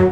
Oh, 0.00 0.06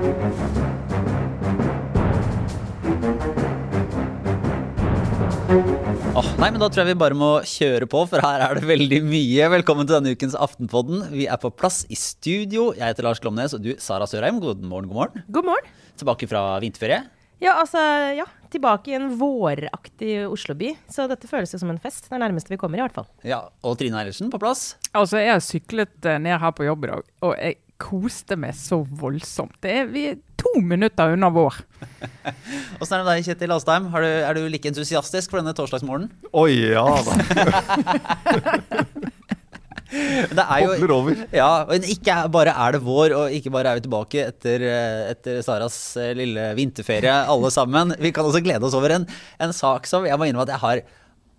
nei, 6.37 6.51
men 6.51 6.61
Da 6.61 6.67
tror 6.69 6.83
jeg 6.83 6.91
vi 6.91 6.97
bare 7.01 7.17
må 7.17 7.29
kjøre 7.49 7.87
på, 7.89 8.03
for 8.11 8.21
her 8.21 8.45
er 8.45 8.59
det 8.59 8.69
veldig 8.69 8.99
mye. 9.07 9.47
Velkommen 9.55 9.89
til 9.89 9.97
denne 9.97 10.13
ukens 10.13 10.37
Aftenpodden. 10.37 11.07
Vi 11.15 11.25
er 11.25 11.41
på 11.41 11.49
plass 11.57 11.87
i 11.89 11.97
studio. 11.97 12.75
Jeg 12.77 12.85
heter 12.85 13.09
Lars 13.09 13.23
Glomnes, 13.25 13.57
og 13.57 13.65
du 13.65 13.71
Sara 13.81 14.05
Sørheim. 14.11 14.43
God 14.45 14.61
morgen, 14.61 14.91
god 14.91 14.99
morgen. 14.99 15.25
God 15.33 15.49
morgen. 15.49 15.71
Tilbake 15.97 16.29
fra 16.29 16.43
vinterferie. 16.61 17.07
Ja, 17.41 17.55
altså, 17.63 17.81
ja. 18.13 18.27
Tilbake 18.53 18.93
i 18.93 18.99
en 18.99 19.09
våraktig 19.17 20.19
Oslo-by. 20.29 20.75
Så 20.93 21.09
dette 21.09 21.31
føles 21.33 21.57
jo 21.57 21.63
som 21.63 21.73
en 21.73 21.81
fest. 21.81 22.11
Det 22.11 22.19
er 22.19 22.27
nærmeste 22.27 22.53
vi 22.53 22.61
kommer, 22.61 22.77
i 22.77 22.85
hvert 22.85 22.99
fall. 23.01 23.09
Ja, 23.25 23.47
Og 23.65 23.81
Trine 23.81 24.03
Eilertsen 24.03 24.29
på 24.29 24.43
plass. 24.43 24.75
Altså, 24.93 25.17
jeg 25.25 25.33
har 25.33 25.41
syklet 25.49 26.13
eh, 26.13 26.21
ned 26.21 26.37
her 26.45 26.53
på 26.53 26.69
jobb 26.69 26.85
i 26.85 26.93
dag, 26.93 27.09
og 27.25 27.39
jeg 27.41 27.57
koste 27.79 28.37
meg 28.39 28.57
så 28.59 28.81
voldsomt. 28.83 29.55
Det 29.63 29.71
er, 29.81 29.89
vi 29.91 30.05
er 30.11 30.19
to 30.41 30.51
minutter 30.63 31.15
unna 31.15 31.31
vår. 31.35 31.61
Åssen 32.81 32.97
er 32.97 33.01
det 33.01 33.05
med 33.07 33.13
deg, 33.13 33.27
Kjetil 33.29 33.55
Astheim? 33.55 33.89
Er 33.95 34.05
du, 34.05 34.09
er 34.29 34.39
du 34.39 34.49
like 34.51 34.71
entusiastisk 34.71 35.31
for 35.33 35.41
denne 35.41 35.55
torsdagsmorgenen? 35.57 36.11
Oi, 36.37 36.53
ja 36.75 36.85
da. 37.07 37.13
Det 39.89 40.43
er 40.45 40.59
jo, 40.61 40.73
Bobler 40.75 40.93
over. 40.93 41.21
Ja, 41.33 41.49
og 41.65 41.87
ikke 41.89 42.17
bare 42.33 42.53
er 42.53 42.75
det 42.77 42.83
vår, 42.85 43.15
og 43.17 43.33
ikke 43.33 43.53
bare 43.55 43.71
er 43.71 43.79
vi 43.79 43.85
tilbake 43.87 44.27
etter, 44.27 44.65
etter 45.15 45.39
Saras 45.47 45.79
eh, 45.97 46.11
lille 46.19 46.51
vinterferie, 46.59 47.15
alle 47.33 47.49
sammen. 47.55 47.95
Vi 47.97 48.13
kan 48.13 48.29
også 48.29 48.43
glede 48.45 48.69
oss 48.69 48.77
over 48.77 48.99
en, 48.99 49.07
en 49.41 49.55
sak 49.57 49.89
som 49.89 50.05
jeg 50.05 50.21
må 50.21 50.29
innrømme 50.29 50.45
at 50.49 50.57
jeg 50.59 50.65
har 50.67 50.85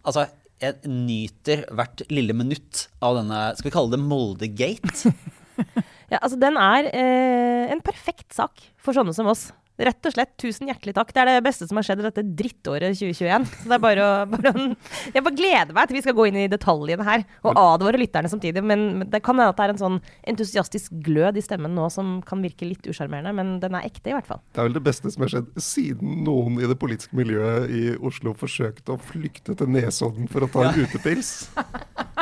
Altså, 0.09 0.23
jeg 0.63 0.89
nyter 0.89 1.65
hvert 1.75 2.01
lille 2.09 2.33
minutt 2.33 2.85
av 3.03 3.17
denne 3.19 3.39
Skal 3.57 3.67
vi 3.67 3.73
kalle 3.75 3.91
det 3.93 3.99
Molde-gate? 4.01 5.11
Ja, 6.09 6.17
altså 6.21 6.39
Den 6.41 6.57
er 6.57 6.89
eh, 6.89 7.71
en 7.71 7.81
perfekt 7.85 8.33
sak 8.33 8.63
for 8.81 8.97
sånne 8.97 9.13
som 9.13 9.29
oss. 9.29 9.49
Rett 9.79 10.07
og 10.09 10.11
slett, 10.11 10.33
tusen 10.41 10.67
hjertelig 10.67 10.91
takk. 10.97 11.13
Det 11.15 11.21
er 11.23 11.29
det 11.31 11.43
beste 11.45 11.63
som 11.69 11.77
har 11.79 11.85
skjedd 11.87 12.01
i 12.01 12.05
dette 12.09 12.23
drittåret 12.35 12.97
2021. 12.99 13.45
Så 13.61 13.69
det 13.71 13.77
er 13.77 13.83
bare 13.85 14.03
å 14.03 14.13
bare, 14.33 14.51
å- 14.51 15.13
Jeg 15.15 15.23
bare 15.23 15.37
gleder 15.39 15.71
meg 15.77 15.87
til 15.87 15.95
vi 15.99 16.01
skal 16.03 16.17
gå 16.17 16.25
inn 16.27 16.39
i 16.41 16.47
detaljene 16.51 17.05
her, 17.07 17.23
og 17.47 17.55
advare 17.61 18.01
lytterne 18.01 18.27
samtidig. 18.31 18.63
Men 18.67 19.05
det 19.07 19.21
kan 19.23 19.39
hende 19.39 19.53
at 19.53 19.59
det 19.61 19.67
er 19.69 19.73
en 19.75 19.81
sånn 19.83 19.97
entusiastisk 20.33 20.97
glød 21.05 21.39
i 21.39 21.45
stemmen 21.45 21.71
nå 21.77 21.87
som 21.95 22.17
kan 22.27 22.43
virke 22.43 22.67
litt 22.67 22.83
usjarmerende, 22.91 23.31
men 23.39 23.55
den 23.63 23.77
er 23.79 23.87
ekte, 23.87 24.11
i 24.11 24.17
hvert 24.17 24.27
fall. 24.27 24.41
Det 24.51 24.59
er 24.63 24.67
vel 24.67 24.75
det 24.79 24.83
beste 24.89 25.13
som 25.15 25.23
har 25.23 25.31
skjedd 25.31 25.49
siden 25.63 26.19
noen 26.27 26.59
i 26.59 26.67
det 26.67 26.75
politiske 26.81 27.15
miljøet 27.15 27.71
i 27.71 27.85
Oslo 28.03 28.35
forsøkte 28.35 28.97
å 28.97 28.99
flykte 28.99 29.55
til 29.59 29.71
Nesodden 29.71 30.27
for 30.31 30.43
å 30.43 30.51
ta 30.51 30.67
en 30.73 30.83
utepils. 30.83 31.33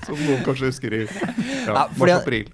Som 0.00 0.16
noen 0.24 0.40
kanskje 0.46 0.70
husker 0.70 0.94
i 0.96 1.00
ja, 1.04 1.74
Ja, 1.74 1.82
fordi, 1.92 2.14
mars-april. 2.16 2.46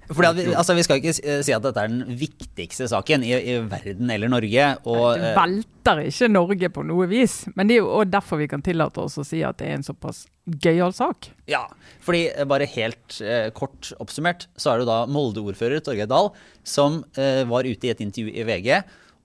altså, 0.59 0.75
vi 0.75 0.83
skal 0.83 0.99
ikke 0.99 1.13
eh, 1.23 1.39
si 1.47 1.53
at 1.55 1.63
dette 1.63 1.79
er 1.79 1.91
den 1.93 2.17
viktigste 2.19 2.89
saken 2.91 3.23
i, 3.23 3.31
i 3.39 3.55
verden 3.71 4.11
eller 4.17 4.31
Norge. 4.33 4.67
Og, 4.89 5.05
Det 5.15 5.31
eh, 5.31 5.37
velter 5.37 6.01
ikke 6.09 6.29
Norge 6.33 6.71
på 6.73 6.83
noe 6.89 7.07
vis. 7.09 7.39
Men 7.55 7.69
det 7.69 7.77
er 7.77 7.85
jo 7.85 8.03
derfor 8.09 8.41
vi 8.41 8.49
kan 8.51 8.65
tillate 8.65 9.05
oss 9.05 9.17
å 9.21 9.25
si 9.27 9.43
at 9.45 9.61
det 9.61 9.69
er 9.69 9.79
en 9.79 9.87
såpass 9.87 10.25
gøyal 10.47 10.93
sak. 10.95 11.31
Ja, 11.49 11.65
fordi 12.03 12.27
eh, 12.33 12.45
bare 12.49 12.69
helt 12.73 13.19
eh, 13.23 13.49
kort 13.55 13.91
oppsummert, 14.03 14.47
så 14.59 14.73
er 14.73 14.81
det 14.81 14.89
da 14.89 15.01
Molde-ordfører 15.11 15.83
Torgeir 15.85 16.09
Dahl 16.09 16.31
som 16.67 17.03
eh, 17.19 17.43
var 17.47 17.67
ute 17.67 17.89
i 17.89 17.93
et 17.93 18.03
intervju 18.03 18.33
i 18.33 18.47
VG 18.47 18.71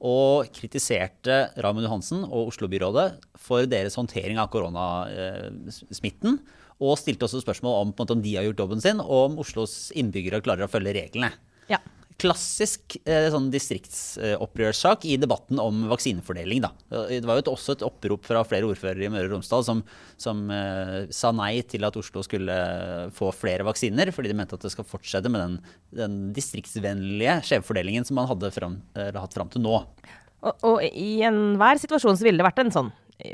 og 0.03 0.51
kritiserte 0.55 1.45
Raymond 1.63 1.87
Johansen 1.87 2.25
og 2.27 2.51
Oslo-byrådet 2.51 3.07
for 3.39 3.69
deres 3.71 3.95
håndtering 3.99 4.41
av 4.43 4.51
koronasmitten. 4.51 6.41
Og 6.83 6.97
stilte 6.99 7.29
også 7.29 7.43
spørsmål 7.45 7.77
om, 7.79 7.93
måte, 7.95 8.17
om 8.17 8.23
de 8.25 8.35
har 8.35 8.49
gjort 8.49 8.65
jobben 8.65 8.83
sin, 8.83 8.99
og 8.99 9.29
om 9.29 9.37
Oslos 9.45 9.93
innbyggere 9.95 10.43
klarer 10.43 10.67
å 10.67 10.73
følge 10.73 10.97
reglene. 10.97 11.31
Ja. 11.71 11.79
Klassisk 12.21 12.97
eh, 13.05 13.29
sånn 13.33 13.49
distriktsopprørssak 13.53 15.07
i 15.09 15.17
debatten 15.21 15.61
om 15.63 15.85
vaksinefordeling. 15.91 16.63
Da. 16.65 16.73
Det 17.09 17.23
var 17.29 17.39
jo 17.39 17.45
et, 17.45 17.51
også 17.53 17.77
et 17.77 17.85
opprop 17.87 18.27
fra 18.29 18.45
flere 18.49 18.69
ordførere 18.69 19.07
i 19.07 19.11
Møre 19.13 19.31
og 19.31 19.37
Romsdal 19.37 19.67
som, 19.67 19.83
som 20.21 20.45
eh, 20.53 20.97
sa 21.15 21.33
nei 21.37 21.55
til 21.69 21.87
at 21.89 21.99
Oslo 21.99 22.25
skulle 22.27 22.57
få 23.17 23.33
flere 23.37 23.67
vaksiner, 23.67 24.13
fordi 24.15 24.33
de 24.33 24.39
mente 24.39 24.59
at 24.59 24.67
det 24.67 24.73
skal 24.75 24.89
fortsette 24.89 25.33
med 25.33 25.45
den, 25.45 25.61
den 26.03 26.19
distriktsvennlige 26.37 27.41
skjevfordelingen 27.49 28.09
som 28.09 28.21
man 28.21 28.31
hadde 28.31 28.53
fram, 28.55 28.81
eh, 28.99 29.13
hatt 29.17 29.39
fram 29.39 29.53
til 29.53 29.65
nå. 29.65 29.79
Og, 30.43 30.67
og 30.67 30.83
i 30.83 31.23
enhver 31.27 31.79
situasjon 31.79 32.19
så 32.19 32.27
ville 32.27 32.41
det 32.41 32.49
vært 32.49 32.65
en 32.65 32.75
sånn 32.75 32.91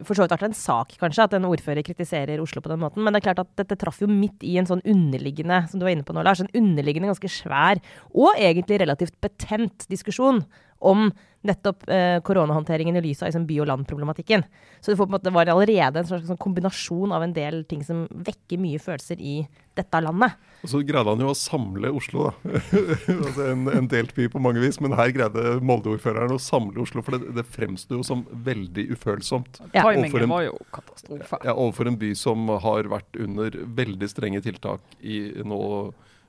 for 0.06 0.16
så 0.16 0.24
vidt 0.24 0.34
vært 0.34 0.48
en 0.48 0.56
sak, 0.56 0.94
kanskje, 1.00 1.26
at 1.28 1.36
en 1.38 1.48
ordfører 1.48 1.84
kritiserer 1.86 2.42
Oslo 2.42 2.62
på 2.64 2.72
den 2.72 2.82
måten. 2.82 3.02
Men 3.04 3.14
det 3.14 3.22
er 3.22 3.28
klart 3.28 3.42
at 3.44 3.52
dette 3.60 3.78
traff 3.80 4.00
jo 4.02 4.10
midt 4.10 4.44
i 4.46 4.56
en 4.60 4.68
sånn 4.68 4.84
underliggende, 4.84 5.62
som 5.70 5.80
du 5.80 5.86
var 5.86 5.94
inne 5.94 6.06
på 6.06 6.16
nå, 6.16 6.24
Lars, 6.26 6.42
en 6.44 6.52
underliggende 6.58 7.10
ganske 7.10 7.32
svær 7.32 7.80
og 8.12 8.36
egentlig 8.36 8.80
relativt 8.82 9.16
betent 9.24 9.88
diskusjon 9.92 10.42
om 10.78 11.08
nettopp 11.46 11.84
eh, 11.88 12.18
koronahåndteringen 12.26 12.96
i 12.98 13.02
lys 13.04 13.22
av 13.22 13.28
liksom, 13.30 13.44
by- 13.46 13.60
og 13.62 13.68
land-problematikken. 13.70 14.42
Så 14.80 14.90
det, 14.90 14.96
får, 14.98 15.06
på 15.06 15.12
en 15.12 15.16
måte, 15.16 15.32
var 15.34 15.50
allerede 15.52 16.00
en 16.02 16.08
slags 16.08 16.26
sånn 16.26 16.40
kombinasjon 16.40 17.14
av 17.14 17.22
en 17.22 17.34
del 17.36 17.62
ting 17.70 17.84
som 17.86 18.06
vekker 18.10 18.58
mye 18.58 18.80
følelser 18.82 19.22
i 19.22 19.36
dette 19.78 20.00
landet. 20.02 20.34
Og 20.66 20.72
så 20.72 20.80
greide 20.82 21.12
han 21.14 21.22
jo 21.22 21.28
å 21.30 21.36
samle 21.38 21.92
Oslo, 21.94 22.26
da. 22.26 22.58
altså 23.28 23.46
en, 23.52 23.68
en 23.70 23.86
delt 23.90 24.10
by 24.16 24.26
på 24.32 24.42
mange 24.42 24.58
vis. 24.64 24.80
Men 24.82 24.96
her 24.98 25.12
greide 25.14 25.58
Molde-ordføreren 25.62 26.34
å 26.34 26.40
samle 26.42 26.82
Oslo, 26.82 27.04
for 27.06 27.14
det, 27.14 27.30
det 27.38 27.46
fremsto 27.46 28.00
jo 28.00 28.06
som 28.06 28.26
veldig 28.32 28.88
ufølsomt. 28.96 29.62
Ja. 29.70 29.86
Timingen 29.86 30.26
en- 30.26 30.34
var 30.34 30.48
jo 30.48 30.58
katastrofe. 30.74 31.38
Ja, 31.46 31.54
overfor 31.54 31.92
en 31.92 32.00
by 32.02 32.10
som 32.18 32.50
har 32.50 32.90
vært 32.90 33.22
under 33.22 33.54
veldig 33.78 34.10
strenge 34.10 34.42
tiltak 34.42 34.82
i 34.98 35.28
nå 35.46 35.62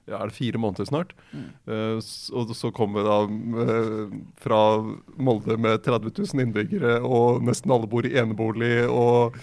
er 0.10 0.28
det 0.30 0.36
fire 0.36 0.58
måneder 0.62 0.86
snart. 0.90 1.14
Mm. 1.32 2.00
s- 2.02 2.30
og 2.34 2.50
så 2.56 2.72
kommer 2.74 3.02
vi 3.02 3.08
da 3.10 3.18
eh, 3.64 4.14
fra 4.42 4.62
Molde 5.18 5.58
med 5.58 5.84
30 5.86 6.12
000 6.34 6.42
innbyggere, 6.46 7.00
og 7.06 7.42
nesten 7.44 7.72
alle 7.72 7.88
bor 7.88 8.06
i 8.06 8.16
enebolig, 8.18 8.88
og 8.90 9.36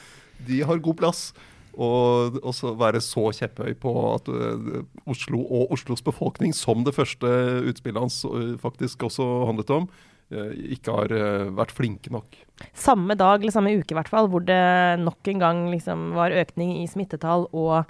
de 0.46 0.62
har 0.66 0.78
god 0.78 0.96
plass. 0.96 1.32
Og 1.76 2.40
så 2.56 2.70
være 2.72 3.02
så 3.04 3.28
kjepphøy 3.36 3.74
på 3.76 3.90
at 4.14 4.28
eh, 4.32 4.82
Oslo 5.06 5.42
og 5.44 5.72
Oslos 5.76 6.00
befolkning, 6.02 6.54
som 6.56 6.84
det 6.84 6.94
første 6.96 7.26
utspillet 7.68 8.00
hans 8.00 8.22
eh, 8.24 8.54
faktisk 8.62 9.02
også 9.04 9.26
handlet 9.46 9.70
om, 9.70 9.84
eh, 9.84 10.15
ikke 10.26 10.90
har 10.90 11.12
eh, 11.14 11.48
vært 11.54 11.72
flinke 11.74 12.10
nok. 12.10 12.34
samme 12.74 13.14
dag 13.14 13.38
eller 13.38 13.52
samme 13.54 13.76
uke 13.78 13.94
i 13.94 13.98
hvert 13.98 14.10
fall, 14.10 14.26
hvor 14.32 14.42
det 14.42 14.98
nok 14.98 15.28
en 15.30 15.42
gang 15.42 15.58
liksom 15.70 16.14
var 16.16 16.34
økning 16.34 16.72
i 16.80 16.86
smittetall 16.90 17.46
og 17.52 17.84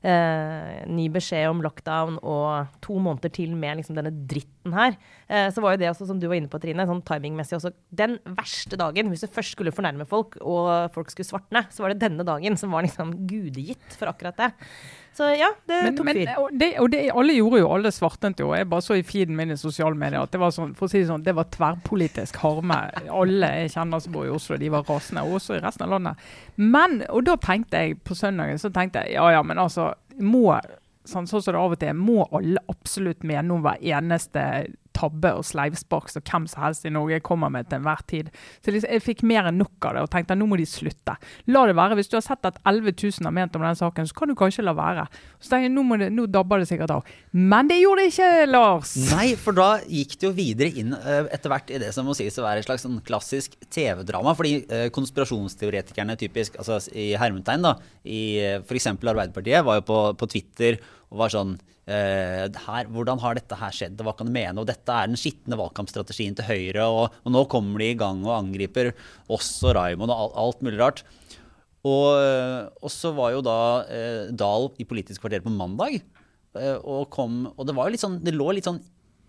eh, 0.00 0.86
ny 0.88 1.08
beskjed 1.12 1.50
om 1.50 1.60
lockdown 1.60 2.16
og 2.22 2.70
to 2.80 2.96
måneder 2.96 3.34
til 3.34 3.52
med 3.58 3.80
liksom 3.80 3.98
denne 3.98 4.14
dritten 4.30 4.72
her, 4.72 4.96
eh, 5.28 5.50
så 5.52 5.60
var 5.60 5.74
jo 5.74 5.82
det 5.82 5.90
også, 5.90 6.08
som 6.08 6.22
du 6.22 6.28
var 6.30 6.38
inne 6.38 6.48
på, 6.48 6.62
Trine, 6.62 6.86
sånn 6.88 7.04
timingmessig 7.04 7.58
også 7.58 7.74
den 7.90 8.16
verste 8.38 8.78
dagen. 8.80 9.12
Hvis 9.12 9.26
du 9.26 9.34
først 9.34 9.58
skulle 9.58 9.74
fornærme 9.74 10.08
folk, 10.08 10.40
og 10.40 10.88
folk 10.96 11.12
skulle 11.12 11.28
svartne, 11.28 11.66
så 11.68 11.84
var 11.84 11.92
det 11.92 12.00
denne 12.06 12.24
dagen 12.24 12.56
som 12.56 12.72
var 12.72 12.86
liksom 12.86 13.12
gudegitt 13.28 13.98
for 13.98 14.08
akkurat 14.08 14.40
det. 14.40 14.52
Så 15.12 15.28
ja, 15.36 15.50
det 15.68 15.78
Men, 15.84 15.96
tok 15.96 16.08
fyr. 16.16 16.28
og 16.40 16.54
det, 16.56 16.68
og 16.80 16.90
det, 16.92 17.00
alle 17.12 17.34
gjorde 17.36 17.58
jo, 17.60 17.68
alle 17.74 17.90
svartnet 17.92 18.40
jo. 18.40 18.52
Jeg 18.56 18.68
bare 18.70 18.84
så 18.84 18.96
i 18.96 19.04
feeden 19.04 19.36
min 19.36 19.52
i 19.52 19.58
sosiale 19.60 19.98
medier 19.98 20.24
at 20.24 20.32
det 20.32 20.40
var 20.40 20.54
sånn, 20.56 20.72
for 20.78 20.88
å 20.88 20.92
si 20.92 21.02
det 21.02 21.10
sånn, 21.10 21.24
det 21.26 21.34
var 21.36 21.50
tverrpolitisk 21.52 22.38
harme. 22.40 22.78
Alle 23.12 23.50
jeg 23.60 23.74
kjenner 23.74 24.00
som 24.00 24.14
bor 24.16 24.28
i 24.28 24.32
Oslo, 24.32 24.56
de 24.60 24.70
var 24.72 24.86
rasende. 24.88 25.26
Og 25.28 25.36
også 25.40 25.58
i 25.58 25.64
resten 25.64 25.84
av 25.84 25.92
landet. 25.96 26.30
Men, 26.56 27.02
og 27.12 27.26
da 27.28 27.36
tenkte 27.40 27.84
jeg 27.84 27.98
på 28.08 28.16
søndagen, 28.16 28.60
så 28.62 28.72
tenkte 28.72 29.04
jeg 29.04 29.18
ja 29.18 29.28
ja, 29.36 29.42
men 29.44 29.60
altså, 29.60 29.90
må 30.20 30.46
sånn, 31.04 31.26
sånn 31.26 31.42
som 31.42 31.52
det 31.52 31.60
av 31.60 31.74
og 31.74 31.80
til 31.82 31.98
må 31.98 32.22
alle 32.32 32.62
absolutt 32.72 33.26
mene 33.26 33.52
om 33.54 33.64
hver 33.64 33.82
eneste 33.82 34.46
tabbe 34.96 35.32
og 35.38 35.44
sleivspark 35.46 36.10
som 36.12 36.24
hvem 36.24 36.46
som 36.50 36.64
helst 36.64 36.86
i 36.88 36.92
Norge 36.92 37.20
kommer 37.24 37.52
med 37.52 37.68
til 37.68 37.80
enhver 37.80 38.02
tid. 38.10 38.30
Så 38.62 38.74
jeg 38.74 39.04
fikk 39.04 39.24
mer 39.28 39.48
enn 39.50 39.60
nok 39.60 39.88
av 39.88 39.96
det 39.96 40.04
og 40.06 40.10
tenkte 40.12 40.36
at 40.36 40.40
nå 40.40 40.48
må 40.50 40.58
de 40.60 40.66
slutte. 40.68 41.16
La 41.52 41.64
det 41.68 41.76
være. 41.78 41.98
Hvis 41.98 42.10
du 42.12 42.16
har 42.18 42.24
sett 42.26 42.48
at 42.48 42.60
11 42.68 42.94
000 42.94 43.28
har 43.28 43.34
ment 43.34 43.56
om 43.58 43.64
den 43.66 43.78
saken, 43.78 44.08
så 44.08 44.18
kan 44.18 44.32
du 44.32 44.36
kanskje 44.38 44.64
la 44.66 44.74
være. 44.76 45.06
Så 45.38 45.52
tenkte 45.52 45.68
jeg, 45.68 45.74
nå, 45.74 45.98
det, 46.00 46.10
nå 46.14 46.26
dabber 46.30 46.62
det 46.62 46.70
sikkert 46.70 46.94
av. 46.98 47.12
Men 47.32 47.70
det 47.70 47.80
gjorde 47.80 48.04
det 48.04 48.12
ikke, 48.12 48.30
Lars! 48.50 48.94
Nei, 49.12 49.32
for 49.40 49.56
da 49.56 49.70
gikk 49.86 50.16
det 50.18 50.28
jo 50.28 50.32
videre 50.36 50.82
inn 50.82 50.96
eh, 50.96 51.28
etter 51.34 51.52
hvert 51.52 51.72
i 51.72 51.82
det 51.82 51.92
som 51.96 52.08
må 52.08 52.16
sies 52.18 52.38
å 52.40 52.46
være 52.46 52.62
et 52.62 52.68
slags 52.68 52.86
sånn 52.86 53.00
klassisk 53.06 53.56
TV-drama. 53.72 54.36
Fordi 54.38 54.54
eh, 54.68 54.88
konspirasjonsteoretikerne 54.94 56.18
typisk, 56.20 56.58
altså 56.60 56.80
i 56.92 57.12
hermetegn, 57.18 57.64
da, 57.64 57.76
i 58.04 58.22
uh, 58.42 58.62
f.eks. 58.62 58.90
Arbeiderpartiet, 58.92 59.64
var 59.66 59.80
jo 59.80 59.86
på, 59.88 60.00
på 60.18 60.28
Twitter 60.34 60.80
og 61.12 61.20
var 61.22 61.32
sånn 61.32 61.54
eh, 61.56 61.71
her, 61.86 62.86
Hvordan 62.94 63.18
har 63.18 63.34
dette 63.34 63.56
her 63.58 63.74
skjedd, 63.74 63.96
og 63.98 64.06
hva 64.06 64.12
kan 64.14 64.28
du 64.28 64.32
mene? 64.34 64.54
Og 64.62 64.68
dette 64.68 64.94
er 64.94 65.08
den 65.10 65.18
skitne 65.18 65.58
valgkampstrategien 65.58 66.36
til 66.38 66.46
Høyre, 66.46 66.84
og, 66.86 67.16
og 67.26 67.34
nå 67.34 67.42
kommer 67.50 67.82
de 67.82 67.88
i 67.90 67.98
gang 67.98 68.22
og 68.22 68.36
angriper 68.36 68.92
oss 69.32 69.56
og 69.66 69.74
Raymond 69.74 70.14
og 70.14 70.20
alt, 70.28 70.36
alt 70.44 70.62
mulig 70.62 70.78
rart. 70.78 71.02
Og, 71.82 72.08
eh, 72.14 72.70
og 72.78 72.90
så 72.94 73.10
var 73.16 73.32
jo 73.34 73.42
da 73.42 73.58
eh, 73.90 74.30
Dahl 74.38 74.70
i 74.78 74.86
Politisk 74.86 75.24
kvarter 75.24 75.42
på 75.42 75.50
mandag. 75.50 75.98
eh, 76.54 76.78
Og, 76.78 77.08
kom, 77.10 77.48
og 77.56 77.66
det, 77.66 77.74
var 77.74 77.88
jo 77.88 77.96
litt 77.96 78.04
sånn, 78.04 78.20
det 78.22 78.36
lå 78.36 78.52
litt 78.54 78.68
sånn 78.68 78.82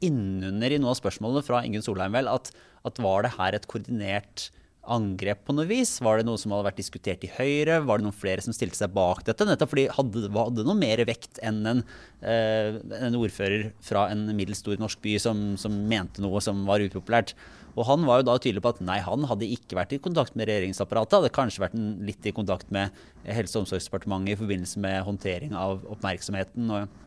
innunder 0.04 0.76
i 0.76 0.78
noen 0.78 0.92
av 0.94 1.00
spørsmålene 1.00 1.46
fra 1.46 1.64
Ingunn 1.66 1.86
Solheim 1.86 2.14
vel, 2.14 2.30
at, 2.30 2.52
at 2.86 3.02
var 3.02 3.26
det 3.26 3.34
her 3.40 3.58
et 3.58 3.66
koordinert 3.72 4.50
angrep 4.92 5.46
på 5.48 5.56
noe 5.56 5.68
vis? 5.70 5.96
Var 6.04 6.20
det 6.20 6.28
noe 6.28 6.40
som 6.40 6.52
hadde 6.54 6.68
vært 6.68 6.80
diskutert 6.82 7.24
i 7.24 7.32
Høyre? 7.38 7.80
Var 7.88 8.00
det 8.00 8.06
noen 8.06 8.16
flere 8.16 8.44
som 8.44 8.56
stilte 8.56 8.80
seg 8.80 8.92
bak 8.96 9.24
dette? 9.28 9.48
Nettopp 9.48 9.72
fordi 9.72 9.88
hadde, 9.96 10.24
hadde 10.36 10.66
noe 10.68 10.78
mer 10.78 11.04
vekt 11.08 11.40
enn 11.46 11.62
en, 11.70 11.84
eh, 12.22 12.80
en 13.00 13.18
ordfører 13.20 13.72
fra 13.84 14.10
en 14.12 14.26
middels 14.36 14.64
stor 14.64 14.80
norsk 14.82 15.02
by 15.04 15.18
som, 15.24 15.44
som, 15.60 15.78
mente 15.88 16.24
noe 16.24 16.42
som 16.44 16.66
var 16.68 16.84
upopulært. 16.84 17.34
Og 17.74 17.88
han 17.88 18.06
var 18.06 18.22
jo 18.22 18.28
da 18.28 18.38
tydelig 18.38 18.62
på 18.66 18.76
at 18.76 18.84
nei, 18.86 19.00
han 19.02 19.26
hadde 19.30 19.50
ikke 19.50 19.80
vært 19.80 19.96
i 19.96 20.02
kontakt 20.04 20.36
med 20.38 20.52
regjeringsapparatet. 20.52 21.18
Hadde 21.22 21.34
kanskje 21.34 21.64
vært 21.64 21.80
en, 21.80 21.96
litt 22.06 22.28
i 22.28 22.36
kontakt 22.36 22.70
med 22.74 22.94
Helse- 23.24 23.58
og 23.58 23.66
omsorgsdepartementet 23.66 24.36
i 24.36 24.42
forbindelse 24.44 24.84
med 24.84 25.02
håndtering 25.08 25.56
av 25.58 25.88
oppmerksomheten. 25.96 26.70
og 26.70 27.00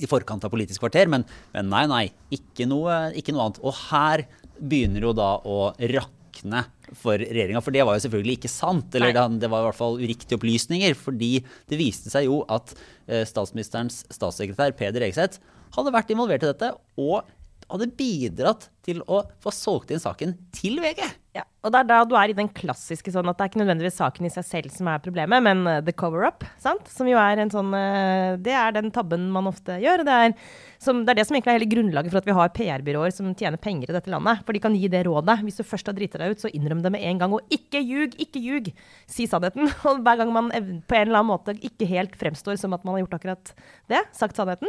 i 0.00 0.08
forkant 0.08 0.44
av 0.46 0.52
Politisk 0.52 0.80
kvarter, 0.80 1.08
men, 1.10 1.24
men 1.52 1.68
nei, 1.68 1.82
nei. 1.90 2.04
Ikke 2.32 2.64
noe, 2.68 3.10
ikke 3.18 3.34
noe 3.34 3.48
annet. 3.48 3.60
Og 3.60 3.76
her 3.90 4.24
begynner 4.56 5.04
jo 5.04 5.12
da 5.16 5.34
å 5.44 5.58
rakke 5.76 6.21
rakne 6.32 6.64
for 6.94 7.18
regjeringa. 7.18 7.62
For 7.62 7.72
det 7.72 7.84
var 7.84 7.96
jo 7.96 8.04
selvfølgelig 8.06 8.38
ikke 8.38 8.50
sant. 8.50 8.94
Eller 8.94 9.12
det, 9.12 9.40
det, 9.40 9.50
var 9.50 9.62
i 9.62 9.68
hvert 9.68 9.78
fall 9.78 10.00
uriktige 10.00 10.38
opplysninger. 10.38 10.94
Fordi 10.94 11.44
det 11.68 11.78
viste 11.78 12.10
seg 12.10 12.26
jo 12.26 12.42
at 12.48 12.74
eh, 13.06 13.24
statsministerens 13.28 14.04
statssekretær 14.10 14.72
Peder 14.72 15.02
Egeseth 15.02 15.40
hadde 15.76 15.92
vært 15.94 16.10
involvert 16.12 16.42
i 16.42 16.52
dette. 16.52 16.74
og 16.96 17.22
hadde 17.72 17.88
bidratt 17.96 18.68
til 18.84 19.00
å 19.08 19.22
få 19.40 19.52
solgt 19.54 19.92
inn 19.94 20.02
saken 20.02 20.34
til 20.52 20.80
VG. 20.82 21.06
Ja, 21.32 21.46
og 21.64 21.72
det 21.72 21.80
er 21.80 21.86
da 21.88 21.98
du 22.04 22.12
er 22.18 22.28
i 22.28 22.34
den 22.36 22.48
klassiske 22.52 23.08
sånn 23.14 23.30
at 23.30 23.38
det 23.38 23.44
er 23.44 23.50
ikke 23.50 23.60
nødvendigvis 23.62 23.94
saken 23.96 24.26
i 24.28 24.30
seg 24.34 24.44
selv 24.44 24.72
som 24.74 24.88
er 24.92 25.00
problemet, 25.00 25.40
men 25.40 25.62
uh, 25.64 25.78
the 25.80 25.94
cover-up, 25.96 26.44
sant? 26.60 26.90
Som 26.92 27.08
jo 27.08 27.16
er 27.16 27.40
en 27.40 27.52
sånn 27.52 27.70
uh, 27.72 28.36
Det 28.36 28.52
er 28.52 28.74
den 28.76 28.90
tabben 28.92 29.30
man 29.32 29.48
ofte 29.48 29.78
gjør. 29.80 30.04
Det 30.04 30.18
er, 30.26 30.34
som, 30.76 31.00
det 31.06 31.14
er, 31.14 31.22
det 31.22 31.24
som 31.24 31.38
egentlig 31.38 31.54
er 31.54 31.58
hele 31.62 31.70
grunnlaget 31.72 32.12
for 32.12 32.20
at 32.20 32.28
vi 32.28 32.36
har 32.36 32.52
PR-byråer 32.58 33.16
som 33.16 33.32
tjener 33.32 33.56
penger 33.56 33.88
i 33.88 33.96
dette 33.96 34.12
landet. 34.12 34.44
For 34.44 34.52
de 34.52 34.60
kan 34.66 34.76
gi 34.76 34.92
det 34.92 35.06
rådet. 35.08 35.38
Hvis 35.46 35.62
du 35.62 35.64
først 35.64 35.88
har 35.88 35.96
driti 35.96 36.20
deg 36.20 36.36
ut, 36.36 36.44
så 36.44 36.52
innrøm 36.52 36.84
det 36.84 36.92
med 36.92 37.08
en 37.08 37.24
gang. 37.24 37.40
Og 37.40 37.56
ikke 37.56 37.80
ljug, 37.80 38.20
ikke 38.20 38.42
ljug! 38.44 38.72
Si 39.08 39.24
sannheten. 39.30 39.72
Og 39.88 40.04
hver 40.04 40.20
gang 40.20 40.36
man 40.36 40.52
på 40.52 41.00
en 41.00 41.06
eller 41.06 41.22
annen 41.22 41.32
måte 41.32 41.56
ikke 41.64 41.88
helt 41.88 42.18
fremstår 42.20 42.60
som 42.60 42.76
at 42.76 42.84
man 42.84 42.98
har 42.98 43.06
gjort 43.06 43.22
akkurat 43.22 43.54
det, 43.88 44.04
sagt 44.12 44.36
sannheten, 44.36 44.68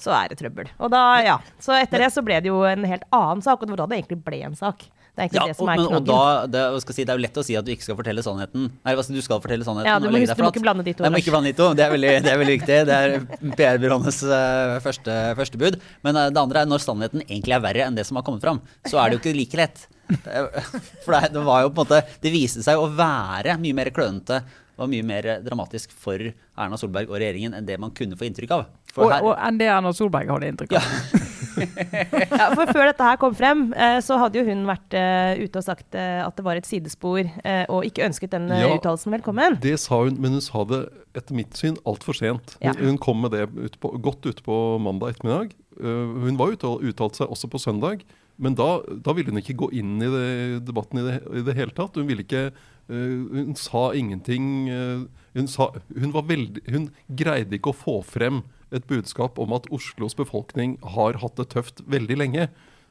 så 0.00 0.16
er 0.16 0.32
det 0.32 0.40
trøbbel. 0.40 0.72
Og 0.80 0.88
da, 0.94 1.02
ja. 1.26 1.40
Så 1.60 1.76
etter 1.76 2.00
det 2.00 2.14
så 2.14 2.24
ble 2.24 2.40
det 2.40 2.48
jo 2.48 2.62
en 2.64 2.88
helt 2.88 3.04
annen 3.12 3.44
sak, 3.44 3.60
og 3.60 3.68
det 3.68 3.76
var 3.76 3.84
da 3.84 3.90
det 3.92 4.00
egentlig 4.00 4.24
ble 4.24 4.46
en 4.46 4.56
sak. 4.56 4.88
Det 5.18 5.24
er 5.24 5.30
ikke 5.32 5.38
ja, 5.40 5.44
det 5.50 5.56
som 5.58 5.66
er 5.66 5.80
knaggen. 5.80 5.96
Og 5.98 6.04
da, 6.06 6.18
det, 6.46 6.60
si, 6.94 7.02
det, 7.02 7.10
er 7.10 7.18
jo 7.18 7.22
lett 7.24 7.38
å 7.40 7.42
si 7.42 7.56
at 7.58 7.66
du 7.66 7.72
ikke 7.74 7.86
skal 7.88 7.96
fortelle 7.98 8.22
sannheten. 8.22 8.68
Nei, 8.70 8.92
altså, 8.94 9.16
du 9.16 9.18
skal 9.24 9.40
fortelle 9.42 9.66
sannheten. 9.66 9.88
Ja, 9.90 9.96
du 9.98 10.06
må, 10.06 10.20
huske, 10.22 10.36
du 10.38 10.44
må 10.46 10.52
ikke 10.52 10.62
blande 10.62 10.84
de 10.86 10.94
to. 10.94 11.02
Nei, 11.02 11.10
må 11.10 11.22
ikke 11.24 11.34
blande 11.34 11.50
de 11.50 11.58
to. 11.58 11.66
Det 11.74 11.82
er 11.82 11.90
veldig, 11.96 12.12
det 12.22 12.30
er 12.30 12.38
veldig 12.44 12.54
viktig. 12.54 12.76
Det 12.86 12.98
er 13.02 13.16
PR-byråenes 13.58 14.20
uh, 14.30 14.76
første, 14.84 15.16
første, 15.40 15.58
bud. 15.58 15.80
Men 16.06 16.20
uh, 16.20 16.28
det 16.30 16.42
andre 16.44 16.62
er 16.62 16.70
når 16.70 16.84
sannheten 16.86 17.26
egentlig 17.26 17.58
er 17.58 17.64
verre 17.66 17.88
enn 17.88 17.98
det 17.98 18.06
som 18.06 18.20
har 18.20 18.26
kommet 18.28 18.46
fram, 18.46 18.62
så 18.86 19.02
er 19.02 19.10
det 19.10 19.18
jo 19.18 19.24
ikke 19.24 19.34
like 19.40 19.58
lett. 19.58 19.84
For 21.02 21.16
det, 21.16 21.34
det 21.34 21.44
var 21.50 21.66
jo 21.66 21.74
på 21.74 21.82
en 21.82 21.90
måte 21.90 21.98
Det 22.22 22.30
viste 22.32 22.62
seg 22.64 22.80
å 22.80 22.86
være 22.96 23.58
mye 23.60 23.76
mer 23.76 23.90
klønete 23.92 24.38
var 24.78 24.86
mye 24.88 25.02
mer 25.02 25.26
dramatisk 25.42 25.90
for 25.90 26.22
Erna 26.22 26.78
Solberg 26.78 27.10
og 27.10 27.18
regjeringen 27.18 27.56
enn 27.58 27.66
det 27.66 27.80
man 27.82 27.90
kunne 27.90 28.14
få 28.18 28.28
inntrykk 28.28 28.54
av. 28.54 28.68
Og, 28.94 29.10
og, 29.10 29.32
enn 29.34 29.58
det 29.58 29.66
Erna 29.74 29.90
Solberg 29.90 30.30
hadde 30.30 30.52
inntrykk 30.52 30.78
av. 30.78 30.86
Ja. 30.86 31.24
ja, 31.60 32.48
for 32.54 32.70
før 32.70 32.88
dette 32.90 33.06
her 33.06 33.18
kom 33.20 33.34
frem, 33.36 33.68
eh, 33.72 33.98
så 34.04 34.18
hadde 34.20 34.40
jo 34.40 34.46
hun 34.48 34.64
vært 34.68 34.96
uh, 34.96 35.40
ute 35.40 35.60
og 35.60 35.66
sagt 35.66 35.96
uh, 35.98 36.24
at 36.24 36.36
det 36.38 36.44
var 36.46 36.60
et 36.60 36.68
sidespor, 36.68 37.28
og 37.72 37.86
ikke 37.86 38.04
ønsket 38.06 38.32
den 38.34 38.48
ja, 38.52 38.68
uttalelsen 38.76 39.12
velkommen. 39.14 39.58
Det 39.62 39.74
sa 39.80 40.00
hun, 40.04 40.18
men 40.22 40.36
hun 40.36 40.44
sa 40.44 40.62
det 40.68 40.82
etter 41.18 41.36
mitt 41.36 41.56
syn 41.58 41.78
altfor 41.88 42.16
sent. 42.16 42.54
Hun, 42.58 42.68
ja. 42.68 42.74
hun 42.78 42.98
kom 43.02 43.20
med 43.24 43.34
det 43.34 43.46
ut 43.48 43.78
på, 43.80 43.92
godt 44.04 44.28
ute 44.28 44.44
på 44.44 44.56
mandag 44.82 45.16
ettermiddag. 45.16 45.54
hun 45.78 46.38
var 46.38 46.54
ute 46.54 46.66
og 46.68 46.84
uttalte 46.86 47.22
seg 47.22 47.34
også 47.34 47.50
på 47.50 47.60
søndag. 47.62 48.04
Men 48.38 48.54
da, 48.58 48.68
da, 49.02 49.14
ville 49.16 49.32
hun 49.32 49.40
ikke 49.40 49.56
gå 49.58 49.70
inn 49.80 49.96
i 50.02 50.10
det, 50.12 50.26
debatten 50.68 51.00
i 51.00 51.06
det, 51.06 51.16
i 51.40 51.44
det, 51.46 51.56
hele 51.58 51.74
tatt. 51.74 51.98
Hun 51.98 52.08
ville 52.10 52.26
ikke 52.26 52.50
Hun 52.88 53.56
sa 53.58 53.90
ingenting. 53.92 54.68
Hun, 55.34 55.50
sa, 55.50 55.72
hun, 55.92 56.14
veldig, 56.14 56.62
hun, 56.72 56.88
greide 57.08 57.58
ikke 57.58 57.74
å 57.74 57.80
få 57.82 57.98
frem 58.06 58.42
et 58.74 58.88
budskap 58.88 59.38
om 59.40 59.54
at 59.56 59.68
Oslos 59.74 60.16
befolkning 60.18 60.76
har 60.96 61.20
hatt 61.22 61.38
det 61.40 61.50
tøft 61.54 61.84
veldig 61.88 62.18
lenge. 62.20 62.48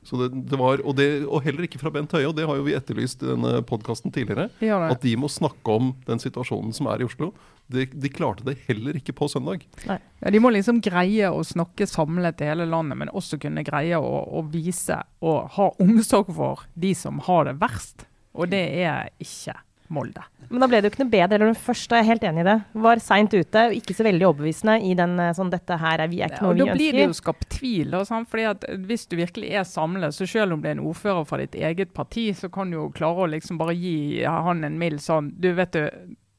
Så 0.07 0.15
det, 0.21 0.29
det 0.47 0.56
var, 0.59 0.79
og, 0.88 1.00
og, 1.27 1.41
heller 1.44 1.65
ikke 1.65 1.81
fra 1.81 1.91
Bent 1.91 2.13
Høie, 2.15 2.29
og 2.29 2.35
det 2.38 2.45
har 2.47 2.56
jo 2.56 2.63
vi 2.63 2.75
etterlyst 2.77 3.25
i 3.25 3.31
denne 3.31 3.59
podkasten 3.68 4.13
tidligere. 4.15 4.47
At 4.88 5.03
de 5.03 5.15
må 5.19 5.27
snakke 5.31 5.74
om 5.74 5.91
den 6.07 6.21
situasjonen 6.24 6.71
som 6.75 6.88
er 6.94 7.03
i 7.03 7.07
Oslo. 7.07 7.33
De, 7.68 7.83
de, 7.91 8.12
klarte 8.13 8.45
det 8.47 8.56
heller 8.69 8.95
ikke 8.95 9.15
på 9.18 9.27
søndag. 9.27 9.65
Ja, 9.83 10.00
de 10.31 10.39
må 10.39 10.53
liksom 10.56 10.79
greie 10.85 11.27
å 11.27 11.44
snakke 11.44 11.89
samlet 11.89 12.39
i 12.39 12.47
hele 12.47 12.69
landet, 12.69 13.01
men 13.01 13.12
også 13.12 13.39
kunne 13.41 13.65
greie 13.68 14.00
å, 14.00 14.13
å, 14.39 14.45
vise 14.47 15.01
og 15.19 15.51
ha 15.57 15.69
omsorg 15.83 16.31
for 16.38 16.63
de 16.80 16.94
som 16.95 17.19
har 17.27 17.50
det 17.50 17.57
verst. 17.59 18.07
Og 18.38 18.53
det 18.53 18.63
er 18.85 19.12
ikke 19.19 19.57
Molde. 19.93 20.23
Men 20.49 20.63
da 20.63 20.67
ble 20.69 20.79
det 20.79 20.87
jo 20.87 20.93
ikke 20.93 21.03
noe 21.03 21.11
bedre. 21.11 21.35
eller 21.35 21.51
den 21.51 21.59
første, 21.59 21.95
jeg 21.95 22.05
er 22.05 22.07
helt 22.07 22.25
enig 22.29 22.43
i 22.43 22.47
det. 22.47 22.55
Var 22.87 23.01
seint 23.03 23.33
ute 23.35 23.63
og 23.69 23.75
ikke 23.75 23.95
så 23.97 24.05
veldig 24.07 24.27
overbevisende 24.29 24.75
i 24.87 24.93
den 24.99 25.15
eh, 25.19 25.33
sånn 25.35 25.51
dette 25.51 25.79
her 25.81 26.03
er 26.03 26.11
vi 26.11 26.21
er 26.23 26.31
ikke 26.31 26.43
noe 26.45 26.55
vi 26.55 26.63
ønsker. 26.63 26.73
Da 26.73 26.77
blir 26.79 26.99
det 26.99 27.07
jo 27.07 27.17
skapt 27.19 27.49
tvil. 27.57 27.89
Da, 27.95 28.03
sant? 28.07 28.29
fordi 28.31 28.45
at 28.51 28.69
Hvis 28.87 29.07
du 29.11 29.17
virkelig 29.19 29.51
er 29.59 29.67
samlet, 29.67 30.15
så 30.15 30.27
selv 30.29 30.55
om 30.55 30.63
det 30.63 30.71
er 30.71 30.77
en 30.77 30.85
ordfører 30.87 31.27
fra 31.27 31.41
ditt 31.41 31.55
eget 31.55 31.91
parti, 31.95 32.29
så 32.35 32.51
kan 32.53 32.71
du 32.71 32.79
jo 32.79 32.87
klare 32.95 33.25
å 33.25 33.31
liksom 33.33 33.59
bare 33.59 33.75
gi 33.75 34.23
han 34.23 34.63
en 34.67 34.79
mild 34.79 35.03
sånn 35.03 35.33
Du 35.39 35.51
vet 35.57 35.75
du, 35.75 35.83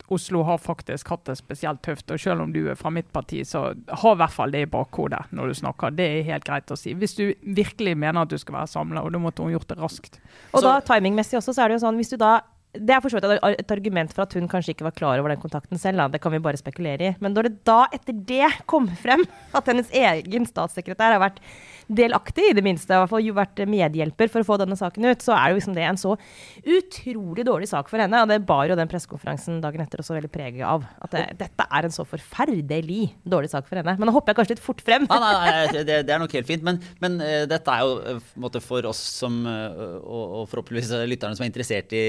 Oslo 0.08 0.42
har 0.42 0.58
faktisk 0.58 1.10
hatt 1.12 1.26
det 1.28 1.36
spesielt 1.36 1.82
tøft. 1.84 2.08
Og 2.10 2.20
selv 2.20 2.46
om 2.46 2.52
du 2.52 2.62
er 2.70 2.78
fra 2.80 2.90
mitt 2.92 3.10
parti, 3.12 3.42
så 3.44 3.66
ha 3.76 4.12
i 4.14 4.20
hvert 4.22 4.32
fall 4.32 4.54
det 4.54 4.62
i 4.64 4.70
bakhodet 4.72 5.26
når 5.36 5.50
du 5.50 5.58
snakker. 5.60 5.92
Det 5.96 6.06
er 6.08 6.28
helt 6.30 6.46
greit 6.48 6.72
å 6.72 6.78
si. 6.80 6.94
Hvis 6.96 7.16
du 7.18 7.26
virkelig 7.44 7.92
mener 7.92 8.24
at 8.24 8.32
du 8.32 8.38
skal 8.40 8.62
være 8.62 8.72
samla, 8.72 9.04
og 9.04 9.12
da 9.12 9.20
måtte 9.20 9.44
hun 9.44 9.52
gjort 9.52 9.68
det 9.68 9.76
raskt. 9.82 10.16
Og 10.54 10.62
så, 10.62 10.70
da 10.70 10.78
timingmessig 10.80 11.36
også, 11.42 11.52
så 11.52 11.64
er 11.64 11.68
det 11.68 11.78
jo 11.78 11.84
sånn 11.84 12.00
hvis 12.00 12.14
du 12.14 12.16
da 12.20 12.38
det 12.76 12.92
er 12.92 13.00
for 13.00 13.08
så 13.08 13.16
vidt 13.18 13.44
et 13.48 13.72
argument 13.72 14.12
for 14.12 14.26
at 14.26 14.34
hun 14.36 14.48
kanskje 14.50 14.74
ikke 14.74 14.84
var 14.84 14.96
klar 14.96 15.20
over 15.20 15.32
den 15.32 15.40
kontakten 15.40 15.80
selv. 15.80 16.02
Da. 16.02 16.08
Det 16.12 16.20
kan 16.20 16.34
vi 16.34 16.42
bare 16.44 16.60
spekulere 16.60 17.06
i. 17.08 17.14
Men 17.22 17.32
når 17.32 17.48
det 17.48 17.54
da, 17.68 17.78
etter 17.96 18.16
det, 18.28 18.50
kom 18.68 18.90
frem 19.00 19.24
at 19.56 19.70
hennes 19.70 19.88
egen 19.96 20.48
statssekretær 20.48 21.16
har 21.16 21.22
vært 21.22 21.40
delaktig, 21.88 22.50
i 22.50 22.56
det 22.56 22.64
minste, 22.64 22.92
i 22.92 23.00
hvert 23.00 23.10
fall 23.10 23.28
vært 23.36 23.62
medhjelper 23.68 24.30
for 24.32 24.44
å 24.44 24.46
få 24.46 24.58
denne 24.60 24.76
saken 24.78 25.08
ut, 25.08 25.24
så 25.24 25.34
er 25.36 25.50
jo 25.50 25.58
liksom 25.58 25.76
det 25.76 25.84
en 25.88 26.00
så 26.00 26.14
utrolig 26.68 27.44
dårlig 27.48 27.68
sak 27.70 27.88
for 27.90 28.00
henne. 28.02 28.22
Og 28.22 28.30
det 28.30 28.40
bar 28.48 28.68
jo 28.68 28.76
den 28.78 28.90
pressekonferansen 28.90 29.60
dagen 29.64 29.82
etter 29.84 30.02
også 30.02 30.16
veldig 30.16 30.30
preget 30.32 30.64
av. 30.68 30.84
At 31.04 31.14
det, 31.14 31.24
dette 31.40 31.66
er 31.66 31.88
en 31.88 31.94
så 31.94 32.04
forferdelig 32.08 33.00
dårlig 33.24 33.52
sak 33.52 33.68
for 33.68 33.80
henne. 33.80 33.96
Men 33.98 34.10
nå 34.10 34.14
hopper 34.16 34.34
jeg 34.34 34.40
kanskje 34.40 34.56
litt 34.56 34.64
fort 34.64 34.82
frem. 34.84 35.06
Nei, 35.08 35.20
nei, 35.24 35.32
nei 35.38 35.84
det, 35.88 36.00
det, 36.08 36.14
er 36.14 36.22
nok 36.22 36.36
helt 36.38 36.48
fint. 36.48 36.64
Men, 36.66 36.80
men 37.04 37.18
uh, 37.22 37.44
dette 37.50 37.74
er 37.74 37.84
jo 37.86 38.18
uh, 38.20 38.60
for 38.64 38.88
oss 38.90 39.00
som, 39.20 39.40
uh, 39.46 39.98
og, 40.02 40.24
og, 40.24 40.42
forhåpentligvis 40.52 40.92
lytterne 41.08 41.38
som 41.38 41.46
er 41.46 41.52
interessert 41.52 41.92
i 41.96 42.04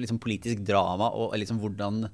liksom 0.00 0.20
politisk 0.22 0.62
drama 0.66 1.08
og 1.16 1.34
liksom 1.38 1.58
hvordan 1.60 2.04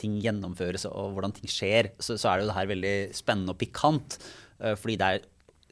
ting 0.00 0.14
gjennomføres 0.22 0.86
og 0.88 1.14
hvordan 1.14 1.34
ting 1.36 1.50
skjer, 1.50 1.90
så, 2.00 2.16
så 2.16 2.30
er 2.30 2.38
det 2.38 2.46
jo 2.46 2.50
det 2.50 2.56
her 2.56 2.70
veldig 2.70 2.94
spennende 3.16 3.52
og 3.52 3.60
pikant. 3.60 4.16
fordi 4.80 4.96
det 4.98 5.08
er 5.08 5.26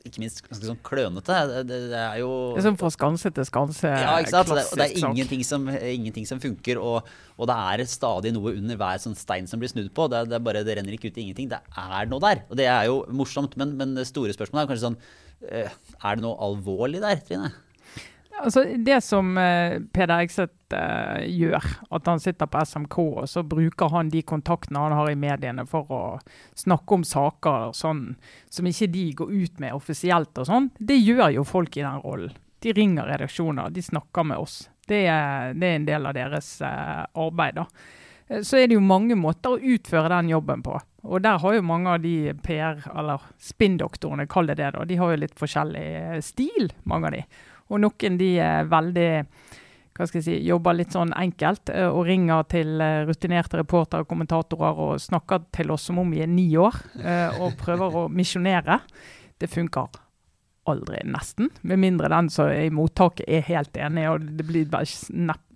ikke 0.08 0.22
minst 0.22 0.42
ganske 0.46 0.68
sånn 0.68 0.78
klønete. 0.86 1.38
Det, 1.50 1.62
det, 1.92 1.98
er 2.00 2.20
jo 2.22 2.30
Det 2.54 2.62
er 2.62 2.66
som 2.68 2.78
fra 2.80 2.90
skanse 2.94 3.32
til 3.34 3.48
skanse. 3.48 3.90
Ja, 3.90 4.14
ikke 4.22 4.32
sant. 4.34 4.50
Klassisk, 4.50 4.78
det, 4.80 4.86
er 4.88 5.10
ingenting 5.10 5.44
som, 5.46 5.68
ingenting 5.70 6.28
som 6.28 6.40
funker. 6.42 6.80
Og, 6.82 7.10
og, 7.36 7.44
det 7.50 7.58
er 7.74 7.84
stadig 7.90 8.32
noe 8.36 8.54
under 8.56 8.80
hver 8.80 9.02
sånn 9.02 9.18
stein 9.18 9.50
som 9.50 9.62
blir 9.62 9.72
snudd 9.72 9.92
på. 9.96 10.08
Det, 10.12 10.24
det, 10.32 10.42
bare, 10.46 10.64
det 10.66 10.78
renner 10.78 10.96
ikke 10.96 11.10
ut 11.10 11.20
i 11.20 11.26
ingenting. 11.28 11.52
Det 11.52 11.60
er 11.60 12.10
noe 12.10 12.22
der. 12.24 12.42
Og 12.48 12.58
det 12.60 12.70
er 12.70 12.88
jo 12.90 13.02
morsomt. 13.16 13.58
Men, 13.60 13.76
men 13.80 13.94
det 13.98 14.08
store 14.08 14.34
spørsmålet 14.36 14.64
er 14.64 14.72
kanskje 14.72 14.88
sånn 14.88 15.00
eh, 15.50 15.78
Er 16.00 16.18
det 16.18 16.26
noe 16.26 16.36
alvorlig 16.48 17.04
der, 17.04 17.22
Trine? 17.26 17.52
Altså, 18.42 18.64
det 18.76 19.00
som 19.00 19.36
uh, 19.38 19.78
Peder 19.92 20.22
Ekseth 20.26 20.74
uh, 20.74 21.22
gjør, 21.24 21.64
at 21.96 22.10
han 22.10 22.20
sitter 22.20 22.48
på 22.50 22.62
SMK 22.68 22.96
og 23.00 23.28
så 23.32 23.42
bruker 23.46 23.92
han 23.94 24.10
de 24.12 24.20
kontaktene 24.26 24.82
han 24.82 24.96
har 24.96 25.10
i 25.10 25.18
mediene 25.18 25.64
for 25.68 25.92
å 25.92 26.02
snakke 26.58 26.98
om 26.98 27.04
saker 27.06 27.72
sånn, 27.76 28.02
som 28.52 28.68
ikke 28.68 28.90
de 28.92 29.06
går 29.16 29.32
ut 29.32 29.62
med 29.62 29.76
offisielt 29.76 30.36
og 30.42 30.48
sånn, 30.50 30.70
det 30.78 30.98
gjør 31.00 31.38
jo 31.38 31.46
folk 31.48 31.78
i 31.78 31.86
den 31.86 32.02
rollen. 32.04 32.34
De 32.64 32.72
ringer 32.76 33.08
redaksjoner, 33.08 33.70
de 33.70 33.84
snakker 33.84 34.26
med 34.26 34.42
oss. 34.42 34.66
Det 34.86 35.04
er, 35.10 35.54
det 35.56 35.68
er 35.68 35.78
en 35.80 35.88
del 35.88 36.08
av 36.08 36.16
deres 36.16 36.50
uh, 36.64 37.06
arbeid. 37.16 37.62
da. 37.62 38.42
Så 38.42 38.58
er 38.58 38.68
det 38.68 38.74
jo 38.74 38.82
mange 38.82 39.14
måter 39.18 39.54
å 39.54 39.74
utføre 39.74 40.10
den 40.10 40.32
jobben 40.32 40.62
på. 40.66 40.76
Og 41.06 41.22
der 41.22 41.38
har 41.38 41.54
jo 41.54 41.62
mange 41.62 41.92
av 41.94 42.00
de 42.02 42.32
PR- 42.42 42.88
eller 42.90 43.22
spinndoktorene, 43.38 44.26
kall 44.26 44.50
det 44.50 44.58
det, 44.58 44.72
da, 44.74 44.84
de 44.84 44.98
har 44.98 45.12
jo 45.12 45.20
litt 45.22 45.36
forskjellig 45.38 46.22
stil, 46.26 46.72
mange 46.90 47.10
av 47.10 47.14
de. 47.14 47.22
Og 47.70 47.82
noen 47.82 48.18
de 48.20 48.36
er 48.42 48.68
veldig 48.70 49.10
hva 49.96 50.06
skal 50.06 50.20
jeg 50.20 50.26
si, 50.26 50.38
jobber 50.46 50.76
litt 50.76 50.94
sånn 50.94 51.12
enkelt 51.16 51.70
eh, 51.72 51.88
og 51.88 52.06
ringer 52.08 52.46
til 52.52 52.80
eh, 52.84 53.04
rutinerte 53.08 53.60
reportere 53.62 54.04
og 54.04 54.10
kommentatorer 54.10 54.82
og 54.86 55.02
snakker 55.02 55.46
til 55.56 55.72
oss 55.72 55.86
som 55.88 56.02
om 56.02 56.10
vi 56.12 56.22
er 56.24 56.28
ni 56.30 56.50
år 56.60 56.76
eh, 57.00 57.38
og 57.40 57.56
prøver 57.60 58.02
å 58.02 58.08
misjonere. 58.12 58.80
Det 59.40 59.48
funker 59.52 60.02
aldri, 60.66 60.98
nesten. 61.06 61.48
Med 61.62 61.80
mindre 61.80 62.10
den 62.10 62.28
som 62.32 62.50
er 62.50 62.66
i 62.66 62.74
mottaket 62.74 63.28
er 63.30 63.44
helt 63.46 63.76
enig, 63.78 64.08
og 64.10 64.24
det 64.36 64.46
blir 64.48 64.68
bare 64.68 64.88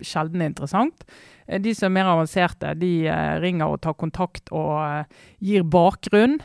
sjelden 0.07 0.45
interessant. 0.45 1.03
De 1.51 1.73
som 1.75 1.89
er 1.89 1.97
mer 1.97 2.11
avanserte, 2.13 2.71
de 2.79 2.93
ringer 3.43 3.73
og 3.73 3.81
tar 3.83 3.97
kontakt 3.99 4.53
og 4.55 5.09
gir 5.43 5.65
bakgrunn, 5.67 6.37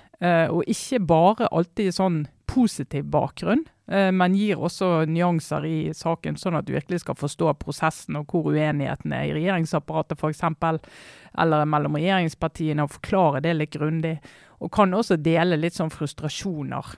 og 0.50 0.66
ikke 0.66 0.98
bare 1.06 1.46
alltid 1.54 1.94
sånn 1.94 2.24
positiv 2.56 3.04
bakgrunn, 3.12 3.64
eh, 3.90 4.10
men 4.12 4.36
gir 4.38 4.60
også 4.64 5.04
nyanser 5.10 5.66
i 5.68 5.78
saken, 5.96 6.38
sånn 6.40 6.56
at 6.58 6.66
du 6.66 6.74
virkelig 6.76 7.02
skal 7.04 7.18
forstå 7.18 7.52
prosessen 7.60 8.18
og 8.20 8.32
hvor 8.32 8.48
uenigheten 8.52 9.12
er 9.12 9.28
i 9.28 9.34
regjeringsapparatet 9.36 10.16
f.eks., 10.16 10.42
eller 11.36 11.68
mellom 11.68 11.98
regjeringspartiene, 11.98 12.86
og 12.86 12.94
forklare 12.96 13.42
det 13.44 13.52
litt 13.58 13.76
grundig. 13.76 14.14
Og 14.64 14.72
kan 14.72 14.94
også 14.96 15.18
dele 15.20 15.58
litt 15.60 15.76
sånn 15.76 15.92
frustrasjoner, 15.92 16.94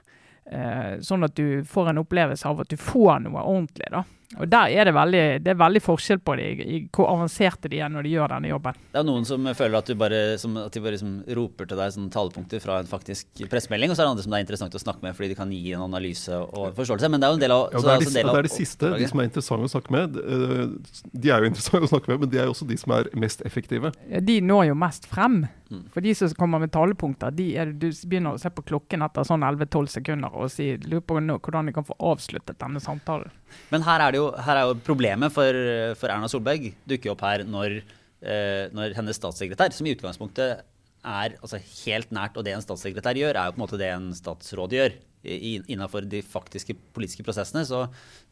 eh, 0.47 0.93
sånn 1.03 1.27
at 1.27 1.35
du 1.35 1.65
får 1.67 1.91
en 1.91 2.01
opplevelse 2.05 2.47
av 2.47 2.63
at 2.63 2.71
du 2.71 2.79
får 2.79 3.25
noe 3.25 3.43
ordentlig. 3.43 3.91
da. 3.91 4.05
Og 4.37 4.45
Der 4.45 4.69
er 4.69 4.85
det 4.85 4.93
veldig, 4.93 5.23
det 5.41 5.49
er 5.49 5.57
veldig 5.57 5.81
forskjell 5.81 6.19
på 6.21 6.35
det, 6.37 6.49
i 6.61 6.79
hvor 6.93 7.07
avanserte 7.09 7.69
de 7.71 7.79
er 7.81 7.89
når 7.89 8.05
de 8.05 8.11
gjør 8.13 8.29
denne 8.35 8.51
jobben. 8.51 8.77
Det 8.93 8.99
er 9.01 9.07
noen 9.07 9.25
som 9.25 9.47
føler 9.57 9.79
at, 9.79 9.89
du 9.89 9.97
bare, 9.97 10.19
som, 10.37 10.53
at 10.61 10.75
de 10.75 10.83
bare 10.83 10.93
liksom 10.93 11.15
roper 11.39 11.69
til 11.69 11.79
deg 11.81 11.97
talepunkter 12.13 12.61
fra 12.61 12.77
en 12.83 12.91
faktisk 12.91 13.41
pressemelding, 13.49 13.89
og 13.89 13.97
så 13.97 14.03
er 14.03 14.09
det 14.09 14.13
andre 14.13 14.25
som 14.27 14.35
det 14.35 14.41
er 14.41 14.45
interessant 14.45 14.77
å 14.77 14.83
snakke 14.83 15.05
med 15.07 15.17
fordi 15.17 15.31
de 15.31 15.39
kan 15.39 15.53
gi 15.53 15.73
en 15.73 15.87
analyse 15.87 16.37
og 16.45 16.77
forståelse. 16.77 17.09
Men 17.09 17.23
det 17.23 17.27
er 17.27 17.33
jo 17.33 17.39
en 17.39 17.45
del 17.45 17.55
av 17.55 17.63
ja, 17.65 17.81
det, 17.81 17.95
er 17.95 18.05
de, 18.05 18.13
det 18.19 18.37
er 18.43 18.49
de 18.49 18.53
siste, 18.53 18.91
de 19.01 19.09
som 19.09 19.23
er 19.23 19.31
interessante 19.31 19.69
å 19.71 19.73
snakke 19.73 19.95
med. 19.97 20.19
Eh, 20.21 20.65
de 21.09 21.33
er 21.33 21.41
jo 21.41 21.49
interessante 21.51 21.89
å 21.89 21.93
snakke 21.95 22.13
med, 22.13 22.25
men 22.25 22.33
de 22.35 22.43
er 22.43 22.49
jo 22.49 22.53
også 22.53 22.69
de 22.69 22.77
som 22.77 22.93
er 22.99 23.09
mest 23.25 23.41
effektive. 23.49 23.95
De 24.29 24.37
når 24.45 24.69
jo 24.69 24.77
mest 24.85 25.09
frem. 25.09 25.41
Mm. 25.69 25.83
For 25.93 26.01
de 26.01 26.15
som 26.17 26.31
kommer 26.37 26.61
med 26.61 26.71
talepunkter, 26.73 27.33
de 27.33 27.51
er, 27.61 27.73
du 27.77 27.89
begynner 28.09 28.33
å 28.33 28.41
se 28.41 28.49
på 28.53 28.63
klokken 28.71 29.05
etter 29.05 29.25
sånn 29.27 29.45
11-12 29.45 29.91
sekunder 29.99 30.33
og 30.33 30.49
si, 30.53 30.71
lurer 30.85 31.03
på 31.05 31.19
hvordan 31.19 31.69
de 31.69 31.75
kan 31.75 31.85
få 31.85 31.97
avsluttet 32.09 32.57
denne 32.61 32.81
samtalen. 32.81 33.29
Men 33.69 33.85
her 33.85 34.01
er, 34.05 34.17
jo, 34.19 34.27
her 34.45 34.59
er 34.59 34.67
jo, 34.69 34.77
problemet 34.85 35.33
for, 35.33 35.61
for, 35.99 36.11
Erna 36.11 36.29
Solberg 36.31 36.71
dukker 36.89 37.13
opp 37.13 37.23
her 37.25 37.45
når, 37.47 37.79
eh, 38.21 38.65
når, 38.75 38.95
hennes 38.97 39.19
statssekretær, 39.19 39.73
som 39.75 39.87
i 39.87 39.95
utgangspunktet 39.95 40.63
er 40.99 41.37
altså, 41.39 41.59
helt 41.85 42.11
nært, 42.15 42.37
og 42.37 42.45
det 42.45 42.55
en 42.55 42.65
statssekretær 42.65 43.19
gjør, 43.19 43.37
er 43.39 43.49
jo 43.49 43.55
på 43.55 43.61
en 43.61 43.65
måte 43.65 43.79
det 43.79 43.91
en 43.93 44.11
statsråd 44.15 44.75
gjør. 44.75 44.97
Innafor 45.19 46.05
de 46.07 46.21
faktiske 46.23 46.77
politiske 46.95 47.25
prosessene 47.27 47.65
så, 47.67 47.81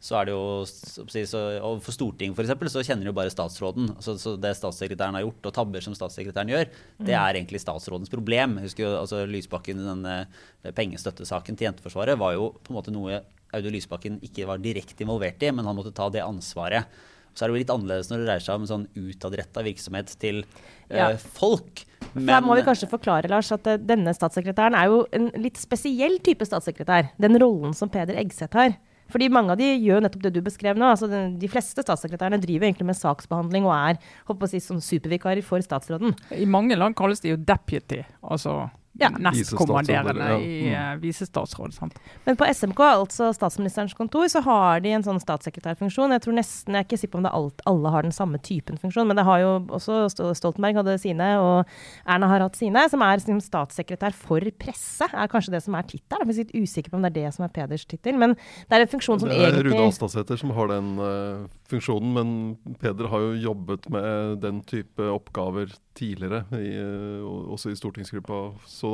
så 0.00 0.14
er 0.16 0.28
det 0.28 0.32
jo 0.32 0.44
så, 0.64 1.42
og 1.60 1.82
For 1.84 1.92
Stortinget 1.92 2.38
f.eks. 2.38 2.72
så 2.72 2.84
kjenner 2.86 3.10
jo 3.10 3.16
bare 3.16 3.32
statsråden. 3.32 3.90
Så, 4.04 4.16
så, 4.20 4.36
Det 4.40 4.54
statssekretæren 4.56 5.18
har 5.18 5.26
gjort, 5.26 5.50
og 5.50 5.56
tabber 5.58 5.84
som 5.84 5.96
statssekretæren 5.96 6.54
gjør, 6.54 6.70
det 7.02 7.12
mm. 7.12 7.18
er 7.20 7.40
egentlig 7.40 7.60
statsrådens 7.60 8.12
problem. 8.12 8.56
Husker 8.64 8.86
jo 8.86 8.94
altså 9.02 9.26
Lysbakken 9.28 9.82
i 9.82 9.88
den 9.90 10.72
pengestøttesaken 10.78 11.58
til 11.58 11.68
Jenteforsvaret 11.68 12.16
var 12.20 12.38
jo 12.38 12.54
på 12.62 12.72
en 12.72 12.80
måte 12.80 12.94
noe 12.94 13.20
Audun 13.56 13.72
Lysbakken 13.72 14.18
ikke 14.24 14.48
var 14.48 14.60
direkte 14.60 15.04
involvert 15.04 15.42
i, 15.44 15.52
men 15.54 15.68
han 15.68 15.76
måtte 15.76 15.94
ta 15.96 16.08
det 16.12 16.24
ansvaret. 16.24 16.88
Så 17.32 17.44
er 17.44 17.48
det 17.48 17.54
jo 17.54 17.62
litt 17.62 17.72
annerledes 17.72 18.10
når 18.10 18.20
det 18.20 18.28
dreier 18.28 18.44
seg 18.44 18.58
om 18.58 18.66
sånn 18.68 18.88
utadretta 18.98 19.62
virksomhet 19.64 20.12
til 20.20 20.42
uh, 20.42 20.96
ja. 20.98 21.08
folk. 21.38 21.84
Men 22.18 22.34
Da 22.34 22.40
må 22.44 22.58
vi 22.58 22.66
kanskje 22.66 22.90
forklare 22.90 23.30
Lars, 23.30 23.50
at 23.54 23.66
uh, 23.70 23.78
denne 23.80 24.14
statssekretæren 24.16 24.76
er 24.78 24.90
jo 24.92 25.04
en 25.14 25.30
litt 25.40 25.60
spesiell 25.60 26.18
type 26.24 26.46
statssekretær. 26.48 27.12
Den 27.20 27.38
rollen 27.40 27.74
som 27.76 27.90
Peder 27.92 28.18
Eggseth 28.20 28.58
har. 28.58 28.76
Fordi 29.08 29.30
mange 29.32 29.54
av 29.54 29.60
de 29.60 29.68
gjør 29.80 30.02
nettopp 30.04 30.26
det 30.26 30.34
du 30.34 30.42
beskrev 30.44 30.76
nå. 30.76 30.90
altså 30.92 31.08
De 31.08 31.48
fleste 31.48 31.84
statssekretærene 31.84 32.40
driver 32.42 32.68
egentlig 32.68 32.90
med 32.90 32.98
saksbehandling 32.98 33.68
og 33.68 33.72
er 33.76 34.00
håper 34.28 34.44
å 34.44 34.50
si, 34.52 34.60
som 34.60 34.82
supervikarer 34.84 35.40
for 35.46 35.64
statsråden. 35.64 36.12
I 36.36 36.48
mange 36.48 36.76
land 36.76 36.96
kalles 36.98 37.24
de 37.24 37.32
jo 37.32 37.40
deputy. 37.40 38.02
altså 38.20 38.66
ja. 38.98 39.10
nestkommanderende 39.18 40.26
ja. 40.28 40.38
i 40.38 40.94
uh, 40.94 41.00
visestatsråd. 41.02 41.74
Sant? 41.74 41.98
Men 42.24 42.38
på 42.38 42.46
SMK, 42.54 42.80
altså 42.80 43.30
statsministerens 43.36 43.94
kontor, 43.94 44.26
så 44.32 44.42
har 44.46 44.82
de 44.84 44.92
en 44.96 45.04
sånn 45.06 45.20
statssekretærfunksjon. 45.22 46.14
Jeg 46.16 46.24
tror 46.24 46.38
nesten, 46.38 46.74
jeg 46.74 46.84
er 46.84 46.88
ikke 46.88 47.00
sikker 47.00 47.14
på 47.16 47.20
om 47.22 47.28
det 47.28 47.34
alt, 47.38 47.62
alle 47.70 47.92
har 47.94 48.06
den 48.06 48.14
samme 48.14 48.40
typen 48.42 48.80
funksjon, 48.80 49.08
men 49.10 49.18
det 49.18 49.26
har 49.28 49.42
jo 49.44 49.52
også 49.78 50.00
Stoltenberg 50.38 50.80
hadde 50.80 50.98
sine, 51.02 51.30
og 51.42 52.08
Erna 52.08 52.30
har 52.32 52.46
hatt 52.46 52.58
sine, 52.58 52.86
som 52.90 53.04
er 53.06 53.22
som 53.24 53.42
statssekretær 53.42 54.16
for 54.16 54.44
presse. 54.58 55.06
er 55.08 55.30
kanskje 55.30 55.54
det 55.56 55.62
som 55.66 55.76
er 55.78 55.86
tittelen. 55.88 56.26
Jeg 56.28 56.34
er 56.34 56.44
litt 56.44 56.68
usikker 56.68 56.92
på 56.92 56.98
om 56.98 57.06
det 57.06 57.12
er 57.14 57.20
det 57.22 57.36
som 57.36 57.46
er 57.46 57.54
Peders 57.54 57.86
tittel, 57.88 58.18
men 58.18 58.34
det 58.38 58.78
er 58.78 58.86
en 58.86 58.92
funksjon 58.96 59.22
som 59.22 59.30
egentlig 59.30 59.62
Det 59.62 59.64
er 59.64 59.70
Rune 59.70 59.88
Alstadsæter 59.88 60.40
som 60.40 60.52
har 60.56 60.70
den 60.72 60.92
uh, 60.98 61.46
funksjonen, 61.68 62.12
men 62.16 62.76
Peder 62.80 63.10
har 63.12 63.24
jo 63.24 63.40
jobbet 63.50 63.88
med 63.92 64.38
den 64.44 64.62
type 64.68 65.04
oppgaver 65.12 65.72
tidligere, 65.98 66.44
i, 66.56 66.74
uh, 66.80 67.52
også 67.52 67.72
i 67.72 67.78
stortingsgruppa. 67.78 68.42
Så 68.68 68.92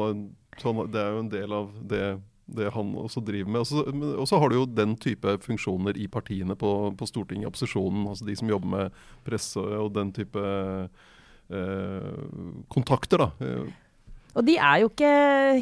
det 0.54 1.00
er 1.00 1.12
jo 1.14 1.22
en 1.22 1.32
del 1.32 1.54
av 1.54 1.70
det, 1.90 2.04
det 2.46 2.72
han 2.74 2.92
også 2.98 3.22
driver 3.24 3.54
med. 3.54 3.72
Og 4.18 4.28
så 4.28 4.40
har 4.40 4.50
du 4.50 4.58
jo 4.58 4.66
den 4.66 4.96
type 5.00 5.38
funksjoner 5.46 5.98
i 5.98 6.08
partiene 6.10 6.56
på, 6.58 6.72
på 6.98 7.08
Stortinget, 7.10 7.48
opposisjonen. 7.52 8.08
altså 8.10 8.26
De 8.26 8.36
som 8.38 8.50
jobber 8.50 8.74
med 8.76 9.00
presse 9.26 9.60
og 9.60 9.94
den 9.94 10.12
type 10.14 10.44
eh, 11.50 12.20
kontakter. 12.74 13.26
da. 13.26 13.30
Og 14.34 14.46
de 14.46 14.56
er 14.58 14.82
jo 14.82 14.90
ikke 14.90 15.10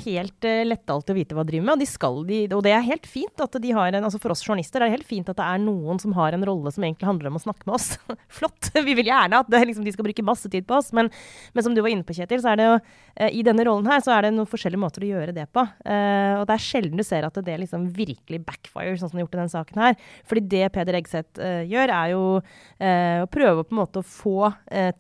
helt 0.07 0.47
uh, 0.49 0.63
lette 0.65 0.95
alltid 0.95 1.13
å 1.13 1.17
vite 1.19 1.37
hva 1.37 1.45
de 1.45 1.53
driver 1.53 1.67
med, 1.67 1.75
og, 1.75 1.83
de 1.83 1.89
skal, 1.89 2.21
de, 2.29 2.41
og 2.57 2.63
det 2.65 2.73
er 2.75 2.87
helt 2.87 3.09
fint 3.09 3.45
at 3.45 3.59
de 3.63 3.73
har 3.77 3.93
en 3.93 4.09
altså 4.09 4.21
For 4.23 4.35
oss 4.35 4.45
journalister 4.45 4.81
er 4.81 4.89
det 4.89 4.97
helt 4.97 5.09
fint 5.09 5.29
at 5.29 5.39
det 5.39 5.47
er 5.47 5.63
noen 5.63 6.01
som 6.03 6.15
har 6.17 6.37
en 6.37 6.47
rolle 6.49 6.73
som 6.75 6.85
egentlig 6.87 7.09
handler 7.09 7.33
om 7.33 7.39
å 7.39 7.43
snakke 7.43 7.69
med 7.69 7.77
oss. 7.77 7.91
Flott! 8.39 8.71
Vi 8.89 8.97
vil 8.99 9.11
gjerne 9.11 9.43
at 9.43 9.51
det, 9.53 9.63
liksom, 9.69 9.85
de 9.87 9.95
skal 9.95 10.07
bruke 10.09 10.27
masse 10.27 10.51
tid 10.53 10.67
på 10.69 10.79
oss, 10.79 10.93
men, 10.97 11.11
men, 11.53 11.65
som 11.65 11.77
du 11.77 11.83
var 11.85 11.93
inne 11.93 12.07
på, 12.07 12.17
Kjetil, 12.17 12.43
så 12.45 12.53
er 12.53 12.61
det 12.61 12.69
jo 12.69 12.77
uh, 12.79 13.29
i 13.29 13.45
denne 13.47 13.67
rollen 13.69 13.91
her 13.91 14.03
så 14.05 14.15
er 14.17 14.27
det 14.27 14.33
noen 14.37 14.49
forskjellige 14.51 14.83
måter 14.83 15.05
å 15.05 15.13
gjøre 15.13 15.37
det 15.37 15.47
på. 15.53 15.67
Uh, 15.85 16.41
og 16.41 16.47
det 16.49 16.57
er 16.57 16.65
sjelden 16.65 17.01
du 17.01 17.07
ser 17.07 17.29
at 17.29 17.41
det 17.45 17.59
liksom 17.61 17.89
virkelig 17.97 18.43
backfire, 18.47 18.97
sånn 18.97 19.13
som 19.13 19.19
det 19.19 19.23
har 19.23 19.27
gjort 19.27 19.37
i 19.37 19.43
denne 19.43 19.57
saken 19.57 19.83
her. 19.85 19.99
Fordi 20.29 20.45
det 20.53 20.65
Peder 20.73 20.99
Eggseth 20.99 21.41
gjør, 21.69 21.93
er 21.93 22.13
jo 22.13 22.23
å 22.43 23.27
prøve 23.33 23.65
på 23.67 23.75
en 23.75 23.79
måte 23.79 24.01
å 24.01 24.07
få 24.07 24.51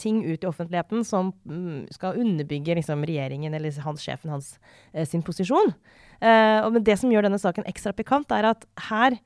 ting 0.00 0.20
ut 0.24 0.44
i 0.44 0.48
offentligheten 0.48 1.04
som 1.06 1.30
um, 1.48 1.82
skal 1.92 2.18
underbygge 2.20 2.76
liksom, 2.78 3.04
regjeringen 3.08 3.54
eller 3.54 3.61
hans, 3.84 4.02
sjefen 4.02 4.32
hans 4.34 4.56
eh, 4.92 5.06
sin 5.08 5.22
posisjon. 5.22 5.74
Eh, 6.22 6.70
men 6.72 6.84
det 6.84 6.98
som 7.00 7.12
gjør 7.12 7.28
denne 7.28 7.40
saken 7.40 7.66
ekstra 7.70 7.94
pikant, 7.96 8.32
er 8.34 8.50
at 8.52 8.66
her 8.90 9.18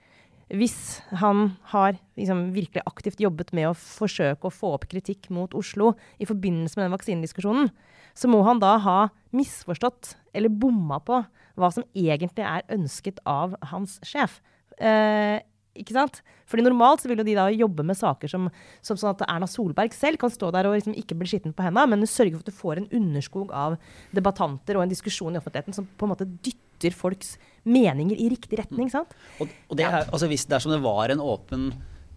hvis 0.55 1.01
han 1.19 1.57
har 1.73 1.97
liksom, 2.15 2.53
virkelig 2.55 2.85
aktivt 2.87 3.21
jobbet 3.23 3.51
med 3.57 3.71
å 3.71 3.75
forsøke 3.75 4.47
å 4.47 4.55
få 4.55 4.77
opp 4.77 4.87
kritikk 4.93 5.27
mot 5.35 5.55
Oslo 5.59 5.97
i 6.23 6.29
forbindelse 6.29 6.79
med 6.79 6.87
den 6.87 6.95
vaksinediskusjonen, 6.95 7.73
så 8.17 8.31
må 8.31 8.45
han 8.47 8.63
da 8.63 8.77
ha 8.85 8.99
misforstått 9.37 10.15
eller 10.37 10.53
bomma 10.53 11.01
på 11.03 11.19
hva 11.57 11.71
som 11.73 11.87
egentlig 11.97 12.47
er 12.47 12.63
ønsket 12.73 13.19
av 13.27 13.57
hans 13.73 13.99
sjef. 14.07 14.39
Eh, 14.79 15.43
ikke 15.81 15.97
sant? 15.97 16.21
Fordi 16.47 16.65
Normalt 16.67 17.03
så 17.03 17.11
vil 17.11 17.21
jo 17.21 17.27
de 17.27 17.37
da 17.39 17.47
jobbe 17.51 17.85
med 17.87 17.99
saker 17.99 18.31
som, 18.31 18.49
som 18.85 18.99
sånn 18.99 19.15
at 19.15 19.25
Erna 19.27 19.49
Solberg 19.51 19.95
selv 19.97 20.21
kan 20.23 20.33
stå 20.33 20.53
der 20.55 20.69
og 20.69 20.77
liksom 20.77 20.95
ikke 20.99 21.19
bli 21.19 21.31
skitten 21.31 21.55
på 21.57 21.67
hendene, 21.67 21.97
men 21.97 22.11
sørge 22.11 22.37
for 22.37 22.45
at 22.45 22.51
du 22.51 22.61
får 22.61 22.83
en 22.83 22.89
underskog 23.01 23.53
av 23.57 23.77
debattanter 24.15 24.79
og 24.79 24.87
en 24.87 24.95
diskusjon 24.95 25.35
i 25.35 25.41
offentligheten 25.41 25.77
som 25.77 25.89
på 25.99 26.07
en 26.07 26.15
måte 26.15 26.29
dytter 26.29 26.95
folks 26.95 27.35
meninger 27.67 28.19
i 28.19 28.31
riktig 28.33 28.61
retning. 28.61 28.91
sant? 28.93 29.13
Og, 29.43 29.51
og 29.71 29.79
det 29.79 29.89
er, 29.89 30.07
altså 30.07 30.31
hvis 30.31 30.47
Dersom 30.49 30.77
det 30.77 30.83
var 30.85 31.11
en 31.11 31.23
åpen 31.25 31.71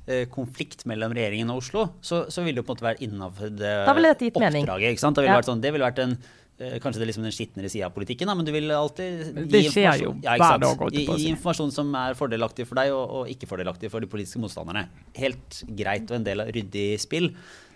eh, 0.05 0.27
konflikt 0.31 0.85
mellom 0.89 1.15
regjeringen 1.17 1.49
og 1.53 1.63
Oslo, 1.63 1.87
så, 2.05 2.27
så 2.29 2.45
ville 2.45 2.61
det 2.61 2.67
på 2.67 2.75
en 2.75 2.77
måte 2.77 2.89
vært 2.89 3.01
innafor 3.05 3.53
det 3.53 3.73
oppdraget. 3.87 4.93
ikke 4.93 5.05
sant? 5.05 5.17
Det 5.17 5.25
ville, 5.25 5.33
ja. 5.33 5.41
vært, 5.41 5.49
sånn, 5.49 5.63
det 5.63 5.73
ville 5.73 5.89
vært 5.89 6.03
en 6.05 6.19
kanskje 6.59 6.99
det 6.99 7.05
er 7.05 7.09
liksom 7.13 7.27
den 7.27 7.35
skitnere 7.35 7.69
sida 7.71 7.87
av 7.87 7.93
politikken, 7.95 8.27
da, 8.27 8.35
men 8.35 8.47
du 8.47 8.51
vil 8.51 8.67
alltid 8.75 9.37
skjer 9.71 10.01
jo 10.03 10.15
ja, 10.25 10.35
dag. 10.59 10.81
Gi, 10.91 11.05
gi 11.07 11.29
informasjon 11.31 11.71
som 11.71 11.93
er 11.95 12.17
fordelaktig 12.19 12.67
for 12.67 12.81
deg, 12.81 12.91
og, 12.95 13.05
og, 13.21 13.31
ikke 13.31 13.47
fordelaktig 13.47 13.91
for 13.93 14.03
de 14.03 14.09
politiske 14.11 14.41
motstanderne. 14.43 14.89
Helt 15.19 15.61
greit 15.79 16.11
og 16.11 16.19
en 16.19 16.27
del 16.27 16.43
av 16.43 16.51
ryddig 16.55 16.89
spill. 16.99 17.31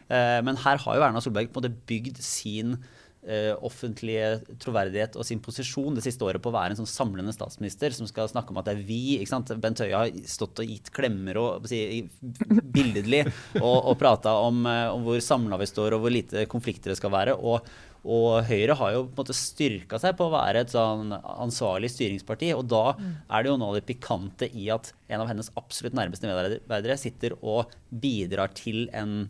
Uh, 0.09 0.41
men 0.43 0.59
her 0.59 0.81
har 0.83 0.99
jo 0.99 1.05
Erna 1.05 1.23
Solberg 1.23 1.47
på 1.53 1.61
en 1.61 1.69
måte 1.69 1.87
bygd 1.87 2.19
sin 2.19 2.75
uh, 2.75 3.53
offentlige 3.63 4.57
troverdighet 4.61 5.15
og 5.15 5.27
sin 5.27 5.39
posisjon 5.43 5.95
det 5.95 6.03
siste 6.05 6.27
året 6.27 6.43
på 6.43 6.51
å 6.51 6.55
være 6.57 6.75
en 6.75 6.81
sånn 6.81 6.91
samlende 6.91 7.31
statsminister 7.35 7.95
som 7.95 8.09
skal 8.09 8.27
snakke 8.31 8.51
om 8.51 8.59
at 8.59 8.67
det 8.67 8.75
er 8.75 8.83
vi. 8.89 8.99
ikke 9.15 9.31
sant? 9.31 9.53
Bent 9.63 9.79
Høie 9.83 9.95
har 9.95 10.11
stått 10.27 10.59
og 10.59 10.75
gitt 10.75 10.91
klemmer 10.95 11.39
og 11.39 11.71
si, 11.71 12.03
billedlig 12.19 13.23
og, 13.61 13.77
og 13.77 13.95
prata 14.01 14.35
om, 14.43 14.65
uh, 14.67 14.91
om 14.91 15.07
hvor 15.07 15.23
samla 15.23 15.61
vi 15.61 15.71
står 15.71 15.95
og 15.95 16.03
hvor 16.03 16.13
lite 16.13 16.45
konflikter 16.51 16.93
det 16.93 16.99
skal 16.99 17.15
være. 17.15 17.39
og 17.39 17.63
og 18.03 18.43
Høyre 18.50 18.75
har 18.75 18.95
jo 18.95 19.03
på 19.05 19.13
en 19.13 19.22
måte 19.22 19.36
styrka 19.38 20.00
seg 20.01 20.17
på 20.19 20.27
å 20.27 20.33
være 20.33 20.65
et 20.65 20.74
sånn 20.74 21.13
ansvarlig 21.15 21.88
styringsparti. 21.93 22.51
Og 22.57 22.65
da 22.67 22.98
mm. 22.98 23.12
er 23.31 23.43
det 23.43 23.51
jo 23.51 23.60
noe 23.62 23.72
av 23.72 23.77
det 23.79 23.86
pikante 23.88 24.50
i 24.51 24.67
at 24.75 24.91
en 25.07 25.24
av 25.24 25.29
hennes 25.31 25.51
absolutt 25.60 25.95
nærmeste 25.95 26.27
medarbeidere 26.27 27.00
sitter 27.00 27.38
og 27.39 27.72
bidrar 28.03 28.51
til 28.60 28.89
en 28.91 29.29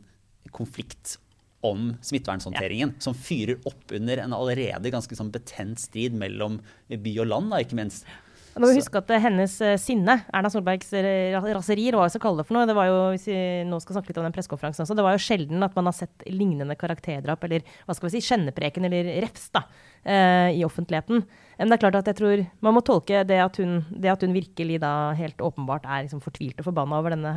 konflikt 0.54 1.20
om 1.64 1.94
smittevernhåndteringen, 2.04 2.98
som 3.00 3.16
fyrer 3.16 3.62
opp 3.70 3.94
under 3.96 4.20
en 4.20 4.34
allerede 4.36 4.92
ganske 4.92 5.16
sånn 5.16 5.32
betent 5.32 5.80
strid 5.80 6.18
mellom 6.18 6.58
by 6.90 7.14
og 7.24 7.30
land, 7.30 7.54
da, 7.54 7.62
ikke 7.64 7.78
minst. 7.80 8.10
Nå 8.54 8.62
må 8.62 8.70
vi 8.70 8.78
huske 8.78 9.00
at 9.00 9.10
hennes 9.24 9.54
uh, 9.66 9.74
sinne, 9.82 10.20
Erna 10.30 10.50
Solbergs 10.54 10.92
raseri, 10.94 11.88
hva 11.90 12.04
vi 12.06 12.14
skal 12.14 12.22
kalle 12.22 12.44
det 12.44 12.48
for 12.48 12.58
noe, 12.58 12.68
det 12.70 12.76
var 12.78 12.90
jo, 12.90 12.98
hvis 13.16 13.26
vi 13.32 13.38
nå 13.66 13.80
skal 13.82 13.98
snakke 13.98 14.12
litt 14.12 14.20
om 14.22 14.28
den 14.28 14.36
pressekonferansen 14.36 14.84
også, 14.86 14.98
det 14.98 15.06
var 15.06 15.16
jo 15.16 15.24
sjelden 15.26 15.66
at 15.66 15.74
man 15.78 15.90
har 15.90 15.96
sett 15.98 16.28
lignende 16.30 16.78
karakterdrap 16.78 17.48
eller 17.48 17.66
hva 17.88 17.96
skal 17.98 18.10
vi 18.10 18.14
si, 18.14 18.28
kjennepreken 18.28 18.86
eller 18.90 19.10
refs 19.26 19.48
da, 19.56 19.64
uh, 20.06 20.52
i 20.54 20.62
offentligheten. 20.68 21.26
Men 21.58 21.70
det 21.70 21.78
er 21.78 21.84
klart 21.86 21.98
at 22.02 22.12
jeg 22.12 22.20
tror 22.20 22.46
man 22.66 22.78
må 22.78 22.84
tolke 22.86 23.24
det 23.30 23.40
at 23.42 23.58
hun, 23.62 23.82
det 23.90 24.14
at 24.14 24.26
hun 24.26 24.38
virkelig 24.38 24.80
da 24.84 24.94
helt 25.18 25.42
åpenbart 25.42 25.86
er 25.88 26.06
liksom 26.06 26.22
fortvilt 26.22 26.62
og 26.62 26.70
forbanna 26.70 27.02
over 27.02 27.14
denne 27.14 27.34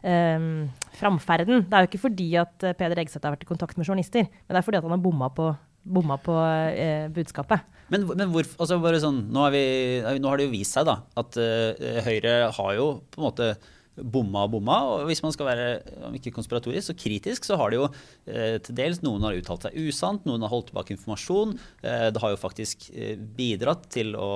um, 0.00 0.48
framferden. 0.96 1.68
Det 1.68 1.76
er 1.76 1.84
jo 1.84 1.92
ikke 1.92 2.04
fordi 2.06 2.32
at 2.40 2.68
Peder 2.80 3.04
Egseth 3.04 3.24
har 3.24 3.36
vært 3.36 3.44
i 3.44 3.52
kontakt 3.52 3.76
med 3.76 3.88
journalister, 3.88 4.28
men 4.28 4.56
det 4.56 4.60
er 4.60 4.66
fordi 4.66 4.80
at 4.80 4.88
han 4.88 4.96
har 4.96 5.04
bomma 5.04 5.28
på 5.34 5.52
bomma 5.84 6.18
på 6.20 6.34
eh, 6.72 7.06
budskapet. 7.14 7.70
Men, 7.92 8.06
men 8.08 8.30
hvor, 8.32 8.48
altså 8.58 8.80
sånn, 9.02 9.26
nå, 9.32 9.46
vi, 9.52 9.64
nå, 10.00 10.28
har 10.30 10.40
det 10.40 10.48
jo 10.48 10.54
vist 10.54 10.76
seg 10.76 10.88
da, 10.88 10.98
at 11.20 11.36
uh, 11.36 11.88
Høyre 12.06 12.36
har 12.56 12.70
jo 12.78 12.86
på 13.12 13.20
en 13.20 13.26
måte 13.26 13.48
bomma 13.94 14.44
og 14.46 14.54
bomma. 14.56 14.78
Og 14.90 15.04
hvis 15.08 15.22
man 15.24 15.34
skal 15.34 15.48
være 15.48 15.66
om 16.08 16.14
ikke 16.16 16.32
konspiratorisk, 16.34 16.88
så 16.88 16.96
kritisk, 16.98 17.46
så 17.46 17.58
har 17.60 17.70
det 17.70 17.78
jo 17.78 17.84
eh, 18.26 18.56
til 18.64 18.78
dels 18.78 19.02
noen 19.04 19.22
har 19.26 19.36
uttalt 19.38 19.68
seg 19.68 19.76
usant, 19.78 20.24
noen 20.26 20.42
har 20.42 20.52
holdt 20.52 20.72
tilbake 20.72 20.96
informasjon. 20.96 21.54
Eh, 21.84 22.08
det 22.14 22.22
har 22.22 22.34
jo 22.34 22.40
faktisk 22.40 22.88
eh, 22.94 23.14
bidratt 23.14 23.86
til 23.94 24.16
å 24.18 24.32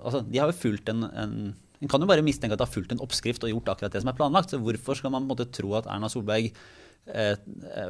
Altså, 0.00 0.22
de 0.26 0.38
har 0.40 0.50
jo 0.50 0.60
fulgt 0.60 0.92
en, 0.92 1.04
en 1.10 1.34
en 1.80 1.88
kan 1.88 2.02
jo 2.02 2.04
bare 2.10 2.20
mistenke 2.20 2.52
at 2.52 2.60
det 2.60 2.66
har 2.66 2.74
fulgt 2.74 2.90
en 2.92 3.00
oppskrift 3.00 3.40
og 3.46 3.48
gjort 3.54 3.70
akkurat 3.72 3.94
det 3.94 4.02
som 4.02 4.10
er 4.10 4.16
planlagt. 4.18 4.50
Så 4.52 4.58
hvorfor 4.60 4.98
skal 4.98 5.14
man 5.14 5.24
på 5.24 5.30
en 5.30 5.30
måte 5.30 5.46
tro 5.48 5.70
at 5.78 5.86
Erna 5.88 6.10
Solberg 6.12 6.50
Eh, 6.50 6.89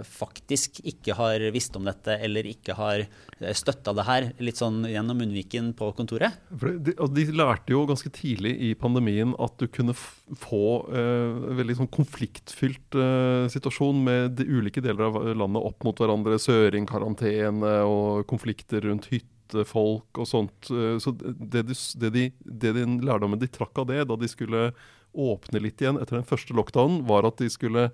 faktisk 0.07 0.79
ikke 0.87 1.14
har 1.19 1.43
visst 1.52 1.75
om 1.76 1.85
dette 1.85 2.14
eller 2.25 2.47
ikke 2.49 2.75
har 2.79 3.02
eh, 3.02 3.55
støtta 3.57 3.93
det 3.97 4.05
her, 4.07 4.29
litt 4.43 4.61
sånn 4.61 4.85
gjennom 4.88 5.19
munnviken 5.21 5.73
på 5.76 5.90
kontoret? 5.99 6.38
De, 6.50 6.95
de, 6.95 7.25
lærte 7.37 7.75
jo 7.75 7.85
ganske 7.88 8.11
tidlig 8.14 8.55
i 8.71 8.71
pandemien 8.79 9.35
at 9.43 9.57
du 9.61 9.67
kunne 9.73 9.97
få 9.97 10.62
eh, 10.88 11.40
veldig 11.61 11.81
sånn 11.81 11.90
konfliktfylt 11.93 12.97
eh, 12.99 13.49
situasjon 13.52 14.05
med 14.07 14.38
de 14.40 14.47
ulike 14.49 14.83
deler 14.85 15.11
av 15.11 15.21
landet 15.35 15.69
opp 15.69 15.85
mot 15.87 16.00
hverandre. 16.00 16.38
Søring-karantene 16.40 17.75
og 17.88 18.25
konflikter 18.31 18.85
rundt 18.87 19.11
hyttefolk 19.12 20.23
og 20.23 20.31
sånt. 20.31 20.71
Eh, 20.73 20.97
så 21.02 21.14
det, 21.17 21.67
de, 21.69 21.76
det, 21.76 22.14
de, 22.17 22.31
det 22.64 22.73
de 22.79 22.87
lærdommen 23.05 23.40
de 23.40 23.50
trakk 23.50 23.83
av 23.83 23.90
det 23.93 24.07
da 24.09 24.17
de 24.17 24.31
skulle 24.31 24.71
åpne 25.11 25.59
litt 25.62 25.83
igjen 25.83 25.99
etter 25.99 26.21
den 26.21 26.26
første 26.29 26.55
lockdownen, 26.55 27.02
var 27.09 27.26
at 27.26 27.40
de 27.43 27.50
skulle 27.50 27.88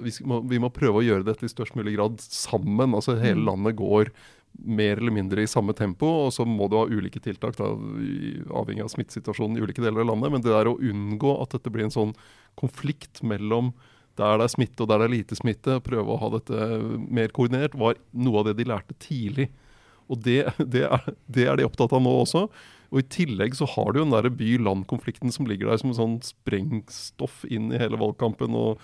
vi 0.00 0.12
må, 0.28 0.40
vi 0.50 0.60
må, 0.62 0.70
prøve 0.74 1.00
å 1.00 1.04
gjøre 1.04 1.26
dette 1.26 1.46
i 1.46 1.52
størst 1.52 1.76
mulig 1.78 1.96
grad 1.96 2.22
sammen. 2.22 2.96
altså 2.96 3.16
Hele 3.20 3.42
mm. 3.42 3.46
landet 3.48 3.78
går 3.78 4.10
mer 4.54 5.00
eller 5.00 5.14
mindre 5.14 5.42
i 5.42 5.50
samme 5.50 5.74
tempo, 5.74 6.06
og 6.26 6.30
så 6.34 6.46
må 6.46 6.68
du 6.70 6.76
ha 6.78 6.84
ulike 6.86 7.22
tiltak 7.22 7.56
da, 7.58 7.72
avhengig 8.54 8.84
av 8.84 8.92
smittesituasjonen 8.92 9.58
i 9.58 9.64
ulike 9.64 9.82
deler 9.82 10.04
av 10.04 10.12
landet. 10.12 10.34
Men 10.34 10.44
det 10.44 10.54
der 10.54 10.70
å 10.70 10.78
unngå 10.78 11.34
at 11.42 11.56
dette 11.56 11.72
blir 11.74 11.88
en 11.88 11.94
sånn 11.94 12.14
konflikt 12.60 13.24
mellom 13.26 13.72
der 14.14 14.38
det 14.38 14.46
er 14.46 14.52
smitte 14.52 14.84
og 14.84 14.90
der 14.90 15.02
det 15.02 15.08
er 15.08 15.16
lite 15.16 15.36
smitte, 15.38 15.80
prøve 15.82 16.14
å 16.14 16.20
ha 16.20 16.30
dette 16.36 16.66
mer 17.02 17.34
koordinert, 17.34 17.74
var 17.74 17.98
noe 18.14 18.42
av 18.42 18.48
det 18.48 18.60
de 18.60 18.68
lærte 18.70 18.94
tidlig. 19.02 19.48
Og 20.06 20.20
det, 20.22 20.44
det, 20.74 20.84
er, 20.86 21.10
det 21.26 21.48
er 21.50 21.58
de 21.58 21.66
opptatt 21.66 21.94
av 21.96 22.04
nå 22.04 22.12
også. 22.22 22.46
Og 22.94 23.00
I 23.00 23.08
tillegg 23.10 23.56
så 23.58 23.66
har 23.72 23.90
du 23.90 23.98
jo 23.98 24.06
den 24.06 24.36
by-land-konflikten 24.38 25.34
som 25.34 25.48
ligger 25.50 25.72
der 25.72 25.80
som 25.82 25.90
en 25.90 25.98
sånn 25.98 26.18
sprengstoff 26.22 27.42
inn 27.50 27.72
i 27.74 27.80
hele 27.80 27.98
valgkampen. 27.98 28.54
og 28.54 28.78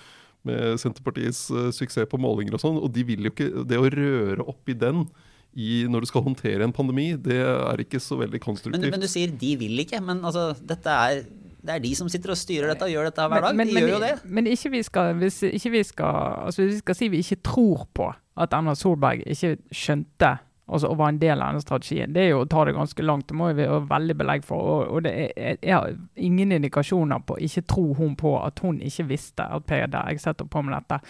med 0.46 0.80
Senterpartiets 0.80 1.48
uh, 1.52 1.68
suksess 1.74 2.08
på 2.10 2.20
målinger 2.20 2.56
og 2.56 2.62
sånn. 2.62 2.78
Og 2.80 2.88
de 2.94 3.04
vil 3.06 3.28
jo 3.28 3.34
ikke 3.34 3.66
Det 3.68 3.80
å 3.80 3.90
røre 3.92 4.46
opp 4.48 4.70
i 4.70 4.76
den 4.78 5.04
i, 5.50 5.82
når 5.90 6.04
du 6.04 6.10
skal 6.12 6.22
håndtere 6.22 6.62
en 6.62 6.74
pandemi, 6.74 7.10
det 7.18 7.40
er 7.42 7.80
ikke 7.82 7.98
så 8.02 8.20
veldig 8.20 8.38
konstruktivt. 8.42 8.84
Men, 8.84 8.94
men 8.94 9.02
du 9.02 9.10
sier 9.10 9.32
de 9.34 9.54
vil 9.58 9.82
ikke. 9.82 9.98
Men 10.04 10.22
altså, 10.22 10.52
dette 10.62 10.94
er 10.94 11.24
det 11.60 11.74
er 11.74 11.82
de 11.84 11.90
som 11.92 12.08
sitter 12.08 12.32
og 12.32 12.38
styrer 12.40 12.70
dette 12.72 12.86
og 12.86 12.92
gjør 12.92 13.10
dette 13.10 13.24
hver 13.28 13.44
dag. 13.44 13.56
Men, 13.56 13.68
men, 13.68 13.74
de 13.74 13.82
gjør 13.82 13.90
jo 13.92 14.02
det. 14.02 14.12
Men 14.24 14.48
ikke 14.48 14.70
vi 14.72 14.82
skal, 14.86 15.10
hvis 15.20 15.42
ikke 15.50 15.72
vi 15.74 15.82
skal, 15.84 16.46
altså 16.46 16.62
hvis 16.62 16.78
vi 16.78 16.84
skal 16.84 16.96
si 16.96 17.08
vi 17.12 17.20
ikke 17.24 17.40
tror 17.44 17.82
på 17.96 18.06
at 18.40 18.54
Erna 18.56 18.72
Solberg 18.78 19.26
ikke 19.28 19.58
skjønte 19.74 20.38
altså, 20.70 20.90
å 20.90 20.98
være 20.98 21.14
en 21.14 21.20
del 21.20 21.42
av 21.42 21.52
denne 21.52 21.64
strategien. 21.64 22.14
Det 22.14 22.22
er 22.24 22.32
jo 22.32 22.42
å 22.44 22.48
ta 22.50 22.64
det 22.66 22.76
ganske 22.76 23.04
langt. 23.04 23.28
Det 23.28 23.36
må 23.38 23.50
vi 23.58 23.68
ha 23.68 23.78
veldig 23.90 24.16
belegg 24.22 24.46
for. 24.46 24.72
Og, 24.74 24.94
og 24.94 25.04
det 25.06 25.12
er, 25.34 25.58
jeg 25.58 25.74
har 25.74 25.94
ingen 26.16 26.56
indikasjoner 26.56 27.22
på 27.26 27.38
Ikke 27.46 27.66
tro 27.68 27.86
hun 27.98 28.16
på 28.18 28.34
at 28.40 28.62
hun 28.64 28.80
ikke 28.84 29.08
visste 29.10 29.46
at 29.46 29.66
Peder 29.68 30.20
setter 30.22 30.48
på 30.50 30.62
med 30.64 30.76
dette. 30.78 31.00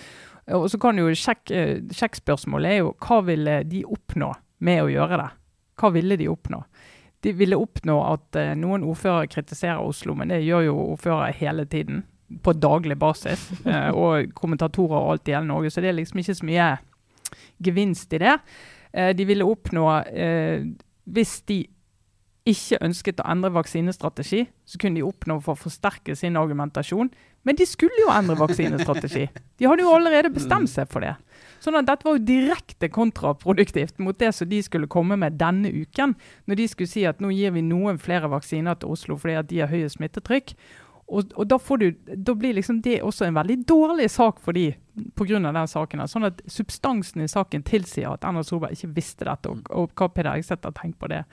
Og 0.57 0.67
så 0.73 0.81
kan 0.83 0.99
jo 0.99 1.11
sjekk, 1.15 1.53
Sjekkspørsmålet 1.95 2.73
er 2.73 2.81
jo 2.81 2.95
hva 3.05 3.21
ville 3.27 3.61
de 3.69 3.85
oppnå 3.87 4.33
med 4.67 4.83
å 4.85 4.91
gjøre 4.91 5.21
det? 5.21 5.29
Hva 5.81 5.93
ville 5.95 6.19
de 6.21 6.29
oppnå? 6.29 6.63
De 7.21 7.33
ville 7.37 7.59
oppnå 7.61 7.99
at 8.07 8.39
uh, 8.39 8.53
noen 8.57 8.85
ordførere 8.89 9.29
kritiserer 9.31 9.83
Oslo, 9.85 10.15
men 10.17 10.33
det 10.33 10.41
gjør 10.45 10.71
jo 10.71 10.77
ordførere 10.95 11.37
hele 11.37 11.67
tiden. 11.69 12.05
På 12.45 12.55
daglig 12.55 12.97
basis. 12.99 13.49
Uh, 13.67 13.91
og 14.03 14.35
kommentatorer 14.39 14.97
og 14.97 15.15
alt 15.15 15.29
i 15.29 15.37
hele 15.37 15.49
Norge. 15.51 15.73
Så 15.73 15.85
det 15.85 15.91
er 15.91 15.99
liksom 15.99 16.23
ikke 16.23 16.39
så 16.39 16.49
mye 16.49 16.69
gevinst 17.63 18.15
i 18.17 18.23
det. 18.23 18.37
Eh, 18.93 19.13
de 19.17 19.27
ville 19.29 19.47
oppnå 19.47 19.85
eh, 20.11 20.65
Hvis 21.11 21.41
de 21.47 21.63
ikke 22.51 22.81
ønsket 22.83 23.21
å 23.21 23.27
endre 23.31 23.51
vaksinestrategi, 23.53 24.47
så 24.65 24.79
kunne 24.81 24.99
de 24.99 25.05
oppnå 25.07 25.37
for 25.45 25.55
å 25.55 25.61
forsterke 25.61 26.15
sin 26.17 26.39
argumentasjon. 26.41 27.11
Men 27.47 27.57
de 27.57 27.67
skulle 27.69 28.01
jo 28.01 28.11
endre 28.13 28.37
vaksinestrategi. 28.41 29.27
De 29.61 29.69
hadde 29.69 29.85
jo 29.85 29.93
allerede 29.95 30.33
bestemt 30.33 30.71
seg 30.73 30.89
for 30.91 31.05
det. 31.05 31.15
Sånn 31.61 31.77
at 31.77 31.87
Dette 31.89 32.07
var 32.09 32.17
jo 32.17 32.25
direkte 32.25 32.89
kontraproduktivt 32.93 34.01
mot 34.01 34.17
det 34.19 34.33
som 34.37 34.49
de 34.49 34.61
skulle 34.65 34.89
komme 34.91 35.19
med 35.21 35.37
denne 35.41 35.69
uken. 35.73 36.17
Når 36.49 36.61
de 36.61 36.69
skulle 36.73 36.91
si 36.91 37.05
at 37.09 37.21
nå 37.21 37.33
gir 37.37 37.55
vi 37.57 37.65
noen 37.65 38.01
flere 38.01 38.31
vaksiner 38.33 38.81
til 38.81 38.97
Oslo 38.97 39.19
fordi 39.21 39.37
at 39.41 39.51
de 39.53 39.61
har 39.63 39.73
høye 39.73 39.93
smittetrykk. 39.93 40.55
Og, 41.11 41.33
og 41.35 41.47
da, 41.51 41.59
du, 41.81 41.89
da, 42.15 42.35
blir 42.39 42.55
liksom 42.55 42.79
det 42.85 43.01
også 43.03 43.27
en 43.27 43.35
veldig 43.35 43.57
dårlig 43.67 44.07
sak 44.11 44.39
for 44.45 44.55
de 44.55 44.69
pga. 45.19 45.41
den 45.43 45.69
saken. 45.69 46.05
Sånn 46.09 46.29
at 46.29 46.43
substansen 46.47 47.25
i 47.25 47.31
saken 47.31 47.65
tilsier 47.67 48.13
at 48.13 48.27
Erna 48.27 48.45
Solberg 48.47 48.77
ikke 48.77 48.93
visste 48.95 49.27
dette, 49.27 49.51
og, 49.51 49.67
og 49.75 49.91
hva 49.99 50.11
Peder 50.15 50.39
Ekseth 50.39 50.69
har 50.69 50.77
tenkt 50.77 51.01
på 51.01 51.11
det. 51.11 51.25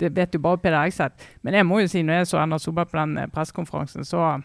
Det 0.00 0.08
vet 0.16 0.34
jo 0.34 0.40
bare 0.40 0.62
Peder 0.62 0.88
Ekseth. 0.88 1.26
Men 1.44 1.58
jeg 1.58 1.68
må 1.68 1.82
jo 1.82 1.90
si, 1.92 2.02
når 2.06 2.22
jeg 2.22 2.30
så 2.30 2.40
Erna 2.40 2.58
Solberg 2.62 2.92
på 2.92 3.00
den 3.00 3.18
eh, 3.20 3.28
pressekonferansen, 3.32 4.08
så 4.08 4.40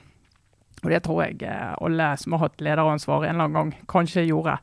Og 0.84 0.92
det 0.92 1.04
tror 1.06 1.24
jeg 1.24 1.40
eh, 1.48 1.72
alle 1.82 2.10
som 2.20 2.36
har 2.36 2.50
hatt 2.50 2.62
lederansvar 2.62 3.24
en 3.24 3.30
eller 3.30 3.48
annen 3.48 3.56
gang, 3.56 3.86
kanskje 3.88 4.28
gjorde. 4.28 4.58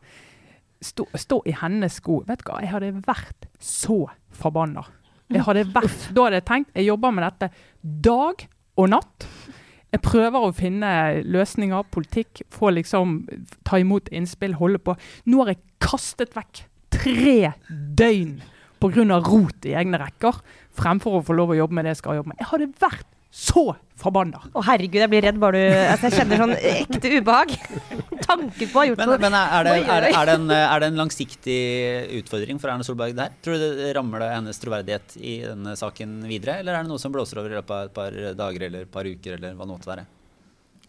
Stå, 0.83 1.07
stå 1.15 1.41
i 1.49 1.55
hennes 1.57 1.97
sko. 1.97 2.21
Vet 2.29 2.45
du 2.45 2.51
hva, 2.51 2.61
jeg 2.61 2.75
hadde 2.75 2.93
vært 3.07 3.49
så 3.59 4.05
forbanna. 4.37 4.85
Jeg 5.33 5.47
hadde 5.47 5.65
vært, 5.73 6.09
da 6.13 6.27
hadde 6.27 6.39
jeg 6.43 6.45
tenkt 6.45 6.77
Jeg 6.77 6.91
jobber 6.91 7.15
med 7.17 7.25
dette 7.25 7.49
dag 7.81 8.47
og 8.77 8.93
natt. 8.93 9.29
Jeg 9.93 10.01
prøver 10.05 10.47
å 10.47 10.55
finne 10.57 10.91
løsninger, 11.29 11.85
politikk, 11.93 12.45
få 12.53 12.73
liksom 12.73 13.19
ta 13.69 13.81
imot 13.81 14.09
innspill, 14.09 14.57
holde 14.57 14.81
på. 14.81 14.97
Nå 15.29 15.43
har 15.43 15.53
jeg 15.53 15.63
kastet 15.85 16.33
vekk 16.37 16.65
tre 16.93 17.53
døgn 17.69 18.39
pga. 18.83 19.19
rot 19.21 19.69
i 19.69 19.77
egne 19.79 20.01
rekker, 20.01 20.41
fremfor 20.75 21.21
å 21.21 21.25
få 21.27 21.37
lov 21.37 21.53
å 21.53 21.59
jobbe 21.59 21.77
med 21.77 21.85
det 21.87 21.95
jeg 21.97 22.03
skal 22.03 22.19
jobbe 22.19 22.33
med. 22.33 22.41
Jeg 22.41 22.51
hadde 22.51 22.71
vært 22.81 23.09
så 23.33 23.65
forbanna. 23.97 24.43
Å 24.53 24.65
herregud, 24.67 25.01
jeg 25.01 25.13
blir 25.13 25.25
redd 25.25 25.39
bare 25.41 25.61
du 25.61 25.77
altså, 25.77 26.09
Jeg 26.09 26.19
kjenner 26.19 26.41
sånn 26.43 26.57
ekte 26.57 27.13
ubehag. 27.17 27.55
Tanken 28.33 28.73
på 28.73 28.79
å 28.79 28.83
ha 28.83 28.87
gjort 28.89 29.03
noe. 29.05 29.19
Men 29.23 29.37
er 29.39 29.69
det, 29.69 29.75
er, 29.83 30.07
er, 30.09 30.31
det 30.31 30.35
en, 30.39 30.51
er 30.57 30.83
det, 30.83 30.89
en, 30.91 30.99
langsiktig 31.03 31.61
utfordring 32.23 32.61
for 32.63 32.73
Erna 32.73 32.87
Solberg 32.87 33.15
der? 33.19 33.37
Tror 33.45 33.61
du 33.61 33.69
det 33.79 33.93
rammer 33.99 34.25
det 34.25 34.33
hennes 34.33 34.63
troverdighet 34.63 35.17
i 35.21 35.37
denne 35.45 35.77
saken 35.79 36.19
videre, 36.31 36.59
eller 36.65 36.79
er 36.79 36.85
det 36.87 36.93
noe 36.93 37.03
som 37.03 37.15
blåser 37.15 37.43
over 37.43 37.55
i 37.55 37.61
løpet 37.61 37.77
av 37.77 37.87
et 37.89 37.97
par 37.97 38.19
dager 38.43 38.67
eller 38.69 38.89
et 38.89 38.93
par 38.93 39.09
uker, 39.09 39.39
eller 39.39 39.57
hva 39.57 39.69
det 39.69 39.75
måtte 39.77 39.93
være? 39.93 40.09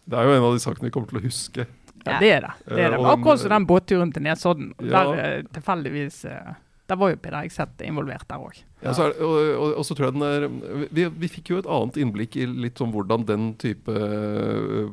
Det 0.04 0.20
er 0.20 0.28
jo 0.28 0.36
en 0.36 0.50
av 0.50 0.58
de 0.58 0.64
sakene 0.64 0.90
vi 0.90 0.94
kommer 0.94 1.12
til 1.12 1.22
å 1.22 1.24
huske. 1.24 1.66
Ja, 2.04 2.18
det 2.20 2.30
er 2.34 2.44
det. 2.44 2.52
det, 2.68 2.82
er 2.82 2.92
det. 2.92 2.98
Eh, 2.98 3.10
Akkurat 3.14 3.40
som 3.40 3.52
den 3.54 3.66
båtturen 3.68 4.12
til 4.12 4.24
Nesodden, 4.26 4.74
ja. 4.76 4.90
der 4.92 5.22
eh, 5.22 5.46
tilfeldigvis 5.56 6.18
uh, 6.28 6.52
der 6.84 6.96
var 7.00 7.14
jo 7.14 7.16
Peder 7.16 7.46
involvert 7.86 8.28
der 8.28 8.36
òg. 8.44 8.58
Ja, 8.84 8.92
så 8.92 9.06
og, 9.08 9.34
og, 9.56 9.70
og, 9.78 9.84
så 9.88 9.94
tror 9.96 10.10
jeg 10.10 10.14
den 10.18 10.24
er 10.26 10.44
vi, 10.92 11.06
vi, 11.08 11.28
fikk 11.32 11.50
jo 11.54 11.58
et 11.62 11.68
annet 11.70 11.96
innblikk 12.02 12.36
i 12.36 12.44
litt 12.44 12.76
sånn 12.76 12.92
hvordan 12.92 13.24
den 13.24 13.46
type 13.60 13.88
uh, 13.88 14.92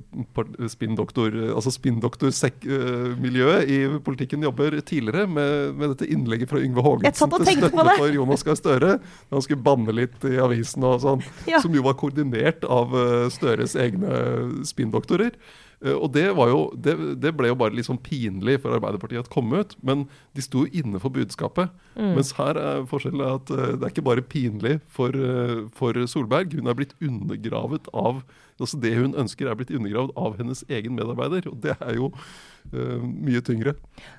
spinndoktor 0.72 1.36
altså 1.52 1.72
spinndoktormiljøet 1.76 3.64
uh, 3.68 3.74
i 3.76 4.00
politikken 4.06 4.44
jobber 4.48 4.80
tidligere, 4.80 5.28
med, 5.28 5.76
med 5.76 5.92
dette 5.92 6.08
innlegget 6.08 6.50
fra 6.54 6.64
Yngve 6.64 6.82
Haagensen 6.86 7.32
til 7.36 7.46
støtte 7.58 7.84
for 7.90 8.16
Jonas 8.16 8.46
Gahr 8.48 8.56
Støre. 8.62 8.92
Han 9.34 9.44
skulle 9.44 9.66
banne 9.66 9.92
litt 9.98 10.20
i 10.30 10.40
avisen 10.40 10.88
og 10.88 11.04
sånn. 11.04 11.22
Ja. 11.52 11.60
Som 11.60 11.76
jo 11.76 11.84
var 11.84 12.00
koordinert 12.00 12.64
av 12.72 12.96
uh, 12.96 13.28
Støres 13.34 13.76
egne 13.76 14.64
spinndoktorer. 14.68 15.36
Eh, 15.82 15.96
og 15.96 16.12
det, 16.14 16.28
jo, 16.30 16.62
det, 16.78 16.96
det, 17.22 17.34
ble 17.38 17.52
jo 17.52 17.58
bare 17.58 17.76
litt 17.76 17.88
sånn 17.90 18.02
pinlig 18.02 18.60
for 18.62 18.76
Arbeiderpartiet 18.78 19.26
å 19.26 19.34
komme 19.34 19.64
ut. 19.64 19.76
Men 19.86 20.06
de 20.38 20.46
sto 20.46 20.66
jo 20.66 20.84
inne 20.84 21.02
for 21.02 21.14
budskapet. 21.14 21.74
Mm. 21.96 22.14
Mens 22.18 22.34
her 22.38 22.60
er 22.60 22.86
forskjellen 22.90 23.26
at 23.26 23.52
uh, 23.54 23.74
det 23.76 23.88
er 23.88 23.94
ikke 23.94 24.08
bare 24.08 24.26
pinlig 24.26 24.78
for, 24.92 25.16
uh, 25.16 25.66
for, 25.78 25.98
Solberg. 26.10 26.56
Hun 26.58 26.72
er 26.72 26.78
blitt 26.78 26.96
undergravet 27.02 27.90
av 27.98 28.24
altså 28.60 28.80
Det 28.82 28.94
hun 28.98 29.16
ønsker, 29.18 29.48
er 29.48 29.58
blitt 29.58 29.72
undergravd 29.74 30.12
av 30.20 30.38
hennes 30.40 30.64
egen 30.70 30.96
medarbeider. 30.98 31.48
Og 31.50 31.58
det 31.64 31.76
er 31.78 31.96
jo 31.98 32.12
uh, 32.12 33.02
mye 33.02 33.42
tyngre. 33.46 33.76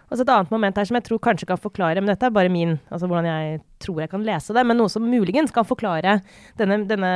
Og 0.09 0.17
så 0.17 0.25
Et 0.25 0.33
annet 0.35 0.51
moment 0.53 0.77
her 0.77 0.89
som 0.89 0.99
jeg 0.99 1.07
tror 1.09 1.23
kanskje 1.23 1.49
kan 1.49 1.61
forklare, 1.61 2.01
men 2.01 2.13
dette 2.13 2.27
er 2.27 2.35
bare 2.35 2.53
min, 2.53 2.79
altså 2.91 3.09
hvordan 3.11 3.29
jeg 3.29 3.63
tror 3.83 4.03
jeg 4.03 4.13
kan 4.13 4.27
lese 4.27 4.55
det, 4.55 4.67
men 4.67 4.79
noe 4.79 4.91
som 4.93 5.07
muligens 5.07 5.55
kan 5.55 5.67
forklare 5.67 6.21
denne, 6.59 6.83
denne 6.87 7.13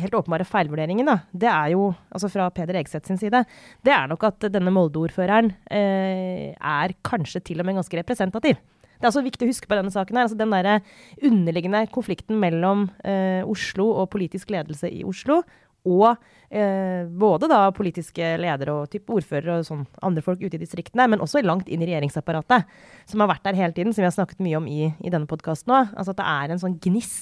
helt 0.00 0.14
åpenbare 0.16 0.46
feilvurderingen, 0.48 1.08
da, 1.08 1.18
det 1.32 1.50
er 1.52 1.74
jo, 1.74 1.90
altså 2.10 2.30
fra 2.32 2.48
Peder 2.54 2.78
Egseth 2.80 3.10
sin 3.10 3.20
side, 3.20 3.42
det 3.84 3.92
er 3.92 4.08
nok 4.08 4.24
at 4.30 4.48
denne 4.52 4.72
Molde-ordføreren 4.72 5.52
uh, 5.52 6.48
er 6.56 6.96
kanskje 7.06 7.44
til 7.50 7.60
og 7.60 7.68
med 7.68 7.80
ganske 7.80 8.00
representativ. 8.00 8.62
Det 8.96 9.04
er 9.04 9.10
også 9.10 9.26
viktig 9.26 9.44
å 9.44 9.50
huske 9.50 9.68
på 9.68 9.76
denne 9.76 9.92
saken. 9.92 10.16
her, 10.16 10.24
altså 10.24 10.38
Den 10.38 10.54
der 10.54 10.80
underliggende 11.20 11.84
konflikten 11.92 12.40
mellom 12.40 12.88
uh, 13.04 13.42
Oslo 13.44 13.90
og 13.92 14.08
politisk 14.14 14.50
ledelse 14.54 14.88
i 14.88 15.04
Oslo 15.04 15.42
og 15.86 16.16
eh, 16.50 17.06
både 17.08 17.48
da 17.50 17.64
politiske 17.74 18.34
ledere 18.40 18.74
og 18.74 18.90
typ 18.92 19.10
ordførere 19.16 19.60
og 19.60 19.66
sånn 19.68 19.84
andre 20.06 20.24
folk 20.24 20.42
ute 20.42 20.58
i 20.58 20.62
distriktene, 20.62 21.08
men 21.10 21.22
også 21.24 21.42
langt 21.44 21.70
inn 21.72 21.82
i 21.82 21.88
regjeringsapparatet, 21.90 22.66
som 23.10 23.22
har 23.22 23.30
vært 23.32 23.44
der 23.48 23.58
hele 23.58 23.76
tiden, 23.76 23.94
som 23.94 24.04
vi 24.04 24.08
har 24.10 24.16
snakket 24.16 24.42
mye 24.44 24.60
om 24.60 24.68
i, 24.70 24.90
i 25.00 25.12
denne 25.12 25.28
podkasten 25.30 25.74
òg. 25.74 25.92
Altså 25.94 26.14
at 26.14 26.22
det 26.22 26.28
er 26.36 26.54
en 26.54 26.62
sånn 26.62 26.78
gniss, 26.82 27.16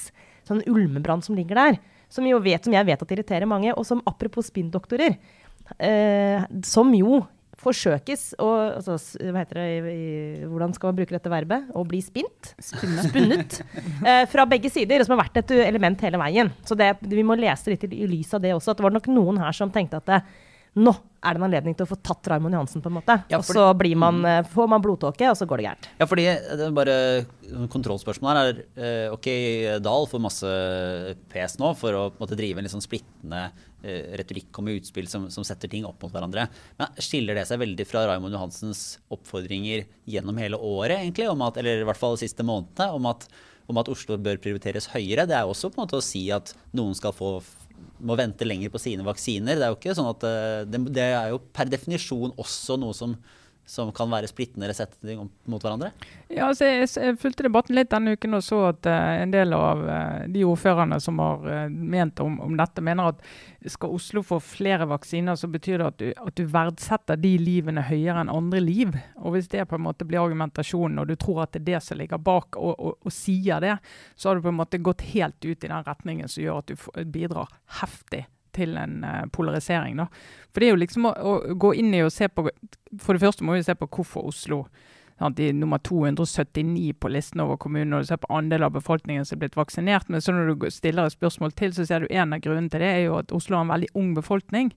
sånn 0.48 0.64
ulmebrann 0.68 1.24
som 1.24 1.38
ligger 1.38 1.60
der, 1.60 1.80
som, 2.12 2.26
vet, 2.44 2.66
som 2.66 2.74
jeg 2.76 2.86
vet 2.86 3.02
at 3.02 3.14
irriterer 3.16 3.48
mange, 3.50 3.72
og 3.74 3.86
som 3.88 4.02
apropos 4.06 4.50
spinndoktorer, 4.52 5.16
eh, 5.78 6.44
som 6.66 6.92
jo 6.94 7.24
forsøkes 7.60 8.34
å 8.42 8.48
altså, 8.78 8.96
Hva 9.20 9.42
heter 9.42 9.60
det 9.60 9.66
i, 9.70 9.92
i, 9.94 10.46
Hvordan 10.50 10.74
skal 10.76 10.90
man 10.90 10.98
bruke 10.98 11.14
dette 11.14 11.32
verbet? 11.32 11.68
Å 11.74 11.84
bli 11.88 12.00
spint? 12.04 12.54
Spunnet. 12.58 13.60
Eh, 14.04 14.24
fra 14.28 14.44
begge 14.48 14.68
sider, 14.72 15.00
som 15.04 15.14
har 15.14 15.24
vært 15.24 15.38
et 15.40 15.52
element 15.64 16.00
hele 16.04 16.18
veien. 16.20 16.50
Så 16.66 16.76
det, 16.76 16.90
vi 17.08 17.22
må 17.24 17.36
lese 17.38 17.72
litt 17.72 17.86
i, 17.86 17.90
i 18.04 18.08
lys 18.10 18.34
av 18.36 18.42
det 18.44 18.52
også. 18.52 18.72
At 18.72 18.80
det 18.80 18.84
var 18.84 18.94
nok 18.96 19.08
noen 19.12 19.38
her 19.40 19.54
som 19.56 19.72
tenkte 19.72 20.00
at 20.02 20.10
det, 20.10 20.18
nå 20.76 20.92
er 21.24 21.34
det 21.34 21.40
en 21.40 21.46
anledning 21.48 21.76
til 21.76 21.86
å 21.86 21.90
få 21.90 21.96
tatt 22.04 22.28
Raymond 22.30 22.56
Johansen, 22.56 22.82
på 22.84 22.90
en 22.90 22.96
måte. 22.98 23.16
Ja, 23.32 23.40
og 23.40 23.46
så 23.48 23.66
man, 23.96 24.24
eh, 24.28 24.42
får 24.44 24.68
man 24.68 24.82
blodtåke, 24.84 25.30
og 25.30 25.36
så 25.38 25.46
går 25.48 25.58
det 25.58 25.66
gærent. 25.66 25.88
Ja, 25.98 26.06
fordi 26.06 26.24
det 26.24 26.66
er 26.66 26.74
bare 26.76 26.96
Kontrollspørsmålet 27.72 28.40
her 28.40 28.50
er 28.50 29.06
eh, 29.08 29.14
OK, 29.14 29.28
Dahl 29.84 30.08
får 30.10 30.22
masse 30.22 30.50
pes 31.32 31.56
nå 31.60 31.72
for 31.78 31.96
å 31.96 32.04
måte, 32.18 32.36
drive 32.38 32.60
en 32.60 32.66
litt 32.66 32.74
sånn 32.74 32.84
splittende 32.84 33.46
eh, 33.82 34.14
retorikk 34.20 34.60
og 34.60 34.66
med 34.66 34.80
utspill 34.80 35.08
som, 35.10 35.26
som, 35.32 35.46
setter 35.46 35.70
ting 35.72 35.88
opp 35.88 36.02
mot 36.04 36.12
hverandre. 36.12 36.46
Men 36.80 37.02
skiller 37.02 37.38
det 37.38 37.46
seg 37.48 37.62
veldig 37.62 37.88
fra 37.88 38.06
Raymond 38.10 38.36
Johansens 38.36 38.84
oppfordringer 39.14 39.88
gjennom 40.10 40.38
hele 40.40 40.60
året, 40.60 41.00
egentlig, 41.00 41.28
at, 41.32 41.60
eller 41.60 41.82
i 41.82 41.88
hvert 41.88 42.00
fall 42.00 42.16
de 42.18 42.24
siste 42.26 42.46
månedene, 42.46 42.92
om 42.94 43.10
at, 43.12 43.28
om 43.70 43.80
at 43.80 43.90
Oslo 43.92 44.18
bør 44.20 44.40
prioriteres 44.42 44.90
høyere? 44.92 45.28
Det 45.28 45.36
er 45.38 45.48
også 45.48 45.72
på 45.72 45.80
en 45.80 45.86
måte 45.86 46.00
å 46.00 46.04
si 46.04 46.26
at 46.34 46.56
noen 46.76 46.96
skal 46.96 47.16
få 47.16 47.38
må 48.04 48.16
vente 48.18 48.46
lenger 48.46 48.72
på 48.72 48.80
sine 48.82 49.06
vaksiner. 49.06 49.58
Det 49.58 49.66
er 49.66 49.72
jo 49.72 49.78
ikke 49.78 49.96
sånn 49.96 50.10
at 50.10 50.26
eh, 50.28 50.60
det, 50.68 50.80
det 50.94 51.06
er 51.06 51.32
jo 51.32 51.40
per 51.54 51.70
definisjon 51.72 52.34
også 52.40 52.78
noe 52.80 52.96
som 52.96 53.16
som 53.66 53.92
kan 53.92 54.10
være 54.12 54.28
splittende 54.28 54.68
eller 54.68 55.28
mot 55.48 55.62
hverandre? 55.62 55.90
Ja, 56.28 56.48
altså 56.50 56.66
jeg, 56.68 56.88
jeg, 57.00 57.16
fulgte 57.20 57.46
debatten 57.46 57.76
litt 57.78 57.90
denne 57.92 58.12
uken 58.16 58.36
og 58.36 58.42
så 58.44 58.58
at 58.68 58.88
uh, 58.90 59.22
en 59.22 59.32
del 59.32 59.54
av 59.56 59.80
uh, 59.84 60.26
de 60.28 60.42
ordførerne 60.44 60.98
som 61.00 61.20
har 61.22 61.46
uh, 61.48 61.62
ment 61.72 62.20
om, 62.20 62.36
om, 62.44 62.56
dette, 62.58 62.84
mener 62.84 63.14
at 63.14 63.24
skal 63.72 63.94
Oslo 63.96 64.20
få 64.26 64.40
flere 64.44 64.88
vaksiner, 64.90 65.38
så 65.40 65.48
betyr 65.48 65.80
det 65.80 65.86
at 65.88 66.02
du, 66.02 66.10
at 66.12 66.36
du, 66.36 66.44
verdsetter 66.54 67.20
de 67.20 67.32
livene 67.40 67.86
høyere 67.88 68.20
enn 68.20 68.32
andre 68.32 68.60
liv. 68.60 68.92
Og 69.22 69.38
Hvis 69.38 69.48
det 69.54 69.64
på 69.70 69.78
en 69.78 69.86
måte 69.86 70.04
blir 70.04 70.20
argumentasjonen, 70.20 71.00
og 71.00 71.08
du 71.08 71.16
tror 71.16 71.46
at 71.46 71.56
det 71.56 71.62
er 71.62 71.70
det 71.72 71.82
som 71.86 72.00
ligger 72.00 72.20
bak, 72.20 72.60
og, 72.60 72.76
og, 72.76 73.00
og 73.00 73.16
sier 73.16 73.64
det, 73.64 73.78
så 74.14 74.28
har 74.28 74.36
du 74.36 74.44
på 74.44 74.52
en 74.52 74.60
måte 74.60 74.82
gått 74.84 75.06
helt 75.14 75.40
ut 75.40 75.56
i 75.56 75.72
den 75.72 75.88
retningen 75.88 76.28
som 76.28 76.44
gjør 76.44 76.60
at 76.60 76.72
du 76.74 77.04
bidrar 77.16 77.56
heftig 77.80 78.26
til 78.54 78.76
en 78.80 79.02
uh, 79.04 79.22
polarisering. 79.32 79.98
da. 80.00 80.08
For 80.52 80.62
det 80.62 80.68
er 80.68 80.74
jo 80.74 80.82
liksom 80.82 81.08
å, 81.10 81.14
å, 81.14 81.36
gå 81.58 81.74
inn 81.80 81.94
i 81.94 82.04
og 82.04 82.12
se 82.14 82.28
på 82.30 82.48
For 83.02 83.16
det 83.16 83.24
første 83.24 83.44
må 83.44 83.56
vi 83.56 83.64
se 83.66 83.74
på 83.74 83.90
hvorfor 83.90 84.28
Oslo 84.30 84.64
sant, 85.18 85.40
er 85.40 85.54
nummer 85.54 85.78
279 85.78 86.94
på 87.00 87.10
listen 87.12 87.42
over 87.44 87.58
kommunene, 87.60 87.96
og 87.96 88.04
du 88.04 88.10
ser 88.10 88.20
på 88.22 88.30
andel 88.34 88.66
av 88.66 88.74
befolkningen 88.74 89.26
som 89.26 89.36
er 89.36 89.44
blitt 89.44 89.58
vaksinert. 89.58 90.08
Men 90.10 90.22
så 90.22 90.34
når 90.34 90.52
du 90.52 90.68
stiller 90.74 91.06
et 91.06 91.14
spørsmål 91.14 91.54
til, 91.58 91.74
så 91.74 91.86
ser 91.86 92.04
du 92.04 92.10
en 92.10 92.34
av 92.34 92.42
grunnene 92.42 92.70
til 92.72 92.82
det 92.82 92.90
er 92.90 93.02
jo 93.06 93.18
at 93.20 93.34
Oslo 93.34 93.58
har 93.58 93.66
en 93.66 93.74
veldig 93.74 93.92
ung 94.00 94.14
befolkning. 94.16 94.72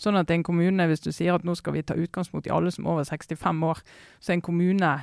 Sånn 0.00 0.18
at 0.20 0.30
en 0.30 0.46
kommune, 0.46 0.86
hvis 0.90 1.04
du 1.04 1.10
sier 1.12 1.36
at 1.36 1.46
nå 1.46 1.56
skal 1.58 1.76
vi 1.76 1.86
ta 1.86 1.98
utgangspunkt 1.98 2.48
i 2.48 2.54
alle 2.54 2.72
som 2.74 2.86
er 2.86 2.94
over 2.94 3.08
65 3.08 3.66
år, 3.70 3.82
så 4.20 4.32
er 4.32 4.38
en 4.38 4.46
kommune 4.46 4.94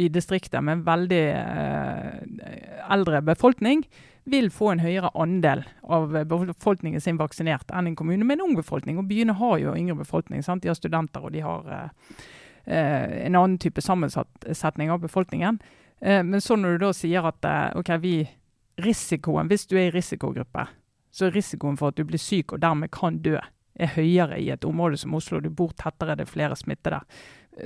i 0.00 0.08
distriktet 0.08 0.64
med 0.64 0.78
en 0.78 0.84
veldig 0.86 1.24
eh, 1.28 2.78
eldre 2.88 3.20
befolkning 3.26 3.82
vil 4.30 4.50
få 4.54 4.72
en 4.72 4.82
høyere 4.82 5.10
andel 5.18 5.64
av 5.82 6.12
befolkningen 6.28 7.00
sin 7.00 7.18
vaksinert 7.20 7.70
enn 7.74 7.90
en 7.90 7.96
kommune 7.98 8.24
med 8.24 8.38
en 8.38 8.48
ung 8.48 8.56
befolkning. 8.58 8.98
Og 9.00 9.08
Byene 9.10 9.36
har 9.38 9.58
jo 9.62 9.76
yngre 9.76 9.98
befolkning. 10.02 10.42
Sant? 10.44 10.62
De 10.62 10.70
har 10.72 10.78
studenter 10.78 11.24
og 11.24 11.34
de 11.34 11.44
har 11.44 11.68
eh, 11.74 12.16
eh 12.66 13.26
en 13.26 13.36
annen 13.36 13.58
type 13.58 13.80
sammensetning 13.80 14.90
av 14.90 15.00
befolkningen. 15.00 15.60
Eh, 16.00 16.22
men 16.22 16.40
så 16.40 16.56
når 16.56 16.78
du 16.78 16.86
da 16.86 16.92
sier 16.92 17.26
at 17.26 17.44
eh, 17.44 17.78
ok, 17.78 17.94
vi, 18.02 18.16
risikoen, 18.78 19.48
hvis 19.48 19.66
du 19.66 19.76
er 19.76 19.88
i 19.88 19.94
risikogruppe, 19.94 20.66
så 21.10 21.26
er 21.26 21.34
risikoen 21.34 21.76
for 21.76 21.90
at 21.90 21.98
du 21.98 22.04
blir 22.06 22.20
syk 22.22 22.52
og 22.52 22.62
dermed 22.62 22.92
kan 22.94 23.18
dø, 23.22 23.38
er 23.78 23.94
høyere 23.94 24.38
i 24.42 24.50
et 24.50 24.64
område 24.66 24.98
som 25.00 25.14
Oslo. 25.14 25.40
Du 25.40 25.50
bor 25.50 25.70
tettere, 25.78 26.16
det 26.18 26.26
er 26.26 26.32
flere 26.32 26.58
smittede 26.58 27.02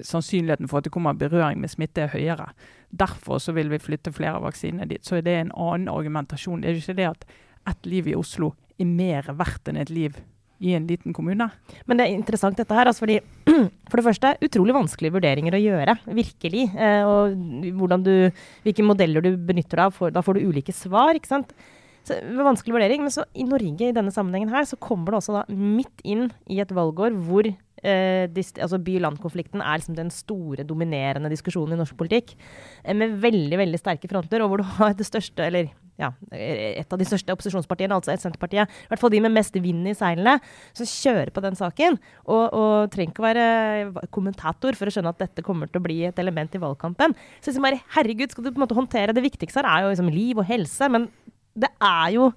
sannsynligheten 0.01 0.69
for 0.71 0.81
at 0.81 0.89
det 0.89 0.93
kommer 0.95 1.17
berøring 1.19 1.61
med 1.61 1.73
smitte 1.73 2.07
er 2.07 2.13
høyere. 2.13 2.51
Derfor 2.91 3.41
så 3.43 3.55
vil 3.57 3.71
vi 3.73 3.81
flytte 3.83 4.13
flere 4.15 4.39
av 4.39 4.47
vaksinene 4.47 4.89
dit. 4.89 5.05
Så 5.05 5.19
er 5.19 5.27
det 5.27 5.39
en 5.39 5.55
annen 5.57 5.91
argumentasjon. 5.93 6.63
Det 6.63 6.71
er 6.71 6.77
jo 6.77 6.85
ikke 6.85 7.01
det 7.01 7.09
at 7.11 7.27
ett 7.73 7.89
liv 7.89 8.11
i 8.11 8.19
Oslo 8.19 8.53
er 8.81 8.89
mer 8.89 9.29
verdt 9.37 9.71
enn 9.71 9.81
et 9.81 9.93
liv 9.93 10.17
i 10.63 10.77
en 10.77 10.87
liten 10.87 11.15
kommune. 11.15 11.49
Men 11.91 11.99
det 11.99 12.07
er 12.07 12.15
interessant 12.15 12.59
dette 12.59 12.75
her. 12.75 12.87
Altså 12.87 13.05
fordi, 13.05 13.19
for 13.91 13.99
det 13.99 14.07
første, 14.07 14.35
utrolig 14.47 14.77
vanskelige 14.77 15.17
vurderinger 15.17 15.59
å 15.59 15.63
gjøre. 15.63 15.97
Virkelig. 16.07 16.69
Eh, 16.79 17.03
og 17.09 18.03
du, 18.07 18.15
hvilke 18.67 18.87
modeller 18.87 19.25
du 19.25 19.33
benytter 19.37 19.83
deg 19.83 19.89
av. 19.89 20.13
Da 20.15 20.23
får 20.25 20.39
du 20.39 20.47
ulike 20.53 20.75
svar. 20.77 21.19
ikke 21.19 21.33
sant? 21.35 21.55
Så, 22.03 22.19
vanskelig 22.35 22.75
vurdering, 22.75 23.05
men 23.05 23.15
så 23.15 23.27
i 23.39 23.45
Norge 23.47 23.91
i 23.91 23.95
denne 23.95 24.13
sammenhengen 24.15 24.51
her, 24.53 24.67
så 24.67 24.79
kommer 24.81 25.13
det 25.13 25.21
også 25.21 25.37
da 25.37 25.45
midt 25.55 26.03
inn 26.03 26.29
i 26.51 26.59
et 26.63 26.73
valgår 26.75 27.15
hvor 27.29 27.47
eh, 27.47 28.25
altså 28.33 28.81
by-land-konflikten 28.83 29.63
er 29.63 29.79
liksom 29.79 29.99
den 29.99 30.11
store, 30.15 30.67
dominerende 30.67 31.31
diskusjonen 31.33 31.77
i 31.77 31.83
norsk 31.83 31.99
politikk. 31.99 32.35
Eh, 32.83 32.97
med 32.97 33.21
veldig 33.23 33.61
veldig 33.61 33.81
sterke 33.81 34.11
fronter, 34.11 34.43
og 34.43 34.51
hvor 34.51 34.63
du 34.63 34.69
har 34.81 34.99
det 34.99 35.07
største, 35.07 35.47
eller 35.47 35.71
ja, 36.01 36.09
et 36.35 36.89
av 36.89 36.99
de 36.99 37.07
største 37.07 37.35
opposisjonspartiene, 37.35 37.95
altså 37.95 38.15
et 38.15 38.23
Senterpartiet, 38.23 38.67
i 38.67 38.91
hvert 38.91 39.03
fall 39.03 39.13
de 39.13 39.21
med 39.23 39.35
mest 39.35 39.55
vind 39.63 39.87
i 39.87 39.95
seilene, 39.95 40.39
som 40.75 40.89
kjører 40.89 41.31
på 41.35 41.43
den 41.45 41.59
saken. 41.59 41.99
Og, 42.25 42.43
og 42.49 42.95
trenger 42.95 43.13
ikke 43.13 43.27
være 43.27 44.07
kommentator 44.15 44.79
for 44.79 44.89
å 44.89 44.95
skjønne 44.95 45.13
at 45.13 45.21
dette 45.23 45.45
kommer 45.47 45.71
til 45.71 45.83
å 45.83 45.85
bli 45.85 46.01
et 46.09 46.19
element 46.23 46.57
i 46.57 46.63
valgkampen. 46.63 47.15
Så 47.39 47.53
liksom 47.53 47.69
bare, 47.69 47.83
herregud, 47.95 48.33
skal 48.33 48.49
du 48.49 48.51
på 48.51 48.59
en 48.59 48.65
måte 48.65 48.79
håndtere 48.79 49.15
Det 49.15 49.25
viktigste 49.25 49.63
her 49.63 49.69
er 49.69 49.85
jo 49.85 49.93
liksom 49.93 50.11
liv 50.17 50.41
og 50.41 50.49
helse, 50.49 50.91
men 50.91 51.11
det 51.55 51.71
er 51.83 52.13
jo 52.17 52.31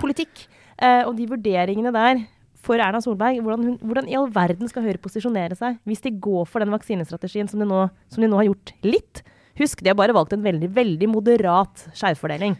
politikk. 0.00 0.46
Eh, 0.80 1.02
og 1.04 1.16
de 1.18 1.28
vurderingene 1.28 1.92
der 1.94 2.22
for 2.64 2.80
Erna 2.80 3.00
Solberg. 3.04 3.40
Hvordan, 3.44 3.66
hun, 3.68 3.76
hvordan, 3.82 4.08
i 4.08 4.16
all 4.18 4.30
verden 4.32 4.70
skal 4.70 4.84
Høyre 4.86 5.00
posisjonere 5.02 5.56
seg 5.58 5.80
hvis 5.88 6.04
de 6.04 6.14
går 6.22 6.46
for 6.48 6.62
den 6.62 6.72
vaksinestrategien 6.74 7.50
som 7.50 7.62
de 7.62 7.68
nå, 7.68 7.86
som 8.12 8.24
de 8.24 8.30
nå 8.30 8.40
har 8.40 8.50
gjort 8.50 8.74
litt? 8.86 9.22
Husk, 9.60 9.82
de 9.84 9.92
har 9.92 9.98
bare 9.98 10.16
valgt 10.16 10.32
en 10.36 10.44
veldig, 10.44 10.70
veldig 10.72 11.08
moderat 11.10 11.88
skjevfordeling. 11.92 12.56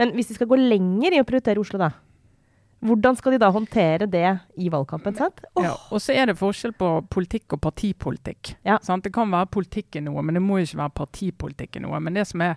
Men 0.00 0.14
hvis 0.16 0.30
de 0.30 0.38
skal 0.38 0.48
gå 0.50 0.58
lenger 0.58 1.14
i 1.14 1.20
å 1.22 1.26
prioritere 1.28 1.62
Oslo, 1.62 1.78
da? 1.82 1.92
Hvordan 2.80 3.16
skal 3.18 3.34
de 3.34 3.40
da 3.42 3.50
håndtere 3.52 4.06
det 4.08 4.28
i 4.56 4.70
valgkampen? 4.72 5.14
sant? 5.18 5.42
Oh. 5.52 5.64
Ja, 5.66 5.74
og 5.92 6.00
så 6.00 6.14
er 6.16 6.30
det 6.30 6.38
forskjell 6.40 6.72
på 6.78 6.88
politikk 7.12 7.58
og 7.58 7.60
partipolitikk. 7.66 8.54
Ja. 8.64 8.78
Det 8.80 9.12
kan 9.12 9.28
være 9.30 9.50
politikk 9.52 10.00
i 10.00 10.04
noe, 10.06 10.24
men 10.24 10.38
det 10.38 10.42
må 10.42 10.62
ikke 10.62 10.80
være 10.80 10.96
partipolitikk 11.02 11.76
i 11.76 11.84
noe. 11.84 12.00
Men 12.00 12.16
det 12.16 12.24
som 12.30 12.40
er 12.46 12.56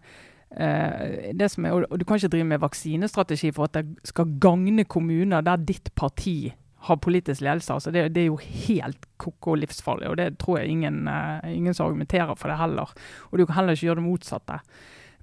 er, 0.57 1.85
og 1.89 1.99
Du 1.99 2.05
kan 2.05 2.15
ikke 2.15 2.27
drive 2.27 2.43
med 2.43 2.59
vaksinestrategi 2.59 3.51
for 3.51 3.63
at 3.63 3.73
det 3.73 4.09
skal 4.09 4.37
gagne 4.39 4.83
kommuner 4.85 5.41
der 5.41 5.57
ditt 5.57 5.89
parti 5.95 6.53
har 6.83 6.99
politisk 6.99 7.41
ledelse. 7.41 7.73
Altså 7.73 7.91
det, 7.91 8.09
det, 8.15 8.23
er 8.23 8.31
jo 8.31 8.39
helt 8.67 9.05
ko-ko 9.17 9.55
livsfarlig, 9.55 10.09
og 10.09 10.17
det 10.19 10.37
tror 10.41 10.59
jeg 10.59 10.73
ingen, 10.73 11.07
uh, 11.07 11.39
ingen 11.47 11.73
som 11.73 11.87
argumenterer 11.87 12.35
for 12.35 12.51
det 12.51 12.59
heller. 12.59 12.91
Og 13.31 13.39
du 13.39 13.45
kan 13.45 13.55
heller 13.55 13.77
ikke 13.77 13.87
gjøre 13.87 14.01
det 14.01 14.07
motsatte. 14.09 14.59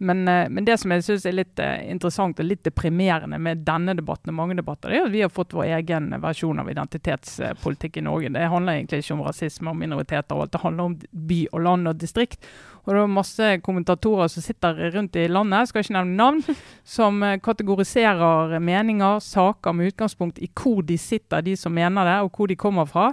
Men, 0.00 0.22
uh, 0.28 0.46
men 0.48 0.64
det 0.64 0.78
som 0.80 0.94
jeg 0.94 1.04
syns 1.04 1.26
er 1.28 1.36
litt 1.36 1.60
uh, 1.60 1.76
interessant 1.84 2.40
og 2.40 2.48
litt 2.48 2.64
deprimerende 2.64 3.36
med 3.42 3.62
denne 3.66 3.94
debatten 3.98 4.32
og 4.32 4.38
mange 4.38 4.56
debatter, 4.56 4.88
det 4.88 5.00
er 5.00 5.06
at 5.08 5.14
vi 5.14 5.22
har 5.24 5.32
fått 5.32 5.52
vår 5.56 5.74
egen 5.76 6.10
versjon 6.22 6.62
av 6.62 6.70
identitetspolitikk 6.72 8.00
i 8.00 8.06
Norge. 8.06 8.32
Det 8.32 8.48
handler 8.54 8.78
egentlig 8.78 9.04
ikke 9.04 9.16
om 9.18 9.24
rasisme 9.26 9.72
og 9.74 9.80
minoriteter 9.80 10.36
og 10.36 10.46
alt. 10.46 10.54
Det 10.56 10.64
handler 10.64 10.90
om 10.90 10.98
by 11.32 11.40
og 11.52 11.64
land 11.68 11.92
og 11.92 12.00
distrikt. 12.00 12.48
Og 12.86 12.94
det 12.94 13.02
er 13.02 13.12
masse 13.12 13.48
kommentatorer 13.64 14.30
som 14.32 14.44
sitter 14.44 14.78
rundt 14.94 15.18
i 15.20 15.26
landet, 15.28 15.68
skal 15.68 15.84
ikke 15.84 15.96
nevne 15.98 16.16
navn, 16.16 16.40
som 16.96 17.22
eh, 17.22 17.36
kategoriserer 17.44 18.56
meninger, 18.58 19.20
saker 19.20 19.76
med 19.76 19.92
utgangspunkt 19.92 20.40
i 20.40 20.48
hvor 20.48 20.80
de 20.86 20.96
sitter, 20.98 21.44
de 21.44 21.56
som 21.60 21.76
mener 21.76 22.08
det, 22.08 22.16
og 22.24 22.32
hvor 22.34 22.50
de 22.50 22.58
kommer 22.58 22.88
fra, 22.88 23.10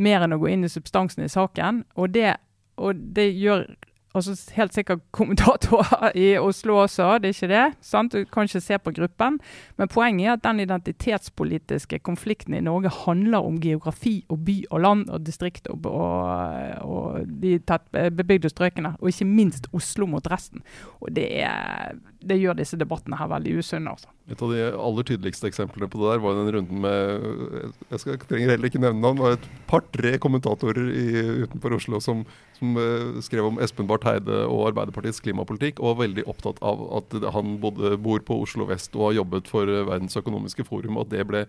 mer 0.00 0.24
enn 0.24 0.34
å 0.34 0.40
gå 0.40 0.48
inn 0.54 0.64
i 0.64 0.72
substansen 0.72 1.26
i 1.26 1.30
saken. 1.30 1.84
Og 2.00 2.14
det, 2.16 2.32
og 2.80 2.96
det 3.14 3.28
gjør 3.36 3.68
altså 4.14 4.34
helt 4.56 4.74
sikkert 4.74 5.02
kommentatorer 5.14 6.10
i 6.24 6.32
Oslo 6.38 6.80
også, 6.82 7.18
det 7.18 7.30
er 7.30 7.36
ikke 7.36 7.50
det. 7.52 7.66
sant? 7.80 8.12
Du 8.12 8.24
kan 8.24 8.48
ikke 8.48 8.60
se 8.60 8.78
på 8.78 8.92
gruppen. 8.96 9.38
Men 9.78 9.88
poenget 9.88 10.26
er 10.26 10.32
at 10.32 10.44
den 10.44 10.60
identitetspolitiske 10.60 11.98
konflikten 11.98 12.54
i 12.54 12.60
Norge 12.60 12.90
handler 13.06 13.46
om 13.46 13.60
geografi 13.60 14.24
og 14.28 14.44
by 14.44 14.56
og 14.70 14.80
land 14.80 15.08
og 15.10 15.26
distrikt 15.26 15.68
og, 15.70 15.86
og, 15.86 16.82
og 16.82 17.26
de 17.42 17.58
tett 17.58 17.86
bebygde 18.16 18.50
strøkene. 18.50 18.96
Og 18.98 19.12
ikke 19.12 19.28
minst 19.28 19.70
Oslo 19.72 20.06
mot 20.10 20.30
resten. 20.30 20.64
Og 21.00 21.14
det 21.16 21.28
er 21.42 21.94
det 22.20 22.36
gjør 22.36 22.56
disse 22.58 22.76
debattene 22.76 23.16
her 23.16 23.28
veldig 23.30 23.54
usunne. 23.62 23.94
altså. 23.94 24.10
Et 24.30 24.42
av 24.44 24.50
de 24.52 24.64
aller 24.68 25.06
tydeligste 25.08 25.48
eksemplene 25.48 25.88
på 25.90 26.00
det 26.02 26.10
der 26.10 26.22
var 26.22 26.36
den 26.36 26.50
runden 26.54 26.80
med 26.84 27.72
Jeg 27.90 28.02
skal, 28.02 28.18
trenger 28.28 28.52
heller 28.52 28.68
ikke 28.68 28.82
nevne 28.82 29.00
navn. 29.00 29.16
Det 29.16 29.24
var 29.24 29.36
et 29.38 29.46
par-tre 29.70 30.12
kommentatorer 30.20 30.90
i, 30.92 31.04
utenfor 31.46 31.76
Oslo 31.78 32.00
som, 32.04 32.20
som 32.58 32.76
uh, 32.76 33.20
skrev 33.24 33.48
om 33.48 33.60
Espen 33.64 33.88
Barth 33.88 34.10
Eide 34.12 34.42
og 34.44 34.66
Arbeiderpartiets 34.68 35.22
klimapolitikk, 35.24 35.80
og 35.80 35.94
var 35.94 36.02
veldig 36.02 36.26
opptatt 36.30 36.60
av 36.60 36.82
at 37.00 37.16
han 37.36 37.54
både 37.62 37.94
bor 38.04 38.20
på 38.26 38.36
Oslo 38.44 38.68
vest 38.68 38.98
og 38.98 39.08
har 39.08 39.22
jobbet 39.22 39.48
for 39.48 39.70
uh, 39.70 39.86
Verdens 39.88 40.18
økonomiske 40.20 40.66
forum, 40.68 40.98
og 40.98 41.08
at 41.08 41.14
det 41.14 41.24
ble 41.30 41.46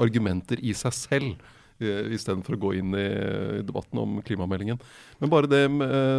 argumenter 0.00 0.62
i 0.64 0.72
seg 0.78 0.96
selv. 0.96 1.50
Uh, 1.82 2.08
Istedenfor 2.16 2.56
å 2.56 2.62
gå 2.64 2.72
inn 2.80 2.96
i 2.96 3.10
debatten 3.66 4.00
om 4.00 4.16
klimameldingen. 4.24 4.80
Men 5.20 5.32
bare 5.32 5.50
det 5.50 5.66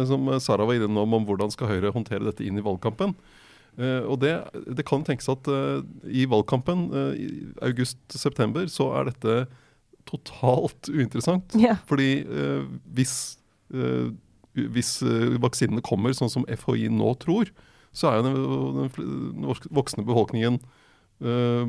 som 0.06 0.30
Sara 0.38 0.68
var 0.68 0.78
innom 0.78 1.18
om 1.18 1.26
hvordan 1.26 1.50
skal 1.50 1.74
Høyre 1.74 1.92
håndtere 1.96 2.28
dette 2.28 2.46
inn 2.46 2.60
i 2.60 2.64
valgkampen. 2.64 3.16
Uh, 3.76 4.08
og 4.08 4.20
det, 4.22 4.32
det, 4.72 4.86
kan 4.88 5.04
tenkes 5.04 5.28
at 5.28 5.48
uh, 5.52 5.84
i 6.08 6.24
valgkampen 6.28 6.86
uh, 6.94 7.12
i 7.12 7.28
august-september 7.64 8.70
så 8.72 8.88
er 8.96 9.10
dette 9.10 9.36
totalt 10.08 10.88
uinteressant. 10.88 11.52
Yeah. 11.58 11.80
Fordi 11.90 12.22
hvis, 12.94 13.40
hvis 14.54 14.90
vaksinene 15.42 15.82
kommer 15.82 16.14
sånn 16.14 16.30
som 16.30 16.44
FHI 16.46 16.86
nå 16.94 17.10
tror, 17.18 17.50
så 17.90 18.12
er 18.12 18.20
jo 18.20 18.28
den, 18.28 18.86
den 18.94 19.48
voksne 19.74 20.04
befolkningen 20.06 20.60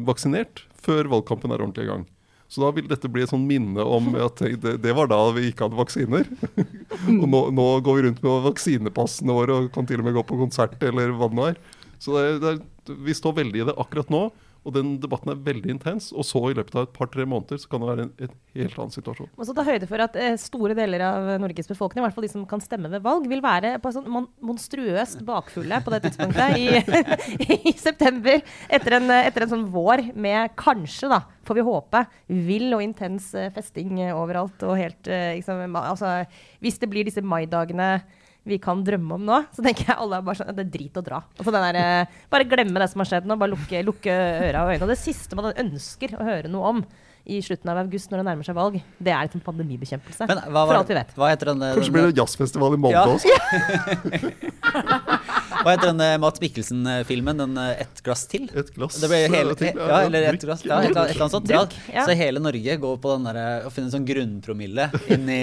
vaksinert 0.06 0.68
før 0.78 1.10
valgkampen 1.10 1.50
er 1.50 1.64
ordentlig 1.66 1.88
i 1.88 1.90
gang. 1.90 2.06
Så 2.48 2.62
da 2.62 2.70
vil 2.76 2.86
dette 2.88 3.10
bli 3.12 3.26
et 3.26 3.32
sånn 3.32 3.48
minne 3.48 3.84
om 3.84 4.14
at 4.28 4.44
det, 4.62 4.78
det 4.84 4.94
var 4.96 5.10
da 5.12 5.20
vi 5.36 5.50
ikke 5.50 5.68
hadde 5.68 5.82
vaksiner. 5.82 6.30
og 7.22 7.26
nå, 7.26 7.42
nå, 7.58 7.68
går 7.84 7.98
vi 7.98 8.06
rundt 8.06 8.22
med 8.22 8.46
vaksinepassene 8.52 9.36
våre 9.36 9.58
og 9.64 9.74
kan 9.76 9.90
til 9.90 10.04
og 10.04 10.08
med 10.08 10.20
gå 10.20 10.28
på 10.30 10.40
konsert 10.46 10.78
eller 10.78 11.16
hva 11.18 11.32
det 11.32 11.40
nå 11.40 11.50
er. 11.50 11.60
Så 12.04 12.18
det, 12.18 12.26
det, 12.44 12.98
vi 13.08 13.16
står 13.18 13.40
veldig 13.44 13.64
i 13.64 13.70
det 13.72 13.78
akkurat 13.80 14.12
nå. 14.14 14.28
Og 14.68 14.74
den 14.76 14.98
debatten 15.00 15.32
er 15.32 15.40
veldig 15.40 15.70
intens. 15.72 16.10
Og 16.12 16.26
så 16.28 16.42
i 16.50 16.56
løpet 16.58 16.76
av 16.76 16.88
et 16.88 16.96
par-tre 16.96 17.24
måneder 17.30 17.60
så 17.62 17.70
kan 17.72 17.82
det 17.84 17.88
være 17.88 18.06
en, 18.08 18.12
en 18.26 18.34
helt 18.60 18.76
annen 18.76 18.92
situasjon. 18.92 19.30
Og 19.38 19.48
så 19.48 19.56
ta 19.56 19.64
høyde 19.64 19.88
for 19.88 20.04
at 20.04 20.18
eh, 20.20 20.36
store 20.42 20.76
deler 20.76 21.04
av 21.08 21.30
Norges 21.40 21.72
befolkning, 21.72 22.02
i 22.02 22.06
hvert 22.06 22.18
fall 22.18 22.28
de 22.28 22.32
som 22.34 22.44
kan 22.50 22.64
stemme 22.64 22.92
ved 22.92 23.06
valg, 23.06 23.30
vil 23.32 23.44
være 23.44 23.78
på 23.84 23.94
sånn 23.96 24.10
mon 24.12 24.28
monstruøst 24.44 25.24
bakfulle 25.28 25.80
på 25.86 25.94
det 25.94 26.02
tidspunktet 26.04 26.60
i, 26.60 26.68
i 27.72 27.76
september. 27.80 28.44
Etter 28.68 28.98
en, 29.00 29.10
etter 29.22 29.48
en, 29.48 29.54
sånn 29.56 29.68
vår 29.72 30.10
med 30.20 30.52
kanskje, 30.60 31.14
da, 31.16 31.24
får 31.48 31.62
vi 31.62 31.68
håpe, 31.70 32.04
vill 32.52 32.68
og 32.76 32.84
intens 32.84 33.32
eh, 33.40 33.52
festing 33.56 34.04
overalt. 34.10 34.68
Og 34.68 34.76
helt 34.82 35.08
eh, 35.08 35.38
liksom, 35.40 35.64
altså, 35.80 36.18
Hvis 36.60 36.82
det 36.84 36.92
blir 36.92 37.08
disse 37.08 37.24
maidagene 37.24 38.02
vi 38.48 38.60
kan 38.64 38.84
drømme 38.86 39.18
om 39.18 39.26
nå, 39.28 39.42
så 39.56 39.66
tenker 39.66 39.92
jeg 39.92 39.98
alle 39.98 40.20
er 40.20 40.28
bare 40.28 40.40
sånn 40.40 40.56
Det 40.56 40.64
er 40.66 40.72
drit 40.78 41.00
å 41.00 41.04
dra. 41.06 41.20
Altså 41.38 41.54
der, 41.56 41.82
eh, 41.82 42.22
bare 42.32 42.48
glemme 42.50 42.82
det 42.82 42.90
som 42.92 43.04
har 43.04 43.12
skjedd 43.12 43.28
nå. 43.28 43.38
Bare 43.40 43.54
lukke, 43.54 43.84
lukke 43.86 44.14
øra 44.14 44.64
og 44.64 44.72
øynene. 44.72 44.88
Og 44.88 44.94
det 44.94 45.02
siste 45.02 45.38
man 45.38 45.52
ønsker 45.52 46.16
å 46.18 46.26
høre 46.28 46.52
noe 46.52 46.72
om 46.72 46.82
i 47.28 47.42
slutten 47.44 47.68
av 47.68 47.82
august 47.82 48.08
når 48.12 48.22
det 48.22 48.28
nærmer 48.30 48.48
seg 48.48 48.56
valg, 48.56 48.78
det 49.04 49.12
er 49.12 49.28
liksom 49.28 49.42
pandemibekjempelse. 49.44 50.30
Men, 50.30 50.40
hva, 50.48 50.64
for 50.64 50.80
alt 50.80 50.92
vi 50.94 50.96
vet. 50.96 51.10
Hva 51.18 51.32
heter 51.34 51.52
den, 51.52 51.66
Kanskje 51.76 51.96
blir 51.98 52.08
det 52.08 52.16
jazzfestival 52.22 52.78
i 52.78 52.80
Molde 52.80 52.96
ja. 52.96 53.04
også? 53.12 53.28
Hva 55.68 55.74
heter 55.76 55.90
den 55.92 56.00
eh, 56.00 56.14
Mats 56.24 56.40
Mikkelsen-filmen? 56.40 57.42
Den 57.42 57.58
eh, 57.60 57.82
'Ett 57.82 58.00
glass 58.04 58.22
til'? 58.32 58.46
Et 58.56 58.70
glass 58.72 59.02
det 59.04 59.10
ble 59.12 59.18
hele, 59.34 59.56
til, 59.60 59.74
ja, 59.76 59.98
eller 60.06 60.28
et 60.30 60.46
glass, 60.46 60.64
ja, 60.64 60.78
et, 60.80 60.94
et 60.94 61.12
eller 61.12 61.26
annet 61.26 61.34
sånt. 61.34 61.52
Ja. 61.92 62.06
Så 62.08 62.16
hele 62.16 62.40
Norge 62.40 62.78
går 62.80 62.96
på 63.04 63.16
den 63.18 63.28
der, 63.28 63.68
å 63.68 63.72
finne 63.74 63.90
en 63.90 63.96
sånn 63.98 64.08
grunnpromille 64.08 64.88
inn 65.12 65.28
i, 65.28 65.42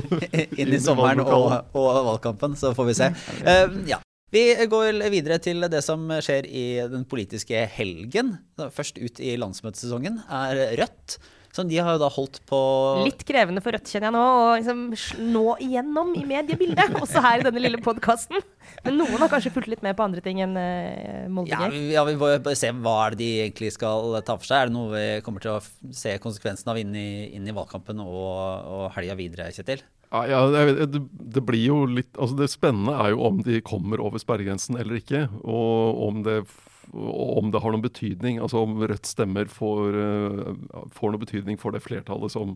inn 0.64 0.72
i 0.72 0.80
sommeren 0.80 1.20
og, 1.26 1.52
og, 1.76 1.90
valgkampen. 2.08 2.56
Så 2.56 2.72
får 2.78 2.88
vi 2.88 2.96
se. 3.02 3.12
Uh, 3.44 3.76
ja. 3.92 4.00
Vi 4.32 4.48
går 4.72 4.96
videre 5.12 5.36
til 5.44 5.68
det 5.68 5.84
som 5.84 6.08
skjer 6.24 6.48
i 6.48 6.66
den 6.88 7.04
politiske 7.08 7.68
helgen. 7.76 8.38
Først 8.72 8.96
ut 8.96 9.20
i 9.20 9.36
landsmøtesesongen 9.36 10.22
er 10.24 10.62
Rødt. 10.80 11.20
Så 11.56 11.64
de 11.64 11.78
har 11.80 11.94
jo 11.96 12.00
da 12.02 12.10
holdt 12.12 12.42
på 12.48 12.58
Litt 13.06 13.22
krevende 13.24 13.62
for 13.64 13.72
Rødt, 13.72 13.88
kjenner 13.88 14.10
jeg 14.10 14.14
nå, 14.16 14.24
å 14.26 14.50
liksom 14.58 15.30
nå 15.32 15.44
igjennom 15.64 16.12
i 16.18 16.24
mediebildet. 16.28 16.96
Også 17.02 17.22
her 17.24 17.40
i 17.40 17.46
denne 17.46 17.62
lille 17.62 17.80
podkasten. 17.80 18.42
Men 18.84 18.98
noen 19.00 19.16
har 19.22 19.30
kanskje 19.32 19.54
fulgt 19.54 19.70
litt 19.72 19.84
med 19.84 19.96
på 19.96 20.04
andre 20.04 20.20
ting 20.24 20.42
enn 20.44 20.52
uh, 20.58 21.24
Molde 21.32 21.54
ja, 21.54 21.70
ja, 21.70 22.04
vi 22.04 22.16
må 22.18 22.28
bare 22.28 22.58
se 22.58 22.72
hva 22.74 22.96
er 23.06 23.16
det 23.16 23.22
de 23.22 23.30
egentlig 23.46 23.72
skal 23.72 24.18
ta 24.26 24.36
for 24.36 24.48
seg. 24.48 24.66
Er 24.66 24.68
det 24.68 24.76
noe 24.76 24.92
vi 24.92 25.06
kommer 25.24 25.44
til 25.44 25.56
å 25.56 25.94
se 25.96 26.12
konsekvensen 26.20 26.72
av 26.72 26.80
inn 26.82 26.92
i, 26.98 27.08
inn 27.38 27.48
i 27.48 27.56
valgkampen 27.56 28.04
og, 28.04 28.36
og 28.76 28.88
helga 28.98 29.16
videre, 29.16 29.48
Kjetil? 29.56 29.80
Ja, 30.12 30.26
ja 30.28 30.42
det, 30.52 31.00
det, 31.10 31.42
blir 31.42 31.64
jo 31.64 31.80
litt 31.90 32.12
Altså 32.14 32.36
Det 32.38 32.46
spennende 32.52 32.94
er 32.94 33.10
jo 33.10 33.24
om 33.26 33.40
de 33.42 33.58
kommer 33.66 33.98
over 34.04 34.22
sperregrensen 34.22 34.78
eller 34.78 35.00
ikke. 35.00 35.26
Og 35.42 36.04
om 36.10 36.20
det 36.26 36.42
om 36.92 37.50
det 37.50 37.60
har 37.62 37.74
noen 37.74 37.84
betydning, 37.84 38.40
altså 38.42 38.62
om 38.64 38.78
Rødt 38.82 39.08
stemmer 39.08 39.50
får, 39.50 39.96
uh, 39.96 40.88
får 40.94 41.12
noen 41.12 41.22
betydning 41.22 41.60
for 41.60 41.74
det 41.74 41.82
flertallet 41.84 42.32
som 42.32 42.54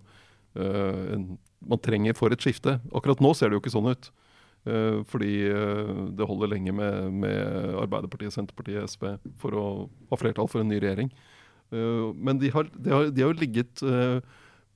uh, 0.58 1.14
man 1.60 1.82
trenger 1.84 2.16
for 2.18 2.32
et 2.32 2.42
skifte. 2.42 2.78
Akkurat 2.94 3.22
nå 3.22 3.32
ser 3.34 3.50
det 3.50 3.58
jo 3.58 3.64
ikke 3.64 3.74
sånn 3.74 3.90
ut. 3.90 4.10
Uh, 4.68 5.00
fordi 5.08 5.32
det 6.18 6.28
holder 6.28 6.52
lenge 6.52 6.74
med, 6.76 7.16
med, 7.22 7.74
Arbeiderpartiet, 7.80 8.34
Senterpartiet, 8.36 8.92
SV 8.92 9.16
for 9.40 9.56
å 9.56 9.66
ha 10.12 10.20
flertall 10.20 10.50
for 10.52 10.62
en 10.62 10.72
ny 10.72 10.80
regjering. 10.82 11.12
men 11.70 12.38
de 12.38 12.48
har, 12.50 12.66
de, 12.74 12.90
har, 12.90 13.10
de 13.14 13.22
har, 13.22 13.30
jo 13.30 13.40
ligget 13.40 13.82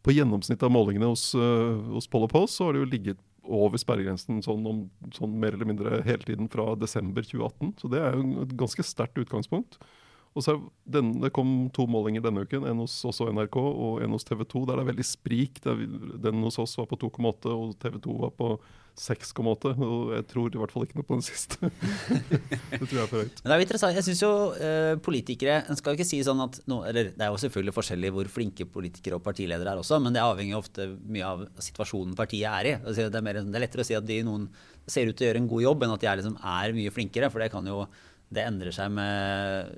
på 0.06 0.12
gjennomsnittet 0.14 0.62
av 0.62 0.70
målingene 0.70 1.08
hos, 1.10 1.32
hos 1.90 2.06
Poll 2.06 2.28
Post, 2.30 2.54
så 2.54 2.68
har 2.68 2.76
de 2.76 2.84
jo 2.84 2.90
ligget 2.92 3.18
over 3.44 3.80
sperregrensen 3.80 4.40
sånn, 4.44 4.64
om, 4.68 4.80
sånn 5.14 5.34
mer 5.40 5.56
eller 5.56 5.68
mindre 5.68 6.00
hele 6.06 6.24
tiden 6.24 6.48
fra 6.52 6.72
desember 6.80 7.26
2018. 7.26 7.74
Så 7.82 7.90
det 7.92 8.00
er 8.00 8.16
jo 8.16 8.44
et 8.44 8.56
ganske 8.58 8.86
sterkt 8.86 9.20
utgangspunkt. 9.20 9.78
Og 10.34 10.42
så 10.42 10.56
den, 10.84 11.20
Det 11.22 11.30
kom 11.32 11.70
to 11.70 11.86
målinger 11.86 12.24
denne 12.24 12.42
uken, 12.42 12.66
en 12.66 12.82
hos 12.82 12.96
også 13.06 13.30
NRK 13.30 13.58
og 13.60 14.02
en 14.02 14.16
hos 14.16 14.26
TV 14.26 14.42
2. 14.42 14.64
Der 14.66 14.80
det 14.80 14.82
er 14.82 14.92
veldig 14.92 15.06
sprik. 15.06 15.60
Den 15.62 16.42
hos 16.42 16.58
oss 16.58 16.76
var 16.78 16.88
på 16.90 16.98
2,8 16.98 17.54
og 17.54 17.76
TV 17.78 18.00
2 18.02 18.18
var 18.24 18.34
på 18.34 18.58
6,8. 18.94 19.72
Og 19.82 20.12
jeg 20.14 20.26
tror 20.30 20.54
i 20.54 20.60
hvert 20.60 20.74
fall 20.74 20.86
ikke 20.86 20.98
noe 21.00 21.06
på 21.08 21.18
den 21.18 21.24
siste. 21.26 21.70
det 22.70 22.80
tror 22.84 22.94
jeg 22.94 23.02
er 23.02 23.10
for 23.10 23.24
høyt. 23.24 23.40
Men 23.42 23.50
det 23.50 23.56
er 23.56 23.64
interessant. 23.66 23.98
Jeg 23.98 24.06
syns 24.06 24.22
jo 24.22 24.30
eh, 24.54 24.94
politikere 25.02 25.56
En 25.70 25.78
skal 25.78 25.92
jo 25.94 25.98
ikke 25.98 26.08
si 26.08 26.20
sånn 26.26 26.42
at 26.44 26.60
no, 26.70 26.82
eller 26.86 27.10
Det 27.14 27.26
er 27.26 27.32
jo 27.32 27.40
selvfølgelig 27.42 27.74
forskjellig 27.74 28.12
hvor 28.14 28.30
flinke 28.36 28.68
politikere 28.70 29.18
og 29.18 29.26
partiledere 29.26 29.74
er 29.74 29.82
også, 29.82 29.98
men 30.04 30.14
det 30.14 30.22
avhenger 30.22 30.60
ofte 30.60 30.88
mye 31.02 31.26
av 31.34 31.44
situasjonen 31.66 32.14
partiet 32.18 32.48
er 32.50 32.70
i. 32.70 32.78
Det 32.86 33.10
er, 33.10 33.24
mer, 33.24 33.42
det 33.42 33.58
er 33.58 33.66
lettere 33.66 33.84
å 33.84 33.88
si 33.88 33.98
at 33.98 34.06
de 34.06 34.22
noen 34.26 34.48
ser 34.86 35.08
ut 35.08 35.16
til 35.16 35.26
å 35.26 35.30
gjøre 35.30 35.42
en 35.42 35.50
god 35.50 35.64
jobb, 35.64 35.84
enn 35.84 35.94
at 35.94 36.02
de 36.02 36.10
er, 36.10 36.20
liksom, 36.20 36.40
er 36.54 36.74
mye 36.76 36.94
flinkere. 36.94 37.30
For 37.32 37.42
det 37.42 37.52
kan 37.54 37.70
jo 37.70 37.84
det 38.34 38.46
endrer 38.48 38.74
seg 38.74 38.90
med, 38.94 39.74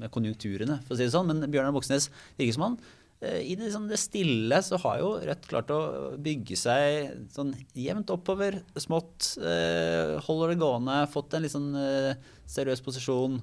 med 0.00 0.10
konjunkturene, 0.12 0.80
for 0.86 0.94
å 0.94 0.98
si 0.98 1.06
det 1.06 1.14
sånn. 1.14 1.28
Men 1.28 1.50
Bjørnar 1.50 1.74
Moxnes 1.74 2.08
virker 2.38 2.56
som 2.56 2.66
han 2.66 2.78
i 3.22 3.54
det, 3.54 3.68
sånn, 3.70 3.86
det, 3.90 4.00
stille 4.02 4.58
så 4.66 4.78
har 4.82 4.98
jo 4.98 5.10
Rødt 5.22 5.44
klart 5.50 5.68
å 5.70 5.80
bygge 6.18 6.56
seg 6.58 7.12
sånn 7.30 7.52
jevnt 7.78 8.10
oppover, 8.10 8.58
smått. 8.82 9.36
Eh, 9.38 10.16
holder 10.26 10.52
det 10.52 10.62
gående, 10.62 10.96
fått 11.12 11.36
en 11.36 11.44
litt 11.44 11.54
sånn 11.54 11.70
eh, 11.78 12.16
seriøs 12.50 12.82
posisjon. 12.82 13.36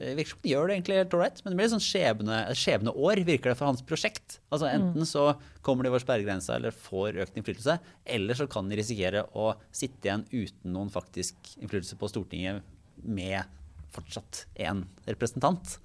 Eh, 0.00 0.14
virker 0.16 0.32
som 0.32 0.40
de 0.42 0.54
gjør 0.54 0.66
det 0.66 0.76
egentlig 0.78 0.96
helt 0.96 1.14
ålreit, 1.14 1.42
men 1.44 1.52
det 1.52 1.58
blir 1.58 1.68
litt 1.68 1.74
sånn 1.74 1.84
skjebne, 1.84 2.40
skjebneår 2.56 3.20
virker 3.26 3.52
det 3.52 3.58
for 3.58 3.68
hans 3.68 3.84
prosjekt. 3.84 4.38
Altså 4.48 4.66
mm. 4.66 4.72
Enten 4.78 5.08
så 5.08 5.26
kommer 5.66 5.84
de 5.84 5.92
over 5.92 6.02
sperregrensa 6.02 6.56
eller 6.56 6.72
får 6.74 7.20
økt 7.26 7.36
innflytelse, 7.36 7.76
eller 8.16 8.38
så 8.38 8.48
kan 8.50 8.70
de 8.70 8.80
risikere 8.80 9.26
å 9.36 9.52
sitte 9.68 10.08
igjen 10.08 10.24
uten 10.32 10.72
noen 10.72 10.92
faktisk 10.92 11.52
innflytelse 11.60 12.00
på 12.00 12.08
Stortinget 12.08 12.64
med 13.04 13.44
fortsatt 13.92 14.46
én 14.56 14.86
representant. 15.04 15.76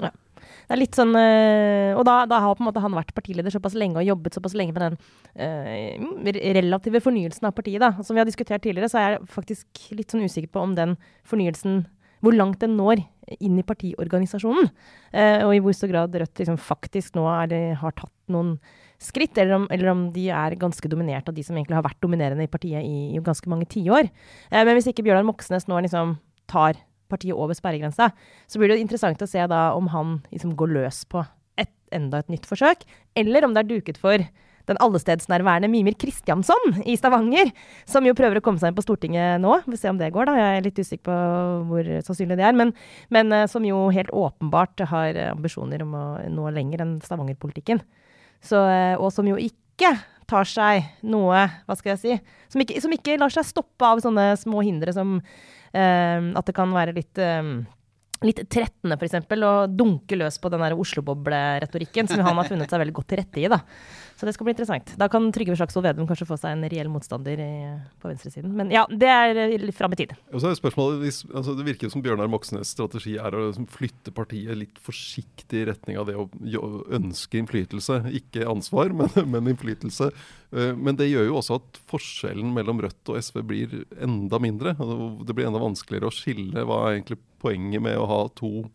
Ja. 0.00 0.12
Det 0.62 0.74
er 0.74 0.80
litt 0.80 0.96
sånn 0.96 1.12
øh, 1.18 1.92
Og 1.98 2.04
da, 2.08 2.14
da, 2.30 2.38
har 2.42 2.54
på 2.56 2.64
en 2.64 2.68
måte 2.70 2.82
han 2.82 2.94
vært 2.96 3.12
partileder 3.16 3.52
såpass 3.52 3.74
lenge 3.78 4.00
og 4.00 4.06
jobbet 4.06 4.38
såpass 4.38 4.54
lenge 4.58 4.74
med 4.74 4.84
den 4.86 4.96
uh, 5.36 6.28
relative 6.56 7.02
fornyelsen 7.04 7.48
av 7.48 7.56
partiet. 7.56 7.82
da. 7.82 7.92
Som 8.00 8.16
vi 8.16 8.22
har 8.22 8.28
diskutert 8.28 8.62
tidligere, 8.64 8.90
så 8.90 9.00
er 9.00 9.08
jeg 9.16 9.32
faktisk 9.32 9.90
litt 9.96 10.12
sånn 10.12 10.24
usikker 10.24 10.52
på 10.52 10.62
om 10.62 10.76
den 10.78 10.96
fornyelsen 11.28 11.82
hvor 12.22 12.36
langt 12.36 12.60
den 12.62 12.76
når 12.78 13.02
inn 13.42 13.58
i 13.58 13.66
partiorganisasjonen. 13.66 14.70
Uh, 15.10 15.42
og 15.48 15.56
i 15.56 15.60
hvor 15.64 15.76
stor 15.76 15.90
grad 15.92 16.14
Rødt 16.22 16.42
liksom 16.42 16.58
faktisk 16.60 17.18
nå 17.18 17.26
er, 17.34 17.56
har 17.80 17.98
tatt 17.98 18.14
noen 18.32 18.56
skritt, 19.02 19.34
eller 19.34 19.56
om, 19.56 19.66
eller 19.74 19.90
om, 19.90 20.06
de 20.14 20.28
er 20.30 20.54
ganske 20.60 20.88
dominert 20.88 21.28
av 21.28 21.34
de 21.34 21.42
som 21.42 21.56
egentlig 21.58 21.74
har 21.74 21.84
vært 21.84 22.00
dominerende 22.04 22.46
i 22.46 22.50
partiet 22.50 22.86
i, 22.86 23.10
i 23.16 23.22
ganske 23.24 23.50
mange 23.50 23.66
tiår. 23.72 24.08
Uh, 24.52 24.62
men 24.62 24.76
hvis 24.78 24.88
ikke 24.92 25.04
Bjørnar 25.06 25.26
Moxnes 25.26 25.68
nå 25.70 25.82
liksom 25.82 26.16
tar 26.50 26.78
partiet 27.12 27.36
over 27.36 27.56
sperregrensa, 27.56 28.10
så 28.48 28.60
blir 28.60 28.72
det 28.72 28.80
interessant 28.82 29.22
å 29.22 29.28
se 29.30 29.44
da 29.50 29.70
om 29.76 29.90
han 29.92 30.20
liksom 30.32 30.56
går 30.58 30.72
løs 30.78 31.04
på 31.12 31.24
et, 31.60 31.72
enda 31.94 32.22
et 32.22 32.32
nytt 32.32 32.48
forsøk, 32.48 32.86
eller 33.18 33.46
om 33.46 33.54
det 33.54 33.64
er 33.64 33.74
duket 33.74 34.00
for 34.00 34.24
den 34.70 34.78
allestedsnærværende 34.82 35.70
Mimir 35.70 35.96
Kristiansson 35.98 36.82
i 36.86 36.94
Stavanger, 36.98 37.50
som 37.88 38.06
jo 38.06 38.14
prøver 38.18 38.38
å 38.38 38.44
komme 38.44 38.62
seg 38.62 38.70
inn 38.70 38.78
på 38.78 38.84
Stortinget 38.84 39.42
nå. 39.42 39.56
Vi 39.64 39.74
får 39.74 39.80
se 39.80 39.90
om 39.92 39.98
det 40.00 40.12
går, 40.14 40.28
da. 40.28 40.36
Jeg 40.38 40.58
er 40.58 40.66
litt 40.66 40.78
usikker 40.78 41.04
på 41.08 41.16
hvor 41.70 41.90
sannsynlig 42.06 42.38
det 42.38 42.46
er. 42.46 42.56
Men, 42.58 42.70
men 43.14 43.34
uh, 43.34 43.46
som 43.50 43.66
jo 43.66 43.88
helt 43.94 44.12
åpenbart 44.14 44.84
har 44.92 45.18
ambisjoner 45.32 45.82
om 45.82 45.96
å 45.98 46.04
nå 46.30 46.52
lenger 46.54 46.84
enn 46.84 46.96
Stavanger-politikken. 47.04 47.82
Uh, 48.52 48.94
og 48.98 49.10
som 49.14 49.26
jo 49.26 49.38
ikke 49.40 49.96
tar 50.30 50.48
seg 50.48 50.86
noe, 51.04 51.46
hva 51.66 51.76
skal 51.78 51.94
jeg 51.94 52.02
si, 52.02 52.36
som 52.52 52.62
ikke, 52.62 52.78
som 52.82 52.94
ikke 52.94 53.18
lar 53.20 53.32
seg 53.34 53.48
stoppe 53.48 53.88
av 53.88 54.02
sånne 54.04 54.32
små 54.40 54.62
hindre 54.64 54.94
som 54.94 55.18
at 55.72 56.48
det 56.48 56.54
kan 56.56 56.72
være 56.74 56.92
litt 56.96 57.20
ehm, 57.22 57.62
litt 58.26 58.42
trettende, 58.50 58.96
f.eks., 58.98 59.18
og 59.42 59.74
dunke 59.76 60.18
løs 60.18 60.38
på 60.42 60.50
den 60.52 60.62
Oslo-boble-retorikken 60.62 62.10
som 62.10 62.22
han 62.22 62.38
har 62.38 62.48
funnet 62.48 62.70
seg 62.70 62.82
veldig 62.82 62.96
godt 62.98 63.10
til 63.12 63.22
rette 63.22 63.42
i. 63.42 63.48
da. 63.50 63.58
Så 64.22 64.26
det 64.28 64.36
skal 64.36 64.46
bli 64.46 64.52
interessant. 64.54 64.92
Da 65.00 65.08
kan 65.10 65.24
Trygve 65.34 65.56
Slagsvold 65.58 65.82
Vedum 65.88 66.06
kanskje 66.06 66.28
få 66.28 66.36
seg 66.38 66.52
en 66.54 66.60
reell 66.70 66.86
motstander 66.92 67.40
i, 67.42 67.46
på 67.98 68.06
venstresiden. 68.06 68.52
Men 68.54 68.68
ja, 68.70 68.84
det 68.86 69.08
er 69.10 69.40
litt 69.58 69.74
fram 69.74 69.96
i 69.96 69.98
tid. 69.98 70.12
Og 70.30 70.38
så 70.38 70.52
er 70.52 70.54
spørsmålet, 70.60 71.08
altså 71.34 71.56
Det 71.58 71.64
virker 71.66 71.90
som 71.90 72.04
Bjørnar 72.04 72.30
Moxnes' 72.30 72.70
strategi 72.70 73.16
er 73.18 73.34
å 73.34 73.48
liksom 73.48 73.66
flytte 73.66 74.14
partiet 74.14 74.54
litt 74.60 74.78
forsiktig 74.78 75.64
i 75.64 75.66
retning 75.72 75.98
av 75.98 76.06
det 76.06 76.14
å 76.14 76.28
ønske 76.94 77.40
innflytelse. 77.40 77.98
Ikke 78.14 78.46
ansvar, 78.46 78.94
men, 79.00 79.10
men 79.26 79.50
innflytelse. 79.56 80.12
Eh, 80.54 80.70
Men 80.78 81.00
det 81.02 81.10
gjør 81.10 81.26
jo 81.26 81.40
også 81.40 81.58
at 81.58 81.82
forskjellen 81.90 82.54
mellom 82.54 82.78
Rødt 82.86 83.10
og 83.10 83.18
SV 83.18 83.42
blir 83.42 83.74
enda 83.98 84.38
mindre. 84.38 84.76
Altså, 84.78 85.10
Det 85.26 85.34
blir 85.34 85.50
enda 85.50 85.66
vanskeligere 85.66 86.12
å 86.12 86.14
skille 86.14 86.62
hva 86.62 86.78
er 86.86 87.00
egentlig 87.00 87.18
poenget 87.42 87.82
med 87.82 87.98
å 87.98 88.06
ha 88.06 88.22
to, 88.38 88.68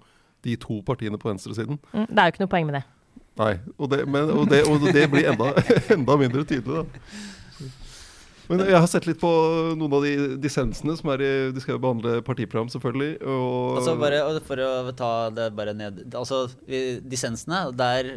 de 0.44 0.60
to 0.60 0.82
partiene 0.84 1.16
på 1.16 1.32
venstresiden. 1.32 1.80
Mm, 1.96 2.08
det 2.12 2.20
er 2.20 2.28
jo 2.28 2.36
ikke 2.36 2.44
noe 2.44 2.56
poeng 2.58 2.68
med 2.68 2.80
det. 2.82 2.86
Nei, 3.38 3.54
og 3.78 3.90
det, 3.92 4.04
men, 4.10 4.32
og 4.34 4.48
det, 4.50 4.64
og 4.66 4.82
det 4.94 5.04
blir 5.12 5.28
enda, 5.32 5.52
enda 5.94 6.18
mindre 6.18 6.46
tydelig, 6.48 6.82
da. 6.82 7.18
Men 8.50 8.62
jeg 8.64 8.80
har 8.80 8.88
sett 8.88 9.06
litt 9.10 9.20
på 9.20 9.30
noen 9.76 9.94
av 9.98 10.04
de 10.06 10.12
dissensene 10.40 10.94
som 10.96 11.10
er 11.12 11.22
i 11.26 11.30
De 11.52 11.60
skal 11.64 11.76
jo 11.76 11.82
behandle 11.84 12.22
partiprogram, 12.24 12.70
selvfølgelig. 12.72 13.18
Og, 13.28 13.78
Altså 13.82 13.96
bare 14.00 14.22
For 14.48 14.62
å 14.64 14.94
ta 14.96 15.10
det 15.36 15.50
bare 15.58 15.74
ned 15.76 16.00
Altså 16.16 16.44
vi- 16.68 17.00
Dissensene, 17.04 17.66
det 17.76 17.88
er, 18.00 18.10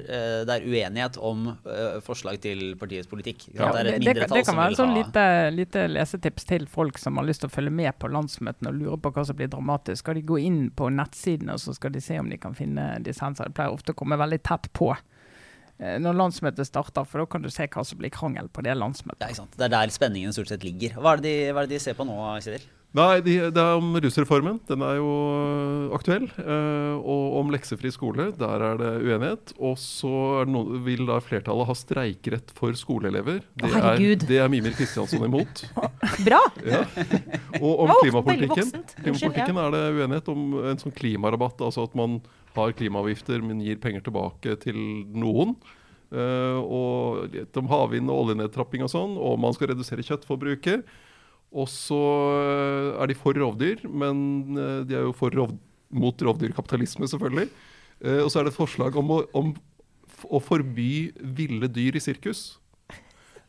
det 0.47 0.57
er 0.57 0.67
uenighet 0.67 1.19
om 1.21 1.49
eh, 1.67 1.99
forslag 2.07 2.41
til 2.41 2.77
partiets 2.81 3.09
politikk. 3.11 3.49
Ja, 3.55 3.73
det 3.73 3.81
er 3.81 3.85
det, 3.85 3.95
et 3.95 4.05
det, 4.07 4.17
kan- 4.29 4.37
det 4.39 4.45
kan 4.47 4.57
være 4.61 4.73
et 4.77 4.81
sånn 4.81 4.95
lite, 4.97 5.25
lite 5.57 5.87
lesetips 5.91 6.45
til 6.47 6.67
folk 6.71 6.99
som 6.99 7.17
har 7.19 7.25
lyst 7.27 7.43
til 7.45 7.51
å 7.51 7.55
følge 7.55 7.75
med 7.75 7.99
på 7.99 8.11
landsmøtene 8.13 8.71
og 8.71 8.79
lurer 8.81 9.01
på 9.03 9.13
hva 9.17 9.27
som 9.27 9.37
blir 9.37 9.51
dramatisk. 9.53 10.05
Skal 10.05 10.15
de 10.21 10.23
gå 10.23 10.39
inn 10.41 10.71
på 10.71 10.89
nettsidene 10.95 11.57
og 11.57 11.61
så 11.63 11.75
skal 11.75 11.91
de 11.93 12.01
se 12.01 12.19
om 12.21 12.29
de 12.31 12.39
kan 12.41 12.55
finne 12.55 12.93
dissenser? 13.05 13.51
Det 13.51 13.55
pleier 13.59 13.73
ofte 13.75 13.93
å 13.95 13.99
komme 13.99 14.17
veldig 14.21 14.43
tett 14.47 14.71
på 14.77 14.93
eh, 14.95 15.03
når 15.81 16.19
landsmøtet 16.19 16.69
starter, 16.69 17.07
for 17.09 17.23
da 17.23 17.29
kan 17.33 17.43
du 17.45 17.49
se 17.53 17.65
hva 17.73 17.85
som 17.87 18.01
blir 18.01 18.13
krangel 18.13 18.51
på 18.53 18.63
det 18.67 18.75
landsmøtet. 18.77 19.23
ja, 19.25 19.31
ikke 19.33 19.43
sant? 19.45 19.57
Det 19.57 19.65
er 19.69 19.73
der 19.79 19.95
spenningen 19.95 20.35
stort 20.37 20.53
sett 20.53 20.67
ligger. 20.67 20.99
Hva 21.01 21.15
er 21.17 21.23
det 21.25 21.31
de, 21.31 21.39
hva 21.57 21.63
er 21.65 21.71
det 21.71 21.79
de 21.79 21.83
ser 21.87 21.97
på 21.97 22.05
nå, 22.09 22.19
Kjetil? 22.45 22.69
Nei, 22.91 23.21
de, 23.23 23.37
det 23.55 23.63
er 23.63 23.77
om 23.79 23.93
rusreformen. 24.03 24.57
Den 24.67 24.83
er 24.83 24.97
jo 24.99 25.11
øh, 25.31 25.93
aktuell. 25.95 26.25
Eh, 26.43 26.97
og 26.99 27.37
om 27.39 27.53
leksefri 27.55 27.93
skole, 27.95 28.33
der 28.35 28.65
er 28.67 28.81
det 28.81 28.89
uenighet. 29.07 29.53
Og 29.63 29.77
så 29.79 30.11
er 30.41 30.49
det 30.49 30.55
noe- 30.57 30.81
vil 30.83 31.05
da 31.07 31.21
flertallet 31.23 31.69
ha 31.71 31.77
streikerett 31.79 32.51
for 32.59 32.75
skoleelever. 32.75 33.45
Det, 33.63 33.71
er, 33.79 34.03
det 34.27 34.41
er 34.43 34.51
Mimir 34.51 34.75
Kristiansson 34.75 35.23
imot. 35.23 35.63
Bra! 36.27 36.43
Ja. 36.67 36.83
Og 37.63 37.87
om 37.87 37.95
klimapolitikken. 38.01 38.75
Klimapolitikken 39.05 39.63
er 39.63 39.77
det 39.77 39.85
uenighet 39.95 40.35
om 40.35 40.45
en 40.73 40.83
sånn 40.83 40.97
klimarabatt. 40.99 41.63
Altså 41.63 41.87
at 41.87 41.95
man 41.95 42.19
har 42.57 42.75
klimaavgifter, 42.79 43.43
men 43.45 43.63
gir 43.65 43.81
penger 43.83 44.05
tilbake 44.07 44.57
til 44.63 44.79
noen. 45.15 45.57
Eh, 46.11 46.59
og 46.59 47.31
litt 47.35 47.57
om 47.61 47.71
havvind 47.71 48.11
og 48.11 48.25
oljenedtrapping 48.25 48.85
og 48.87 48.93
sånn. 48.93 49.17
Og 49.19 49.39
man 49.43 49.57
skal 49.57 49.73
redusere 49.73 50.05
kjøttforbruket. 50.07 50.87
Og 51.51 51.67
så 51.71 52.01
eh, 52.37 53.03
er 53.03 53.11
de 53.11 53.19
for 53.19 53.39
rovdyr, 53.39 53.83
men 53.89 54.23
eh, 54.55 54.79
de 54.87 54.99
er 54.99 55.09
jo 55.09 55.17
for 55.17 55.35
rov 55.35 55.57
mot 55.91 56.23
rovdyrkapitalisme, 56.23 57.09
selvfølgelig. 57.11 57.51
Og 58.23 58.29
så 58.33 58.39
er 58.41 58.47
det 58.47 58.53
et 58.55 58.57
forslag 58.57 58.95
om 58.97 59.11
å, 59.13 59.17
om 59.37 59.49
å 60.31 60.39
forby 60.41 61.11
ville 61.37 61.69
dyr 61.69 61.99
i 61.99 62.03
sirkus. 62.03 62.61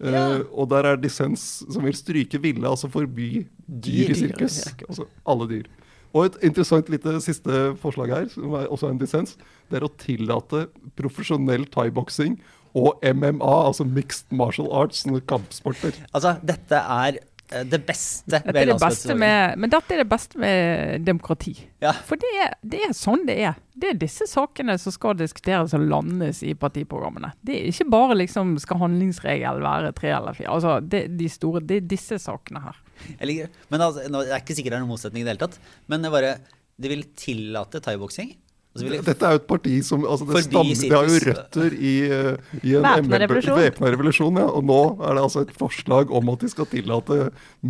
Eh, 0.02 0.40
og 0.50 0.70
der 0.72 0.88
er 0.90 0.98
dissens 0.98 1.62
som 1.62 1.86
vil 1.86 1.98
stryke 1.98 2.40
ville, 2.42 2.66
altså 2.66 2.90
forby 2.90 3.46
dyr 3.68 4.14
i 4.14 4.18
sirkus. 4.18 4.64
Altså 4.88 5.06
alle 5.30 5.48
dyr. 5.52 5.70
Og 6.12 6.28
et 6.28 6.40
interessant 6.50 6.90
lite 6.92 7.16
siste 7.24 7.64
forslag 7.82 8.12
her, 8.12 8.30
som 8.34 8.56
er 8.60 8.68
også 8.72 8.92
en 8.92 9.00
dissens, 9.00 9.38
det 9.72 9.80
er 9.80 9.88
å 9.88 9.94
tillate 10.02 10.66
profesjonell 11.00 11.68
thaiboksing 11.72 12.38
og 12.78 13.04
MMA, 13.04 13.56
altså 13.68 13.88
mixed 13.88 14.32
martial 14.36 14.72
arts, 14.76 15.04
som 15.04 15.18
kampsporter. 15.28 15.96
Altså, 16.12 16.38
dette 16.44 16.78
er 16.80 17.18
eh, 17.52 17.66
det 17.68 17.82
beste 17.88 18.32
Dette 18.32 18.52
er 18.52 18.72
det 18.72 19.18
men 19.60 19.72
dette 19.72 19.96
er 19.96 20.04
det 20.04 20.08
beste 20.12 20.40
med 20.40 21.04
demokrati. 21.08 21.56
Ja. 21.84 21.92
For 22.08 22.20
det 22.20 22.32
er, 22.46 22.56
det 22.64 22.84
er 22.88 22.96
sånn 22.96 23.26
det 23.28 23.38
er. 23.44 23.60
Det 23.76 23.92
er 23.92 24.00
disse 24.00 24.28
sakene 24.30 24.78
som 24.80 24.96
skal 24.96 25.18
diskuteres 25.20 25.76
og 25.76 25.84
landes 25.84 26.44
i 26.48 26.54
partiprogrammene. 26.56 27.34
Det 27.44 27.58
er 27.58 27.72
ikke 27.72 27.90
bare 27.92 28.20
liksom 28.24 28.56
skal 28.62 28.84
handlingsregelen 28.86 29.68
være 29.68 29.92
tre 30.00 30.16
eller 30.16 30.38
fire. 30.38 30.52
Altså, 30.56 30.80
det, 30.80 31.10
de 31.20 31.32
store, 31.32 31.64
det 31.64 31.82
er 31.82 31.92
disse 31.92 32.20
sakene 32.24 32.64
her. 32.68 32.80
Jeg 33.10 33.30
liker. 33.30 33.58
Men 33.74 33.84
altså, 33.88 34.06
nå, 34.12 34.24
jeg 34.28 34.36
er 34.38 34.44
ikke 34.44 34.58
sikker 34.58 34.74
det 34.74 34.78
er 34.80 34.86
noen 34.86 34.94
motsetning 34.94 35.24
i 35.24 35.28
det 35.28 35.36
hele 35.36 35.44
tatt. 35.44 35.60
Men 35.92 36.06
det, 36.06 36.12
bare, 36.14 36.38
de 36.82 36.92
vil 36.92 37.04
tillate 37.20 37.82
thaiboksing. 37.84 38.34
og 38.72 38.86
vil 38.88 39.02
Dette 39.04 39.28
er 39.28 39.36
jo 39.36 39.42
et 39.42 39.48
parti 39.50 39.78
som 39.84 40.06
altså 40.08 40.28
det, 40.30 40.44
stammer, 40.46 40.84
det 40.84 40.92
har 40.96 41.10
jo 41.10 41.22
røtter 41.28 41.74
i, 41.76 41.94
eh, 42.08 42.60
i 42.62 42.76
en 42.80 42.88
væpna 42.88 43.22
revolusjon. 43.26 43.64
revolusjon. 43.96 44.40
Ja, 44.44 44.48
og 44.48 44.68
nå 44.70 44.82
er 45.00 45.18
det 45.18 45.26
altså 45.26 45.46
et 45.48 45.56
forslag 45.58 46.14
om 46.22 46.32
at 46.36 46.46
de 46.46 46.52
skal 46.54 46.70
tillate 46.72 47.18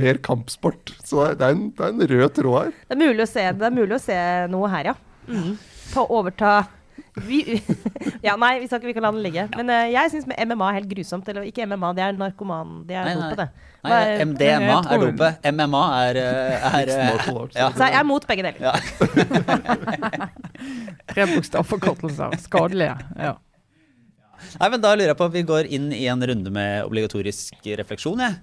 mer 0.04 0.22
kampsport. 0.22 0.94
Så 1.02 1.24
det 1.24 1.30
er, 1.30 1.40
det 1.40 1.48
er, 1.48 1.58
en, 1.58 1.66
det 1.78 1.88
er 1.88 1.96
en 1.96 2.06
rød 2.14 2.30
tråd 2.38 2.60
her. 2.60 2.76
Det 2.86 2.98
er 2.98 3.02
mulig 3.06 3.26
å 3.26 3.32
se, 3.32 3.48
det 3.64 3.72
er 3.72 3.80
mulig 3.80 3.98
å 3.98 4.04
se 4.04 4.20
noe 4.54 4.76
her, 4.76 4.94
ja. 4.94 5.00
Mm. 5.32 5.58
Ta 5.92 6.06
overta 6.08 6.54
vi, 7.16 7.62
Ja, 8.28 8.36
nei, 8.40 8.60
vi, 8.62 8.68
ikke- 8.70 8.86
vi 8.88 8.94
kan 8.94 9.04
la 9.04 9.12
den 9.12 9.24
ligge. 9.26 9.44
Men 9.58 9.70
uh, 9.70 9.84
jeg 9.92 10.12
syns 10.14 10.28
MMA 10.30 10.70
er 10.70 10.78
helt 10.80 10.90
grusomt. 10.94 11.28
Eller 11.28 11.44
ikke 11.50 11.66
MMA, 11.68 11.90
det 11.98 12.04
er 12.06 12.14
narkoman. 12.20 12.84
Det 12.88 12.96
er 12.96 13.04
Nei, 13.10 13.16
nei. 13.16 13.30
dopet, 13.30 13.38
det. 13.42 13.50
Nei, 13.84 14.00
er- 14.00 14.26
MDMA 14.30 14.78
er 14.94 15.06
dopet. 15.06 15.48
MMA 15.58 15.84
er, 16.06 16.20
eh, 16.22 16.68
er 16.82 16.92
eh, 16.96 17.30
arts. 17.34 17.56
ja. 17.58 17.70
Så 17.76 17.88
jeg 17.90 18.00
er 18.00 18.04
mot 18.08 18.28
begge 18.30 18.44
deler. 18.46 18.62
Ja. 18.62 18.74
Tre 21.12 21.26
bokstavforkortelser. 21.34 22.38
Skadelige. 22.46 22.96
Ja. 23.18 23.34
Nei, 24.60 24.70
men 24.74 24.82
Da 24.82 24.96
lurer 24.96 25.12
jeg 25.12 25.18
på 25.20 25.28
Vi 25.34 25.44
går 25.46 25.68
inn 25.70 25.92
i 25.94 26.06
en 26.10 26.24
runde 26.26 26.50
med 26.54 26.86
obligatorisk 26.88 27.68
refleksjon. 27.78 28.20
jeg. 28.24 28.40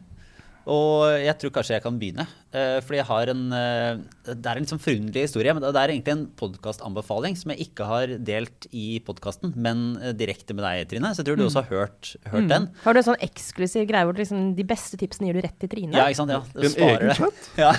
Og 0.69 1.09
jeg 1.23 1.35
tror 1.41 1.53
kanskje 1.55 1.77
jeg 1.77 1.85
kan 1.85 1.97
begynne. 2.01 2.27
Eh, 2.49 2.79
fordi 2.85 2.97
jeg 2.97 3.05
har 3.05 3.29
en 3.29 3.41
eh, 3.53 3.99
Det 4.25 4.49
er 4.49 4.57
en 4.57 4.65
litt 4.65 4.71
sånn 4.73 4.81
forunderlig 4.81 5.27
historie. 5.27 5.53
men 5.53 5.65
Det 5.65 5.81
er 5.81 5.93
egentlig 5.93 6.15
en 6.15 6.27
podkastanbefaling 6.39 7.37
som 7.37 7.53
jeg 7.53 7.69
ikke 7.69 7.89
har 7.89 8.13
delt 8.25 8.69
i 8.73 9.01
podkasten, 9.05 9.53
men 9.57 9.99
eh, 10.01 10.15
direkte 10.17 10.57
med 10.57 10.65
deg, 10.65 10.87
Trine. 10.93 11.13
Så 11.13 11.23
jeg 11.23 11.31
tror 11.31 11.41
du 11.41 11.45
også 11.47 11.65
har 11.65 11.73
hørt, 11.73 12.13
hørt 12.33 12.49
den. 12.53 12.69
Har 12.85 12.97
du 12.97 13.01
en 13.03 13.09
sånn 13.11 13.25
eksklusiv 13.25 13.89
greie 13.89 14.09
hvor 14.09 14.17
liksom, 14.17 14.53
de 14.59 14.67
beste 14.69 15.01
tipsene 15.01 15.31
gir 15.31 15.41
du 15.41 15.45
rett 15.45 15.59
til 15.61 15.73
Trine? 15.73 15.97
Ja, 15.97 16.09
ikke 16.09 16.23
sant? 16.23 16.33
Ja, 16.33 16.41
du 16.57 16.69
sparer 16.73 17.13
det. 17.13 17.17
Ja. 17.59 17.73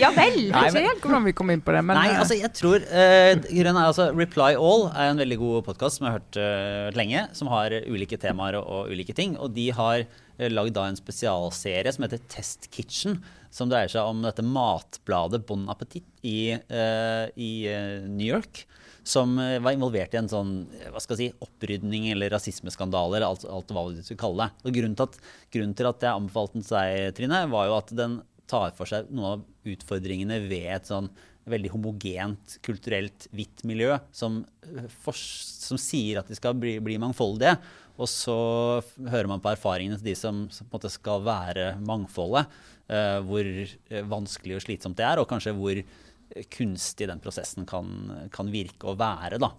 Ja 0.00 0.10
vel! 0.12 0.36
Jeg 0.36 0.52
Nei, 0.52 0.62
vet 0.68 0.76
ikke 0.76 0.90
helt 0.90 1.04
hvordan 1.04 1.26
vi 1.26 1.32
kom 1.36 1.50
inn 1.52 1.62
på 1.64 1.72
det, 1.74 1.80
men 1.86 1.96
Nei, 1.96 2.10
altså 2.20 2.36
jeg 2.36 2.50
tror 2.56 2.82
uh, 2.84 3.32
er 3.32 3.68
altså 3.72 4.10
Reply 4.12 4.52
All 4.58 4.86
er 4.90 5.12
en 5.12 5.20
veldig 5.20 5.38
god 5.40 5.66
podkast 5.68 5.98
som 5.98 6.06
jeg 6.06 6.12
har 6.12 6.20
hørt 6.20 6.38
uh, 6.40 6.88
lenge, 6.96 7.22
som 7.36 7.50
har 7.52 7.74
ulike 7.88 8.18
temaer 8.20 8.58
og, 8.60 8.66
og 8.66 8.92
ulike 8.92 9.16
ting. 9.16 9.36
Og 9.40 9.52
de 9.56 9.70
har 9.76 10.04
lagd 10.48 10.72
da 10.76 10.86
en 10.88 10.96
spesialserie 10.96 11.92
som 11.92 12.06
heter 12.06 12.22
Test 12.32 12.70
Kitchen, 12.72 13.18
som 13.52 13.70
dreier 13.70 13.90
seg 13.90 14.06
om 14.06 14.22
dette 14.24 14.44
matbladet 14.46 15.42
Bon 15.48 15.66
Appetit 15.72 16.06
i, 16.22 16.52
eh, 16.54 17.24
i 17.34 17.52
eh, 17.68 18.06
New 18.06 18.28
York. 18.28 18.64
Som 19.02 19.38
eh, 19.42 19.58
var 19.60 19.74
involvert 19.74 20.14
i 20.14 20.20
en 20.20 20.30
sånn 20.30 20.52
eh, 20.78 20.90
hva 20.92 21.02
skal 21.02 21.18
jeg 21.18 21.32
si, 21.32 21.44
opprydning 21.46 22.10
eller 22.12 22.30
rasismeskandale, 22.32 23.18
eller 23.18 23.28
alt, 23.28 23.46
alt 23.50 23.74
hva 23.74 23.88
du 23.90 24.02
skulle 24.04 24.22
kalle 24.22 24.46
det. 24.46 24.64
Og 24.64 24.76
grunnen 24.78 24.98
til, 24.98 25.08
at, 25.08 25.32
grunnen 25.56 25.76
til 25.76 25.90
at 25.90 26.06
jeg 26.06 26.22
anbefalte 26.22 26.58
den 26.58 26.68
til 26.68 26.78
deg, 26.78 27.16
Trine, 27.18 27.42
var 27.50 27.66
jo 27.68 27.78
at 27.80 27.96
den 27.98 28.20
tar 28.50 28.72
for 28.78 28.90
seg 28.90 29.10
noen 29.10 29.34
av 29.34 29.70
utfordringene 29.70 30.40
ved 30.46 30.70
et 30.78 30.90
sånn 30.90 31.10
veldig 31.50 31.72
homogent, 31.72 32.56
kulturelt 32.64 33.26
hvitt 33.34 33.64
miljø 33.66 33.96
som, 34.14 34.42
for, 35.02 35.16
som 35.16 35.80
sier 35.80 36.20
at 36.20 36.30
de 36.30 36.36
skal 36.38 36.56
bli, 36.58 36.76
bli 36.84 36.98
mangfoldige. 37.00 37.56
Og 37.96 38.08
så 38.10 38.36
hører 39.10 39.30
man 39.30 39.42
på 39.42 39.50
erfaringene 39.52 39.98
til 39.98 40.12
de 40.12 40.18
som, 40.18 40.44
som 40.52 40.68
på 40.68 40.76
en 40.76 40.78
måte 40.78 40.92
skal 40.92 41.24
være 41.26 41.72
mangfoldet. 41.86 42.52
Uh, 42.90 43.20
hvor 43.22 43.46
øh, 43.46 44.06
vanskelig 44.10 44.56
og 44.56 44.62
slitsomt 44.64 44.96
det 44.98 45.04
er, 45.06 45.20
og 45.22 45.28
kanskje 45.30 45.52
hvor 45.54 45.78
kunstig 46.50 47.08
den 47.10 47.20
prosessen 47.22 47.66
kan, 47.68 47.86
kan 48.34 48.50
virke 48.52 48.90
å 48.90 48.96
være. 48.98 49.38
da. 49.42 49.50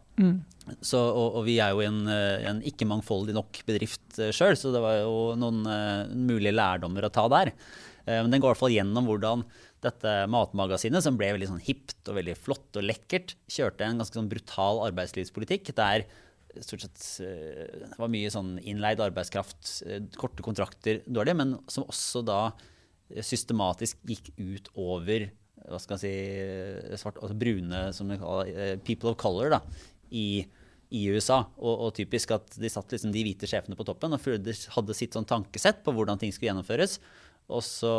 Så, 0.79 0.99
og, 0.99 1.39
og 1.39 1.45
vi 1.47 1.57
er 1.63 1.73
jo 1.75 1.83
en, 1.83 2.01
eh, 2.11 2.45
en 2.47 2.61
ikke 2.67 2.87
mangfoldig 2.87 3.35
nok 3.35 3.61
bedrift 3.67 4.19
sjøl, 4.31 4.55
så 4.59 4.71
det 4.73 4.83
var 4.83 5.01
jo 5.01 5.15
noen 5.39 5.65
uh, 5.67 6.11
mulige 6.11 6.55
lærdommer 6.55 7.07
å 7.07 7.11
ta 7.13 7.25
der. 7.31 7.53
Uh, 8.05 8.21
Men 8.21 8.31
den 8.31 8.43
går 8.43 8.51
i 8.51 8.53
hvert 8.53 8.63
fall 8.63 8.75
gjennom 8.75 9.09
hvordan 9.09 9.45
dette 9.81 10.15
matmagasinet, 10.31 11.03
som 11.03 11.17
ble 11.19 11.31
veldig 11.35 11.49
sånn 11.49 11.63
hipt 11.65 12.07
og 12.07 12.19
veldig 12.19 12.37
flott 12.37 12.79
og 12.79 12.85
lekkert, 12.85 13.35
kjørte 13.51 13.87
en 13.87 14.03
ganske 14.03 14.19
sånn 14.19 14.29
brutal 14.31 14.83
arbeidslivspolitikk 14.91 15.73
der 15.77 16.05
stort 16.59 16.83
sett 16.83 17.03
eh, 17.25 17.83
det 17.85 17.99
var 17.99 18.11
mye 18.11 18.31
sånn 18.33 18.55
innleid 18.59 19.01
arbeidskraft, 19.03 19.73
eh, 19.87 20.01
korte 20.19 20.43
kontrakter, 20.45 21.01
dårlig, 21.07 21.35
men 21.39 21.55
som 21.71 21.87
også 21.87 22.23
da 22.27 22.41
eh, 22.49 23.23
systematisk 23.25 24.01
gikk 24.07 24.33
ut 24.37 24.71
over 24.75 25.29
hva 25.61 25.77
skal 25.77 25.99
si, 26.01 26.11
svart, 26.97 27.19
altså 27.21 27.37
brune, 27.37 27.83
som 27.93 28.09
de 28.09 28.17
kaller 28.17 28.79
people 28.81 29.11
of 29.13 29.19
color, 29.21 29.51
da, 29.53 29.59
i, 30.09 30.41
i 30.89 31.03
USA. 31.13 31.43
Og, 31.61 31.85
og 31.85 31.91
typisk 31.99 32.33
at 32.33 32.57
de 32.57 32.71
satt 32.71 32.95
liksom 32.95 33.13
de 33.13 33.21
hvite 33.27 33.45
sjefene 33.49 33.77
på 33.77 33.85
toppen 33.85 34.17
og 34.17 34.25
hadde 34.25 34.97
sitt 34.97 35.13
sånn 35.13 35.29
tankesett 35.29 35.83
på 35.85 35.93
hvordan 35.93 36.17
ting 36.17 36.33
skulle 36.33 36.49
gjennomføres. 36.49 36.97
Og 37.51 37.63
så, 37.65 37.91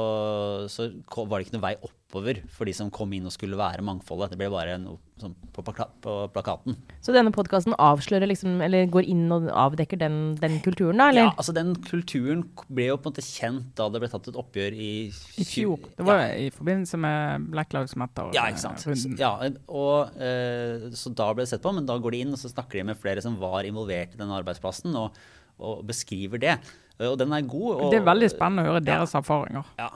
så 0.73 0.89
var 1.13 1.39
det 1.39 1.47
ikke 1.47 1.57
noe 1.59 1.65
vei 1.67 1.75
oppover 1.85 2.39
for 2.53 2.69
de 2.69 2.73
som 2.77 2.91
kom 2.93 3.13
inn 3.17 3.27
og 3.29 3.33
skulle 3.35 3.59
være 3.59 3.85
mangfoldet. 3.85 4.33
Det 4.33 4.39
ble 4.41 4.49
bare 4.53 4.79
noe 4.81 4.99
sånn 5.21 5.35
på, 5.55 5.63
plaka 5.65 5.87
på 6.03 6.15
plakaten. 6.33 6.77
Så 7.05 7.15
denne 7.15 7.33
podkasten 7.35 7.77
avslører 7.81 8.29
liksom, 8.31 8.59
eller 8.65 8.89
går 8.93 9.07
inn 9.13 9.27
og 9.35 9.49
avdekker 9.49 10.01
den, 10.01 10.19
den 10.41 10.59
kulturen, 10.65 11.01
da? 11.01 11.11
Eller? 11.13 11.29
Ja, 11.29 11.35
altså 11.37 11.55
Den 11.57 11.75
kulturen 11.85 12.45
ble 12.69 12.89
jo 12.91 12.99
på 12.99 13.11
en 13.11 13.15
måte 13.15 13.27
kjent 13.27 13.73
da 13.79 13.89
det 13.93 14.03
ble 14.03 14.11
tatt 14.13 14.31
et 14.33 14.41
oppgjør 14.43 14.77
i 14.77 14.93
I 15.13 15.49
fjor. 15.49 15.89
Det 15.99 16.09
var 16.09 16.25
ja. 16.25 16.31
i 16.47 16.51
forbindelse 16.55 17.01
med 17.05 17.49
Black 17.53 17.77
Lives 17.77 17.97
Matter. 18.01 18.33
Ja, 18.37 18.49
ikke 18.53 18.65
sant. 18.65 18.87
eh. 18.89 19.19
Ja, 19.21 19.35
og, 19.69 20.17
eh, 20.17 20.89
så 20.99 21.13
da 21.17 21.29
ble 21.33 21.47
det 21.47 21.53
sett 21.53 21.65
på, 21.65 21.75
men 21.77 21.89
da 21.89 21.99
går 22.01 22.17
de 22.17 22.25
inn 22.27 22.37
og 22.37 22.41
så 22.41 22.53
snakker 22.53 22.81
de 22.81 22.89
med 22.93 23.01
flere 23.01 23.25
som 23.25 23.37
var 23.41 23.69
involvert 23.69 24.17
i 24.17 24.21
denne 24.21 24.41
arbeidsplassen, 24.41 24.97
og, 24.99 25.21
og 25.63 25.85
beskriver 25.89 26.41
det. 26.43 26.57
Eh, 27.03 27.11
Og 27.11 27.19
den 27.21 27.35
er 27.35 27.43
god. 27.43 27.71
Og, 27.77 27.91
Det 27.93 28.01
er 28.01 28.09
veldig 28.09 28.31
spennende 28.33 28.65
å 28.67 28.73
høre 28.73 28.85
deres 28.87 29.15
erfaringer. 29.19 29.67
Ja. 29.81 29.91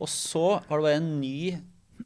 Og 0.00 0.08
så 0.10 0.60
har 0.66 0.80
det 0.80 0.86
vært 0.86 1.02
en 1.02 1.12
ny 1.20 1.60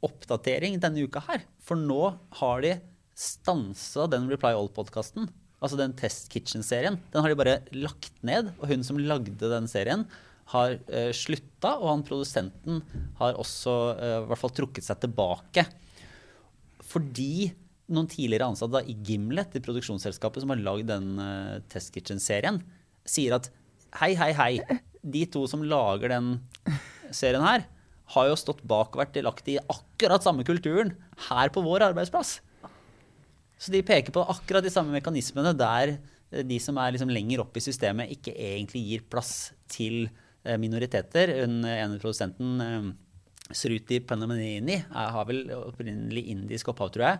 oppdatering 0.05 0.77
denne 0.83 1.07
uka 1.07 1.23
her. 1.29 1.45
For 1.63 1.79
nå 1.79 2.13
har 2.41 2.61
de 2.65 2.75
stansa 3.15 4.09
den 4.11 4.27
Reply 4.29 4.51
All-podkasten. 4.53 5.29
Altså 5.63 5.79
den 5.79 5.95
Test 5.97 6.27
Kitchen-serien. 6.33 6.99
Den 7.13 7.23
har 7.23 7.31
de 7.31 7.39
bare 7.39 7.59
lagt 7.73 8.11
ned. 8.27 8.51
Og 8.59 8.67
hun 8.69 8.83
som 8.83 8.99
lagde 8.99 9.39
den 9.39 9.69
serien, 9.71 10.05
har 10.51 10.75
uh, 10.91 11.11
slutta. 11.15 11.77
Og 11.79 11.87
han 11.89 12.03
produsenten 12.05 12.83
har 13.21 13.39
også 13.39 13.75
uh, 13.95 14.17
i 14.25 14.27
hvert 14.29 14.43
fall 14.43 14.55
trukket 14.59 14.85
seg 14.85 14.99
tilbake. 15.07 15.63
Fordi 16.85 17.47
noen 17.95 18.09
tidligere 18.09 18.49
ansatte 18.51 18.75
da, 18.75 18.83
i 18.83 18.97
Gimlet, 19.05 19.55
i 19.55 19.63
produksjonsselskapet 19.63 20.43
som 20.43 20.51
har 20.53 20.61
lagd 20.61 20.89
den 20.91 21.15
uh, 21.21 21.61
Test 21.71 21.95
Kitchen-serien, 21.95 22.59
sier 23.07 23.37
at 23.39 23.49
hei, 24.01 24.11
hei, 24.19 24.31
hei. 24.35 24.79
De 25.05 25.23
to 25.31 25.45
som 25.49 25.63
lager 25.63 26.11
den 26.11 26.35
serien 27.13 27.43
her, 27.45 27.65
har 28.15 28.27
jo 28.29 28.37
stått 28.37 28.63
bak 28.67 28.93
og 28.93 29.01
vært 29.01 29.15
delaktig 29.15 29.55
i 29.55 29.63
akkurat 29.71 30.25
samme 30.25 30.45
kulturen 30.45 30.93
her 31.29 31.51
på 31.53 31.63
vår 31.65 31.87
arbeidsplass. 31.87 32.37
Så 33.57 33.71
de 33.73 33.81
peker 33.85 34.13
på 34.13 34.25
akkurat 34.29 34.65
de 34.65 34.73
samme 34.73 34.93
mekanismene 34.93 35.55
der 35.57 35.95
eh, 35.95 36.43
de 36.45 36.59
som 36.61 36.77
er 36.81 36.93
liksom 36.93 37.13
lenger 37.13 37.41
opp 37.45 37.55
i 37.57 37.63
systemet, 37.63 38.11
ikke 38.13 38.35
egentlig 38.35 38.83
gir 38.89 39.07
plass 39.09 39.33
til 39.71 40.05
eh, 40.43 40.59
minoriteter. 40.61 41.33
Den 41.45 41.63
ene 41.65 42.01
produsenten, 42.01 42.61
eh, 42.61 42.91
Sruti 43.55 44.01
Panamenini, 44.01 44.79
har 44.89 45.25
vel 45.29 45.43
opprinnelig 45.53 46.27
indisk 46.33 46.71
opphav, 46.73 46.91
tror 46.93 47.07
jeg. 47.07 47.19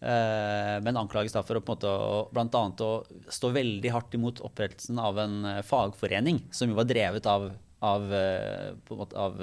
Eh, 0.00 0.76
Men 0.80 0.96
anklages 0.96 1.32
da 1.36 1.42
for 1.44 1.58
å 1.58 1.60
på 1.60 1.74
en 1.74 1.76
måte 1.76 1.88
å- 1.92 2.28
blant 2.32 2.54
annet 2.56 2.80
å 2.80 3.04
stå 3.28 3.50
veldig 3.52 3.90
hardt 3.92 4.14
imot 4.16 4.40
opprettelsen 4.40 4.98
av 4.98 5.18
en 5.18 5.44
eh, 5.44 5.62
fagforening, 5.62 6.40
som 6.50 6.68
jo 6.70 6.74
var 6.74 6.84
drevet 6.88 7.26
av 7.26 7.50
av, 7.82 8.02
eh, 8.12 8.74
måte, 8.90 9.16
av 9.16 9.38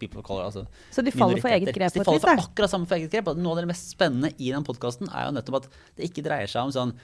people 0.00 0.20
of 0.20 0.24
color. 0.24 0.46
Altså 0.46 0.62
Så 0.90 1.02
de 1.04 1.10
faller 1.12 1.36
for 1.36 1.50
eget 1.52 1.68
grep 1.74 1.92
Så 1.92 1.98
De 2.00 2.04
faller 2.04 2.18
for 2.22 2.40
akkurat 2.40 2.70
samme 2.72 2.88
for 2.88 2.96
eget 2.96 3.10
grep. 3.12 3.26
Noe 3.36 3.50
av 3.52 3.56
det 3.60 3.66
mest 3.68 3.90
spennende 3.92 4.30
i 4.40 4.48
den 4.54 4.64
podkasten 4.64 5.04
er 5.12 5.26
jo 5.26 5.34
nettopp 5.36 5.56
at 5.56 5.68
det 5.94 6.08
ikke 6.08 6.24
dreier 6.24 6.48
seg 6.48 6.62
om 6.64 6.72
sånn 6.72 6.94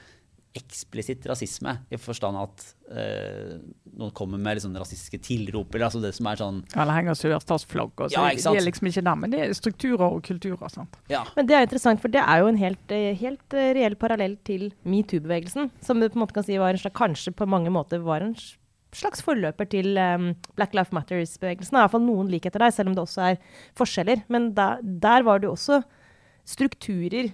eksplisitt 0.54 1.24
rasisme, 1.26 1.72
i 1.90 1.98
forstand 1.98 2.38
at 2.38 2.64
eh, 2.94 3.56
noen 3.98 4.12
kommer 4.14 4.38
med 4.38 4.58
liksom 4.58 4.74
rasistiske 4.78 5.18
tilrop, 5.26 5.74
eller 5.74 5.88
altså 5.88 6.02
det 6.02 6.12
som 6.14 6.28
er 6.30 6.38
sånn 6.38 6.60
Alle 6.78 6.94
henger 6.94 7.18
sørstatsflagg. 7.18 7.90
og 7.98 8.12
så 8.12 8.22
Ja. 8.22 8.28
De 8.30 8.60
er 8.60 8.66
liksom 8.68 8.90
ikke 8.90 9.02
der, 9.02 9.18
men 9.18 9.34
det 9.34 9.40
er 9.42 9.54
strukturer 9.58 10.06
og 10.06 10.22
kulturer. 10.22 10.70
sant? 10.70 10.96
Ja. 11.10 11.24
Men 11.34 11.46
det 11.46 11.56
er 11.56 11.66
interessant, 11.66 12.00
for 12.00 12.08
det 12.08 12.22
er 12.22 12.38
jo 12.38 12.46
en 12.46 12.60
helt, 12.60 12.92
eh, 12.92 13.14
helt 13.18 13.54
eh, 13.54 13.72
reell 13.74 13.96
parallell 13.96 14.36
til 14.44 14.72
metoo-bevegelsen. 14.84 15.70
Som 15.82 15.98
du 15.98 16.08
på 16.08 16.14
en 16.16 16.22
måte 16.22 16.34
kan 16.34 16.44
si 16.44 16.56
var 16.56 16.70
en 16.70 16.78
slags, 16.78 16.94
kanskje 16.94 17.34
på 17.34 17.48
mange 17.48 17.70
måter 17.70 17.98
var 17.98 18.22
en 18.22 18.36
slags 18.94 19.22
forløper 19.22 19.68
til 19.68 19.98
um, 19.98 20.36
Black 20.54 20.72
Life 20.72 20.94
Matters-bevegelsen. 20.94 21.74
Det 21.74 21.80
er 21.80 21.82
iallfall 21.88 22.06
noen 22.06 22.30
likheter 22.30 22.62
der, 22.62 22.70
selv 22.70 22.92
om 22.92 22.94
det 22.94 23.02
også 23.02 23.32
er 23.32 23.38
forskjeller. 23.74 24.22
Men 24.28 24.52
da, 24.54 24.78
der 24.82 25.26
var 25.26 25.40
det 25.40 25.48
jo 25.48 25.56
også 25.56 25.82
strukturer 26.46 27.32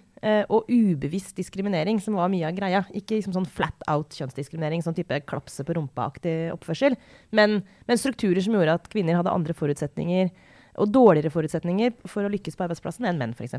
og 0.52 0.68
ubevisst 0.68 1.36
diskriminering 1.38 2.00
som 2.02 2.18
var 2.18 2.28
mye 2.28 2.44
av 2.48 2.56
greia. 2.58 2.82
Ikke 2.92 3.16
liksom 3.16 3.32
sånn 3.32 3.48
flat 3.48 3.86
out 3.88 4.12
kjønnsdiskriminering, 4.18 4.82
sånn 4.84 4.96
type 4.98 5.16
klapse 5.24 5.64
på 5.64 5.76
rumpa-aktig 5.78 6.52
oppførsel. 6.52 6.96
Men, 7.32 7.62
men 7.88 8.00
strukturer 8.00 8.42
som 8.44 8.56
gjorde 8.58 8.74
at 8.80 8.88
kvinner 8.92 9.16
hadde 9.16 9.32
andre 9.32 9.56
forutsetninger 9.56 10.28
og 10.80 10.92
dårligere 10.94 11.32
forutsetninger 11.34 11.96
for 12.08 12.24
å 12.24 12.30
lykkes 12.30 12.54
på 12.56 12.62
arbeidsplassen 12.64 13.08
enn 13.08 13.18
menn, 13.20 13.32
f.eks. 13.34 13.56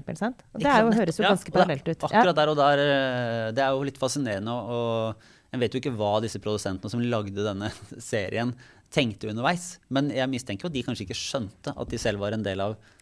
Det 0.55 0.69
er 0.69 0.85
jo, 0.85 0.93
høres 0.95 1.19
jo 1.19 1.25
ganske 1.27 1.51
ja, 1.51 1.55
parallelt 1.57 1.89
ut. 1.91 2.05
Akkurat 2.07 2.37
der 2.39 2.53
og 2.53 2.57
der. 2.61 2.83
eh, 2.85 3.49
Det 3.57 3.65
er 3.65 3.75
jo 3.75 3.83
litt 3.89 3.99
fascinerende. 4.01 4.53
Og 4.53 5.51
en 5.51 5.59
vet 5.61 5.73
jo 5.75 5.81
ikke 5.81 5.93
hva 5.97 6.13
disse 6.23 6.39
produsentene 6.41 6.93
som 6.93 7.03
lagde 7.03 7.43
denne 7.45 7.69
serien, 8.11 8.53
tenkte 8.91 9.29
underveis. 9.31 9.79
Men 9.89 10.09
jeg 10.13 10.29
mistenker 10.31 10.67
jo 10.67 10.71
at 10.71 10.77
de 10.77 10.85
kanskje 10.87 11.05
ikke 11.09 11.19
skjønte 11.19 11.73
at 11.75 11.91
de 11.91 11.99
selv 12.01 12.23
var 12.23 12.35
en 12.37 12.43
del 12.47 12.63
av 12.63 12.77
eh, 12.77 12.97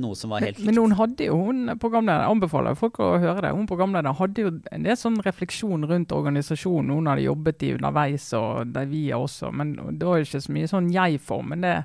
noe 0.00 0.16
som 0.16 0.32
var 0.32 0.44
helt 0.44 0.60
Men 0.64 0.78
hun 0.80 0.94
hadde 0.98 1.26
jo, 1.28 1.36
hun 1.48 1.74
programlederen, 1.80 2.30
anbefaler 2.32 2.76
folk 2.78 3.00
å 3.04 3.10
høre 3.20 3.42
det, 3.44 3.52
hun 3.56 3.68
programlederen 3.68 4.16
hadde 4.18 4.46
jo 4.46 4.52
en 4.72 4.86
del 4.86 4.96
sånn 4.98 5.20
refleksjon 5.24 5.84
rundt 5.90 6.14
organisasjonen 6.16 6.94
hun 6.94 7.10
hadde 7.10 7.26
jobbet 7.26 7.66
i 7.66 7.72
underveis, 7.76 8.30
og 8.38 8.72
det 8.74 8.86
vi 8.92 9.04
også. 9.14 9.52
Men 9.52 9.74
det 9.92 10.08
var 10.08 10.20
jo 10.20 10.28
ikke 10.28 10.42
så 10.46 10.56
mye 10.56 10.70
sånn 10.70 10.90
jeg-form. 10.94 11.52
men 11.52 11.66
det 11.66 11.76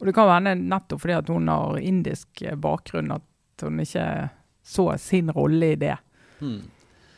Og 0.00 0.08
det 0.08 0.14
kan 0.16 0.26
være 0.28 0.56
nettopp 0.58 1.04
fordi 1.04 1.18
at 1.20 1.30
hun 1.30 1.48
har 1.48 1.78
indisk 1.78 2.42
eh, 2.42 2.56
bakgrunn 2.58 3.14
at 3.14 3.62
hun 3.62 3.80
ikke 3.80 4.08
så 4.64 4.88
sin 4.98 5.30
rolle 5.30 5.72
i 5.72 5.78
det. 5.78 5.96
Hmm. 6.40 6.64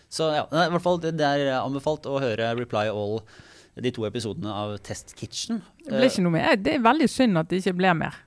Så 0.08 0.28
ja, 0.34 0.44
i 0.44 0.70
hvert 0.70 0.84
fall 0.84 1.00
det 1.02 1.16
det 1.18 1.26
er 1.26 1.56
anbefalt 1.58 2.06
å 2.06 2.20
høre 2.22 2.52
Reply 2.58 2.90
All, 2.92 3.20
de 3.76 3.92
to 3.92 4.06
episodene 4.08 4.52
av 4.52 4.76
Test 4.84 5.16
Kitchen. 5.16 5.62
Det 5.84 5.96
ble 5.96 6.08
ikke 6.10 6.24
noe 6.24 6.36
mer. 6.36 6.60
Det 6.60 6.76
er 6.76 6.84
veldig 6.84 7.08
synd 7.10 7.40
at 7.40 7.50
det 7.50 7.60
ikke 7.62 7.76
ble 7.80 7.96
mer. 8.04 8.25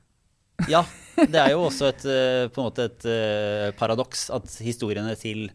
Ja, 0.67 0.83
det 1.15 1.39
er 1.39 1.53
jo 1.53 1.65
også 1.67 1.89
et, 1.89 2.05
eh, 2.07 2.45
på 2.51 2.61
en 2.61 2.69
måte 2.69 2.87
et 2.89 3.05
eh, 3.09 3.69
paradoks 3.79 4.29
at 4.35 4.49
historiene 4.63 5.15
til 5.19 5.49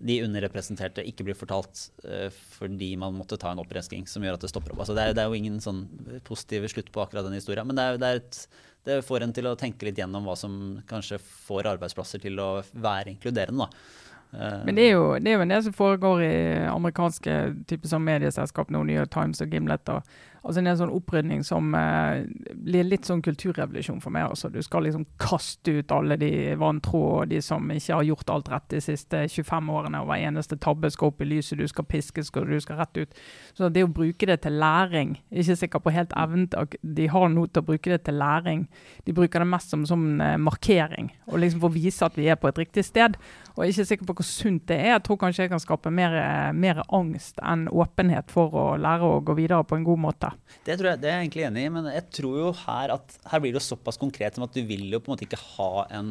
de 0.00 0.16
underrepresenterte 0.24 1.04
ikke 1.04 1.26
blir 1.26 1.36
fortalt 1.36 1.90
eh, 2.08 2.30
fordi 2.56 2.94
man 3.00 3.16
måtte 3.18 3.38
ta 3.40 3.52
en 3.52 3.60
opprensking 3.60 4.06
som 4.08 4.24
gjør 4.24 4.38
at 4.38 4.46
det 4.46 4.52
stopper 4.52 4.72
opp. 4.72 4.82
Altså 4.84 4.96
det, 4.96 5.04
er, 5.04 5.16
det 5.16 5.22
er 5.22 5.30
jo 5.30 5.40
ingen 5.40 5.60
sånn 5.62 5.84
positiv 6.26 6.66
slutt 6.72 6.90
på 6.94 7.04
akkurat 7.04 7.28
den 7.28 7.36
historien, 7.36 7.68
men 7.68 7.78
det, 7.78 7.86
er, 7.86 8.00
det, 8.00 8.10
er 8.10 8.22
et, 8.22 8.62
det 8.88 9.00
får 9.06 9.26
en 9.26 9.34
til 9.36 9.50
å 9.50 9.56
tenke 9.60 9.88
litt 9.88 10.00
gjennom 10.00 10.28
hva 10.28 10.36
som 10.40 10.54
kanskje 10.90 11.20
får 11.20 11.68
arbeidsplasser 11.74 12.22
til 12.22 12.40
å 12.40 12.52
være 12.72 13.12
inkluderende. 13.14 13.68
da. 13.68 14.09
Eh, 14.32 14.64
Men 14.64 14.74
det 14.74 14.88
er, 14.88 14.90
jo, 14.94 15.06
det 15.18 15.32
er 15.32 15.38
jo 15.38 15.44
en 15.46 15.54
del 15.54 15.62
som 15.66 15.76
foregår 15.76 16.24
i 16.24 16.34
amerikanske 16.70 17.38
typer 17.70 17.90
som 17.90 18.04
medieselskap 18.06 18.70
nå, 18.70 18.84
New 18.86 18.96
York 18.96 19.10
Times 19.14 19.42
og 19.42 19.50
Gimlet. 19.50 19.88
Og, 19.90 20.02
altså 20.40 20.62
en 20.62 20.76
sånn 20.78 20.92
opprydning 20.94 21.42
som 21.44 21.74
eh, 21.76 22.22
blir 22.54 22.86
litt 22.88 23.08
sånn 23.08 23.22
kulturrevolusjon 23.24 24.00
for 24.00 24.14
meg. 24.14 24.28
Altså. 24.30 24.48
Du 24.52 24.60
skal 24.64 24.86
liksom 24.86 25.04
kaste 25.20 25.74
ut 25.80 25.92
alle 25.94 26.16
de 26.20 26.30
vantro 26.60 27.02
og 27.20 27.32
de 27.32 27.42
som 27.44 27.66
ikke 27.74 27.98
har 27.98 28.06
gjort 28.08 28.32
alt 28.32 28.50
rett 28.52 28.68
de 28.72 28.82
siste 28.84 29.24
25 29.28 29.72
årene. 29.76 30.00
og 30.00 30.10
Hver 30.10 30.24
eneste 30.30 30.58
tabbe 30.60 30.92
skal 30.92 31.12
opp 31.12 31.20
i 31.24 31.28
lyset, 31.28 31.58
du 31.60 31.68
skal 31.68 31.88
piskes, 31.90 32.32
og 32.36 32.48
du 32.48 32.56
skal 32.62 32.80
rett 32.80 33.02
ut. 33.02 33.20
Så 33.58 33.68
det 33.68 33.84
å 33.84 33.92
bruke 33.92 34.28
det 34.28 34.40
til 34.44 34.56
læring 34.60 35.16
Ikke 35.30 35.56
sikkert 35.58 35.84
på 35.84 35.92
helt 35.94 36.12
evnen 36.16 36.46
de 36.50 37.06
har 37.10 37.28
noe 37.32 37.48
til 37.48 37.62
å 37.62 37.66
bruke 37.66 37.90
det 37.92 38.02
til 38.06 38.16
læring. 38.20 38.64
De 39.04 39.14
bruker 39.16 39.42
det 39.42 39.50
mest 39.50 39.72
som, 39.72 39.84
som 39.88 40.02
eh, 40.22 40.36
markering, 40.40 41.10
og 41.28 41.40
liksom 41.42 41.60
for 41.62 41.70
å 41.70 41.76
vise 41.76 42.06
at 42.06 42.16
vi 42.18 42.28
er 42.30 42.38
på 42.40 42.48
et 42.48 42.58
riktig 42.60 42.84
sted. 42.86 43.16
Og 43.60 43.66
jeg 43.66 43.74
er 43.74 43.76
ikke 43.76 43.88
sikker 43.90 44.08
på 44.08 44.14
hvor 44.16 44.24
sunt 44.24 44.62
det 44.70 44.76
er. 44.80 44.94
Jeg 44.94 45.02
tror 45.04 45.18
kanskje 45.20 45.44
jeg 45.44 45.50
kan 45.52 45.60
skape 45.60 45.90
mer, 45.92 46.14
mer 46.56 46.78
angst 46.96 47.42
enn 47.44 47.66
åpenhet 47.68 48.32
for 48.32 48.54
å 48.56 48.62
lære 48.80 49.04
å 49.04 49.18
gå 49.20 49.34
videre 49.36 49.66
på 49.68 49.76
en 49.76 49.84
god 49.84 50.00
måte. 50.00 50.30
Det, 50.64 50.78
jeg, 50.78 50.96
det 51.02 51.10
er 51.10 51.18
jeg 51.18 51.26
egentlig 51.26 51.44
enig 51.50 51.64
i, 51.66 51.72
men 51.74 51.88
jeg 51.92 52.06
tror 52.16 52.38
jo 52.40 52.54
her 52.62 52.94
at 52.96 53.18
her 53.28 53.42
blir 53.44 53.52
det 53.58 53.62
såpass 53.66 54.00
konkret 54.00 54.38
som 54.38 54.46
at 54.46 54.56
du 54.56 54.62
vil 54.64 54.86
jo 54.88 55.02
på 55.02 55.10
en 55.10 55.12
måte 55.12 55.28
ikke 55.28 55.42
ha 55.58 55.84
en 55.98 56.08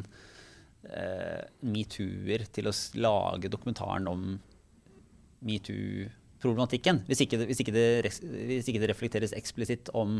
eh, 0.93 1.41
metoo-er 1.66 2.45
til 2.54 2.70
å 2.70 2.76
lage 3.02 3.50
dokumentaren 3.50 4.06
om 4.14 4.30
metoo-problematikken. 5.50 7.02
Hvis, 7.10 7.26
hvis, 7.26 7.66
hvis 8.22 8.70
ikke 8.70 8.84
det 8.86 8.93
reflekteres 8.93 9.34
eksplisitt 9.41 9.89
om, 9.97 10.20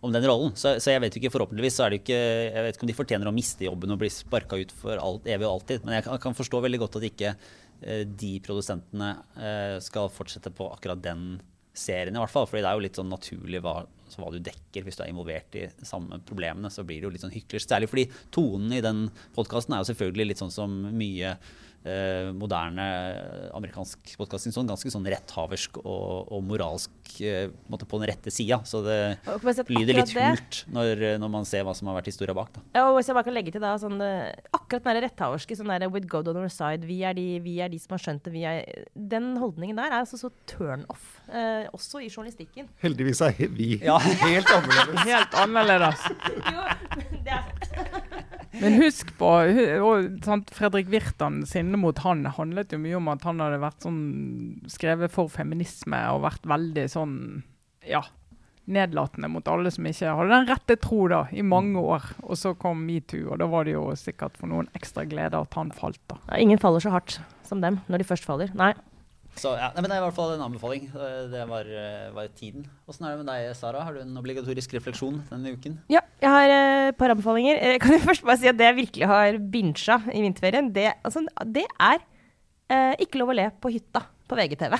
om 0.00 0.12
den 0.12 0.24
rollen. 0.24 0.54
Så, 0.56 0.74
så 0.80 0.94
jeg 0.94 1.02
vet 1.04 1.16
jo 1.16 1.22
ikke, 1.22 1.32
forhåpentligvis 1.34 1.76
så 1.76 1.84
er 1.84 1.92
det 1.92 2.00
jo 2.00 2.04
ikke 2.04 2.20
Jeg 2.20 2.64
vet 2.64 2.76
ikke 2.76 2.86
om 2.86 2.90
de 2.90 2.98
fortjener 2.98 3.30
å 3.30 3.34
miste 3.36 3.66
jobben 3.66 3.94
og 3.94 4.00
bli 4.00 4.10
sparka 4.12 4.58
ut 4.60 4.74
for 4.76 5.00
alt, 5.00 5.28
evig 5.28 5.48
og 5.48 5.58
alltid, 5.58 5.84
men 5.84 5.98
jeg 5.98 6.06
kan, 6.08 6.22
kan 6.22 6.36
forstå 6.38 6.62
veldig 6.64 6.82
godt 6.84 6.98
at 7.00 7.06
ikke 7.10 7.32
eh, 7.34 8.02
de 8.08 8.32
produsentene 8.44 9.12
eh, 9.36 9.76
skal 9.84 10.12
fortsette 10.14 10.52
på 10.56 10.70
akkurat 10.72 11.02
den 11.04 11.32
serien, 11.76 12.16
i 12.16 12.20
hvert 12.20 12.32
fall. 12.32 12.48
fordi 12.50 12.64
det 12.64 12.70
er 12.70 12.78
jo 12.78 12.84
litt 12.84 12.98
sånn 12.98 13.12
naturlig 13.12 13.62
hva, 13.64 13.74
så 14.10 14.22
hva 14.22 14.32
du 14.34 14.40
dekker 14.42 14.84
hvis 14.84 14.98
du 14.98 15.04
er 15.04 15.12
involvert 15.12 15.56
i 15.58 15.66
samme 15.86 16.18
problemene. 16.26 16.70
Så 16.72 16.84
blir 16.86 17.00
det 17.00 17.08
jo 17.08 17.12
litt 17.14 17.24
sånn 17.24 17.34
hyklersk. 17.34 17.70
Særlig 17.70 17.90
fordi 17.92 18.06
tonen 18.34 18.74
i 18.76 18.82
den 18.84 19.06
podkasten 19.36 19.76
er 19.76 19.84
jo 19.84 19.90
selvfølgelig 19.92 20.32
litt 20.32 20.42
sånn 20.42 20.54
som 20.54 20.74
mye 20.90 21.36
eh, 21.84 22.30
moderne 22.36 22.86
amerikansk 23.56 24.14
podkasting 24.20 24.54
sånn 24.54 24.68
ganske 24.70 24.92
sånn 24.92 25.06
retthaversk 25.10 25.80
og, 25.82 26.30
og 26.32 26.44
moralsk 26.46 27.14
eh, 27.24 27.48
på, 27.70 28.00
den 28.00 28.08
rette 28.10 28.32
sida. 28.34 28.60
Så 28.68 28.82
det 28.84 28.98
lyder 29.70 30.00
litt 30.00 30.14
hult 30.16 30.62
når, 30.72 31.04
når 31.22 31.32
man 31.32 31.48
ser 31.48 31.64
hva 31.66 31.74
som 31.76 31.90
har 31.90 31.98
vært 32.00 32.10
historia 32.12 32.36
bak. 32.36 32.52
Da. 32.54 32.64
Ja, 32.76 32.86
og 32.88 32.98
hvis 32.98 33.10
jeg 33.10 33.16
bare 33.18 33.28
kan 33.28 33.36
legge 33.36 33.54
til 33.54 33.64
da, 33.64 33.74
sånn, 33.80 33.98
eh, 34.04 34.30
Akkurat 34.56 34.86
den 34.86 35.00
retthaverske 35.06 35.56
sånn 35.58 35.70
der, 35.72 35.88
with 35.90 36.08
God 36.10 36.28
on 36.30 36.38
our 36.42 36.50
side, 36.52 36.86
vi 36.86 37.00
er, 37.06 37.16
de, 37.18 37.26
vi 37.42 37.56
er 37.62 37.72
de 37.72 37.80
som 37.82 37.96
har 37.96 38.04
skjønt 38.04 38.26
det, 38.26 38.34
vi 38.34 38.44
er 38.46 38.86
Den 38.94 39.32
holdningen 39.40 39.78
der 39.80 39.90
er 39.90 40.02
altså 40.02 40.20
så 40.20 40.30
turn 40.50 40.84
off, 40.92 41.16
eh, 41.28 41.66
også 41.74 42.02
i 42.04 42.10
journalistikken. 42.10 42.68
Heldigvis 42.82 43.22
er 43.26 43.34
vi 43.50 43.72
Ja. 43.82 43.98
helt 43.98 44.50
annerledes. 44.54 45.04
Helt 45.08 45.38
annerledes. 45.44 46.06
Jo, 46.50 46.62
det 47.24 47.34
er 47.34 47.89
Men 48.58 48.78
husk 48.80 49.12
på 49.18 49.28
og, 49.86 50.06
sant, 50.26 50.50
Fredrik 50.54 50.88
Virtan 50.90 51.44
sinne 51.46 51.78
mot 51.78 51.98
han 52.02 52.24
handlet 52.34 52.74
jo 52.74 52.80
mye 52.82 52.96
om 52.98 53.10
at 53.12 53.26
han 53.28 53.42
hadde 53.42 53.60
vært 53.62 53.86
sånn 53.86 54.00
skrevet 54.70 55.12
for 55.14 55.30
feminisme 55.30 56.00
og 56.10 56.24
vært 56.24 56.48
veldig 56.50 56.86
sånn 56.90 57.14
ja, 57.86 58.02
nedlatende 58.70 59.30
mot 59.30 59.46
alle 59.50 59.70
som 59.72 59.86
ikke 59.88 60.14
hadde 60.18 60.34
den 60.34 60.48
rette 60.50 60.76
tro 60.82 61.04
da, 61.10 61.24
i 61.30 61.44
mange 61.46 61.80
år. 61.80 62.10
Og 62.26 62.38
så 62.38 62.54
kom 62.58 62.84
metoo, 62.86 63.30
og 63.32 63.40
da 63.42 63.48
var 63.50 63.66
det 63.66 63.76
jo 63.76 63.86
sikkert 63.98 64.38
for 64.40 64.50
noen 64.50 64.70
ekstra 64.78 65.06
glede 65.08 65.38
at 65.40 65.58
han 65.58 65.72
falt. 65.74 66.00
da. 66.10 66.18
Ja, 66.28 66.42
Ingen 66.42 66.60
faller 66.62 66.82
så 66.82 66.92
hardt 66.94 67.20
som 67.46 67.62
dem 67.64 67.80
når 67.90 68.02
de 68.02 68.10
først 68.10 68.26
faller. 68.28 68.52
Nei. 68.58 68.72
Så 69.38 69.52
ja, 69.56 69.70
nei, 69.74 69.82
men 69.82 69.90
Det 69.90 69.96
er 69.96 70.02
i 70.02 70.04
hvert 70.04 70.16
fall 70.16 70.32
en 70.34 70.44
anbefaling. 70.44 70.86
Eh, 70.90 71.26
Det 71.32 71.42
var, 71.48 71.68
eh, 71.70 72.10
var 72.16 72.28
tiden. 72.36 72.64
Åssen 72.90 73.06
er 73.06 73.14
det 73.16 73.24
med 73.24 73.30
deg, 73.30 73.56
Sara? 73.56 73.84
Har 73.86 73.94
du 73.94 74.00
en 74.02 74.16
obligatorisk 74.20 74.74
refleksjon 74.74 75.20
denne 75.30 75.54
uken? 75.56 75.78
Ja, 75.92 76.02
jeg 76.20 76.30
har 76.34 76.54
eh, 76.54 76.88
et 76.90 76.98
par 76.98 77.14
anbefalinger. 77.14 77.60
Eh, 77.60 77.78
kan 77.78 77.94
jeg 77.94 78.02
først 78.08 78.24
bare 78.26 78.40
si 78.42 78.50
at 78.50 78.58
det 78.58 78.66
jeg 78.66 78.80
virkelig 78.82 79.06
har 79.10 79.38
bincha 79.52 80.00
i 80.12 80.24
vinterferien, 80.24 80.72
det, 80.74 80.90
altså, 81.04 81.22
det 81.46 81.66
er 81.78 82.00
eh, 82.70 82.94
ikke 83.06 83.22
lov 83.22 83.32
å 83.32 83.38
le 83.38 83.46
på 83.62 83.72
hytta 83.72 84.02
på 84.28 84.36
VGTV. 84.38 84.76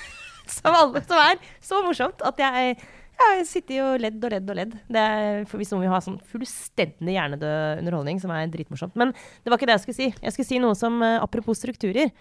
som, 0.58 0.70
alle, 0.72 1.02
som 1.04 1.18
er 1.22 1.42
så 1.60 1.82
morsomt 1.84 2.24
at 2.26 2.40
jeg 2.46 2.78
jeg 3.18 3.34
har 3.34 3.46
sittet 3.50 3.80
og 3.82 3.96
ledd 3.98 4.22
og 4.22 4.30
ledd 4.30 4.50
og 4.52 4.56
ledd. 4.60 4.74
Det 4.86 5.00
er, 5.02 5.40
for 5.50 5.58
Hvis 5.58 5.72
noen 5.72 5.82
vil 5.82 5.90
ha 5.90 5.98
sånn 5.98 6.20
fullstendig 6.30 7.16
hjernedød 7.16 7.80
underholdning, 7.82 8.20
som 8.22 8.30
er 8.30 8.46
dritmorsomt. 8.52 8.94
Men 8.94 9.10
det 9.10 9.50
var 9.50 9.58
ikke 9.58 9.66
det 9.66 9.74
jeg 9.74 9.82
skulle 9.88 9.98
si. 9.98 10.06
Jeg 10.22 10.34
skulle 10.36 10.46
si 10.46 10.60
noe 10.62 10.76
som 10.78 11.00
eh, 11.02 11.16
apropos 11.18 11.58
strukturer. 11.58 12.12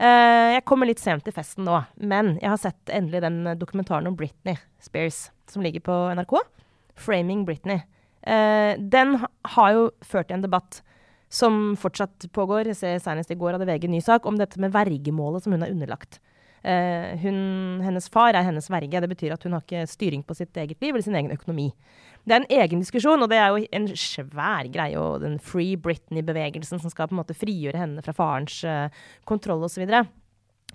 Eh, 0.00 0.48
jeg 0.56 0.64
kommer 0.64 0.88
litt 0.88 1.02
sent 1.02 1.26
til 1.26 1.34
festen 1.36 1.66
nå, 1.68 1.76
men 2.00 2.38
jeg 2.40 2.48
har 2.48 2.60
sett 2.60 2.92
endelig 2.96 3.20
den 3.20 3.42
dokumentaren 3.60 4.08
om 4.08 4.16
Britney 4.16 4.56
Spears 4.80 5.28
som 5.50 5.64
ligger 5.64 5.84
på 5.84 5.96
NRK. 6.16 6.38
'Framing 6.96 7.44
Britney'. 7.44 7.82
Eh, 8.22 8.76
den 8.78 9.18
har 9.44 9.72
jo 9.72 9.90
ført 10.04 10.28
til 10.28 10.38
en 10.38 10.44
debatt 10.44 10.82
som 11.28 11.76
fortsatt 11.76 12.26
pågår. 12.32 12.66
Jeg 12.72 12.76
ser 12.76 12.98
Senest 12.98 13.30
i 13.30 13.38
går 13.38 13.56
hadde 13.56 13.68
VG 13.68 13.84
en 13.84 13.94
ny 13.96 14.00
sak 14.00 14.26
om 14.26 14.36
dette 14.36 14.60
med 14.60 14.72
vergemålet 14.72 15.44
som 15.44 15.52
hun 15.52 15.62
er 15.62 15.72
underlagt. 15.72 16.18
Eh, 16.62 17.16
hun, 17.22 17.80
hennes 17.80 18.08
far 18.12 18.34
er 18.34 18.44
hennes 18.44 18.68
verge. 18.68 19.00
Det 19.00 19.08
betyr 19.08 19.32
at 19.32 19.44
hun 19.44 19.52
har 19.56 19.64
ikke 19.64 19.86
styring 19.88 20.24
på 20.26 20.36
sitt 20.36 20.56
eget 20.56 20.80
liv 20.80 20.94
eller 20.94 21.04
sin 21.04 21.16
egen 21.16 21.32
økonomi. 21.32 21.70
Det 22.28 22.34
er 22.34 22.42
en 22.42 22.52
egen 22.52 22.82
diskusjon, 22.82 23.22
og 23.24 23.30
det 23.32 23.38
er 23.40 23.54
jo 23.54 23.66
en 23.76 23.86
svær 23.98 24.68
greie. 24.72 24.98
Og 25.00 25.22
den 25.24 25.38
Free 25.42 25.78
Britney-bevegelsen 25.80 26.82
som 26.82 26.92
skal 26.92 27.08
på 27.08 27.16
en 27.16 27.22
måte 27.22 27.36
frigjøre 27.36 27.80
henne 27.80 28.04
fra 28.04 28.14
farens 28.16 28.60
uh, 28.68 28.92
kontroll 29.28 29.64
osv. 29.66 29.86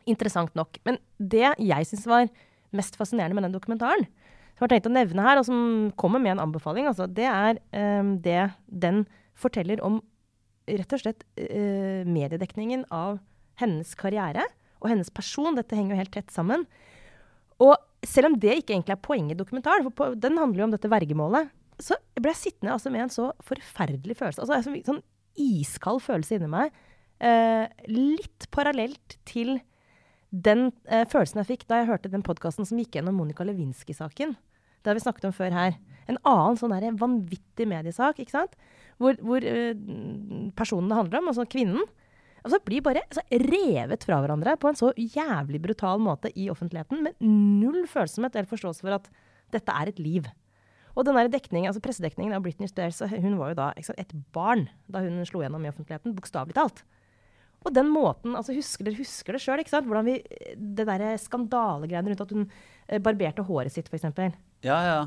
Interessant 0.09 0.55
nok. 0.57 0.79
Men 0.87 0.99
det 1.19 1.53
jeg 1.61 1.89
syns 1.89 2.07
var 2.09 2.31
mest 2.75 2.97
fascinerende 2.99 3.37
med 3.37 3.47
den 3.47 3.55
dokumentaren, 3.55 4.07
som 4.55 4.63
jeg 4.63 4.65
har 4.65 4.73
tenkt 4.73 4.89
å 4.89 4.95
nevne 4.95 5.23
her, 5.23 5.39
og 5.39 5.47
som 5.47 5.61
kommer 5.99 6.21
med 6.23 6.35
en 6.35 6.45
anbefaling, 6.47 6.87
altså, 6.87 7.07
det 7.11 7.27
er 7.27 7.59
um, 8.01 8.15
det 8.23 8.49
den 8.67 9.03
forteller 9.35 9.81
om 9.83 9.99
rett 10.65 10.95
og 10.95 11.01
slett 11.01 11.25
uh, 11.37 12.03
mediedekningen 12.07 12.87
av 12.95 13.19
hennes 13.61 13.91
karriere 13.99 14.43
og 14.81 14.89
hennes 14.91 15.11
person. 15.13 15.55
Dette 15.55 15.77
henger 15.77 15.95
jo 15.95 16.01
helt 16.01 16.15
tett 16.15 16.33
sammen. 16.33 16.65
Og 17.63 17.75
selv 18.09 18.31
om 18.31 18.39
det 18.39 18.59
ikke 18.59 18.75
egentlig 18.75 18.95
er 18.95 19.03
poenget 19.03 19.35
i 19.35 19.39
dokumentaren, 19.39 19.85
for 19.87 19.95
på, 19.95 20.09
den 20.19 20.39
handler 20.41 20.63
jo 20.63 20.67
om 20.69 20.73
dette 20.75 20.91
vergemålet, 20.91 21.51
så 21.81 21.97
ble 22.15 22.31
jeg 22.31 22.41
sittende 22.41 22.73
altså 22.75 22.91
med 22.93 23.05
en 23.05 23.13
så 23.13 23.29
forferdelig 23.43 24.17
følelse. 24.19 24.43
Altså 24.43 24.73
en 24.73 24.85
sånn 24.87 25.03
iskald 25.41 26.01
følelse 26.03 26.37
inni 26.37 26.51
meg. 26.51 26.75
Eh, 27.19 27.65
litt 27.91 28.47
parallelt 28.55 29.17
til 29.27 29.57
den 30.35 30.69
eh, 30.91 31.05
følelsen 31.07 31.41
jeg 31.41 31.51
fikk 31.51 31.65
da 31.69 31.81
jeg 31.81 31.89
hørte 31.91 32.11
den 32.11 32.23
podkasten 32.25 32.67
som 32.67 32.79
gikk 32.79 32.97
gjennom 32.97 33.17
Monica 33.19 33.45
Lewinsky-saken. 33.47 34.35
Det 34.35 34.91
har 34.91 34.97
vi 34.97 35.03
snakket 35.03 35.29
om 35.29 35.35
før 35.35 35.55
her. 35.55 35.77
En 36.11 36.19
annen 36.27 36.59
sånn 36.59 36.73
der 36.75 36.97
vanvittig 36.99 37.67
mediesak, 37.69 38.19
ikke 38.21 38.35
sant? 38.35 38.55
Hvor, 39.01 39.17
hvor 39.23 39.43
eh, 39.43 39.75
personen 40.55 40.91
det 40.91 40.99
handler 40.99 41.21
om, 41.21 41.31
altså 41.31 41.47
kvinnen, 41.49 41.87
altså 42.45 42.61
blir 42.65 42.83
bare 42.85 43.03
altså, 43.03 43.23
revet 43.49 44.05
fra 44.05 44.21
hverandre 44.21 44.55
på 44.61 44.69
en 44.69 44.77
så 44.77 44.91
jævlig 44.95 45.61
brutal 45.63 46.01
måte 46.03 46.31
i 46.37 46.47
offentligheten, 46.53 47.03
med 47.05 47.17
null 47.25 47.85
følsomhet 47.89 48.35
eller 48.35 48.49
forståelse 48.49 48.85
for 48.85 48.97
at 48.99 49.09
dette 49.55 49.73
er 49.73 49.91
et 49.91 50.01
liv. 50.01 50.29
Og 50.95 51.03
den 51.07 51.17
der 51.17 51.31
dekningen, 51.31 51.67
altså 51.69 51.83
pressedekningen 51.83 52.35
av 52.37 52.43
Britney 52.45 52.69
Spears, 52.71 53.01
hun 53.11 53.39
var 53.39 53.51
jo 53.51 53.59
da 53.59 53.71
sant, 53.83 53.99
et 53.99 54.13
barn 54.35 54.69
da 54.91 55.01
hun 55.03 55.19
slo 55.27 55.41
gjennom 55.43 55.65
i 55.65 55.71
offentligheten, 55.71 56.15
bokstavelig 56.15 56.55
talt. 56.55 56.85
Og 57.65 57.73
den 57.73 57.89
måten, 57.89 58.35
altså 58.37 58.53
husker 58.53 58.85
Dere 58.85 58.99
husker 58.99 59.35
det 59.35 59.41
sjøl, 59.41 59.63
hvordan 59.65 60.05
vi 60.05 60.19
Det 60.77 60.85
der 60.85 61.05
skandalegreiene 61.17 62.11
rundt 62.11 62.21
at 62.21 62.33
hun 62.35 62.43
eh, 62.45 63.01
barberte 63.01 63.45
håret 63.47 63.73
sitt, 63.73 63.89
f.eks. 63.89 64.05
Ja, 64.65 64.77
ja. 64.85 64.99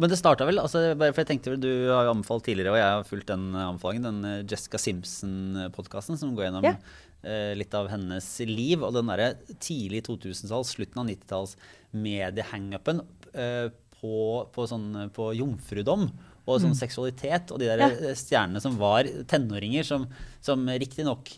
Men 0.00 0.08
det 0.08 0.16
starta 0.16 0.46
vel 0.48 0.56
altså, 0.62 0.94
bare 0.96 1.12
for 1.12 1.20
jeg 1.20 1.28
tenkte 1.34 1.50
vel, 1.52 1.60
Du 1.60 1.70
har 1.92 2.06
jo 2.06 2.14
anbefalt 2.14 2.46
tidligere, 2.46 2.72
og 2.72 2.78
jeg 2.80 2.92
har 2.96 3.04
fulgt 3.04 3.28
den 3.28 3.50
anbefalingen, 3.52 4.06
den 4.08 4.24
eh, 4.24 4.44
Jessica 4.48 4.78
Simpson-podkasten 4.80 6.16
som 6.20 6.32
går 6.36 6.46
gjennom 6.48 6.64
Ja. 6.64 6.76
eh, 7.24 7.52
litt 7.58 7.74
av 7.76 7.90
hennes 7.92 8.28
liv. 8.48 8.82
Og 8.82 8.94
den 8.96 9.06
derre 9.12 9.34
tidlig 9.60 10.04
2000-talls, 10.08 10.72
slutten 10.76 11.02
av 11.02 11.06
90-talls 11.10 11.56
mediehangupen 11.92 13.02
eh, 13.34 13.68
på, 14.00 14.16
på, 14.54 14.66
sånn, 14.70 15.10
på 15.14 15.28
jomfrudom. 15.38 16.08
Og 16.42 16.58
sånn 16.58 16.74
seksualitet, 16.74 17.52
og 17.54 17.60
de 17.62 17.68
der 17.70 17.84
eh, 17.86 18.16
stjernene 18.18 18.60
som 18.64 18.74
var 18.80 19.06
tenåringer, 19.30 19.84
som, 19.86 20.08
som 20.42 20.64
riktignok 20.66 21.30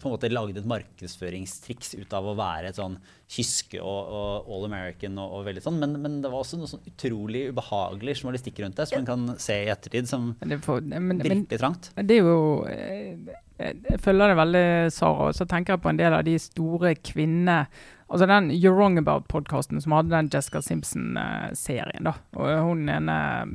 på 0.00 0.08
en 0.08 0.14
måte 0.14 0.30
lagde 0.32 0.60
et 0.60 0.68
markedsføringstriks 0.68 1.94
ut 1.98 2.16
av 2.16 2.28
å 2.28 2.36
være 2.38 2.70
et 2.70 2.78
sånn 2.78 2.96
kyske 3.32 3.80
og, 3.80 4.10
og 4.12 4.50
all 4.52 4.66
American 4.68 5.16
og, 5.22 5.38
og 5.38 5.46
veldig 5.48 5.62
sånn, 5.64 5.78
men, 5.80 5.96
men 6.02 6.18
det 6.24 6.32
var 6.32 6.44
også 6.44 6.60
noe 6.60 6.70
sånn 6.70 6.84
utrolig 6.88 7.46
ubehagelig 7.52 8.18
journalistikk 8.20 8.60
rundt 8.64 8.80
det, 8.80 8.88
som 8.90 9.02
man 9.02 9.08
kan 9.08 9.40
se 9.42 9.56
i 9.64 9.72
ettertid 9.72 10.10
som 10.10 10.32
virkelig 10.42 11.62
trangt. 11.62 11.90
det 11.96 12.18
er 12.18 12.28
jo 12.28 12.36
eh, 12.68 13.32
Jeg 13.62 14.02
følger 14.02 14.32
det 14.32 14.38
veldig, 14.42 14.68
Sara. 14.90 15.28
Og 15.30 15.36
så 15.38 15.46
tenker 15.46 15.76
jeg 15.76 15.84
på 15.84 15.92
en 15.92 16.00
del 16.00 16.16
av 16.16 16.24
de 16.26 16.38
store 16.42 16.96
kvinnene 16.98 17.66
Altså 18.12 18.26
den 18.28 18.50
You're 18.52 18.74
Wrong 18.76 18.98
About-podkasten 19.00 19.80
som 19.80 19.94
hadde 19.96 20.12
den 20.12 20.28
Jessica 20.28 20.60
Simpson-serien. 20.60 22.04
da. 22.04 22.12
Og 22.36 22.50
hun 22.66 22.82
ene 22.92 23.14
eh, 23.16 23.54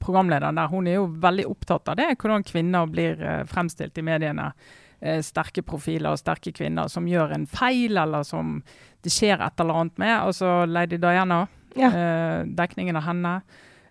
programlederen 0.00 0.58
der, 0.58 0.68
hun 0.72 0.86
er 0.86 0.98
jo 0.98 1.06
veldig 1.22 1.46
opptatt 1.50 1.88
av 1.92 1.96
det. 2.00 2.10
Hvordan 2.20 2.44
kvinner 2.46 2.86
blir 2.90 3.20
eh, 3.22 3.44
fremstilt 3.50 3.98
i 3.98 4.04
mediene. 4.06 4.52
Eh, 5.00 5.20
sterke 5.22 5.62
profiler 5.66 6.14
og 6.14 6.18
sterke 6.22 6.52
kvinner 6.56 6.88
som 6.88 7.06
gjør 7.08 7.34
en 7.36 7.46
feil, 7.46 7.98
eller 8.00 8.24
som 8.24 8.62
det 9.04 9.12
skjer 9.12 9.42
et 9.44 9.60
eller 9.60 9.82
annet 9.82 9.98
med. 9.98 10.14
Altså 10.22 10.66
Lady 10.66 10.96
Diana, 11.02 11.46
Ja. 11.76 11.88
eh, 11.92 12.44
dekningen 12.46 12.96
av 12.96 13.02
henne. 13.02 13.42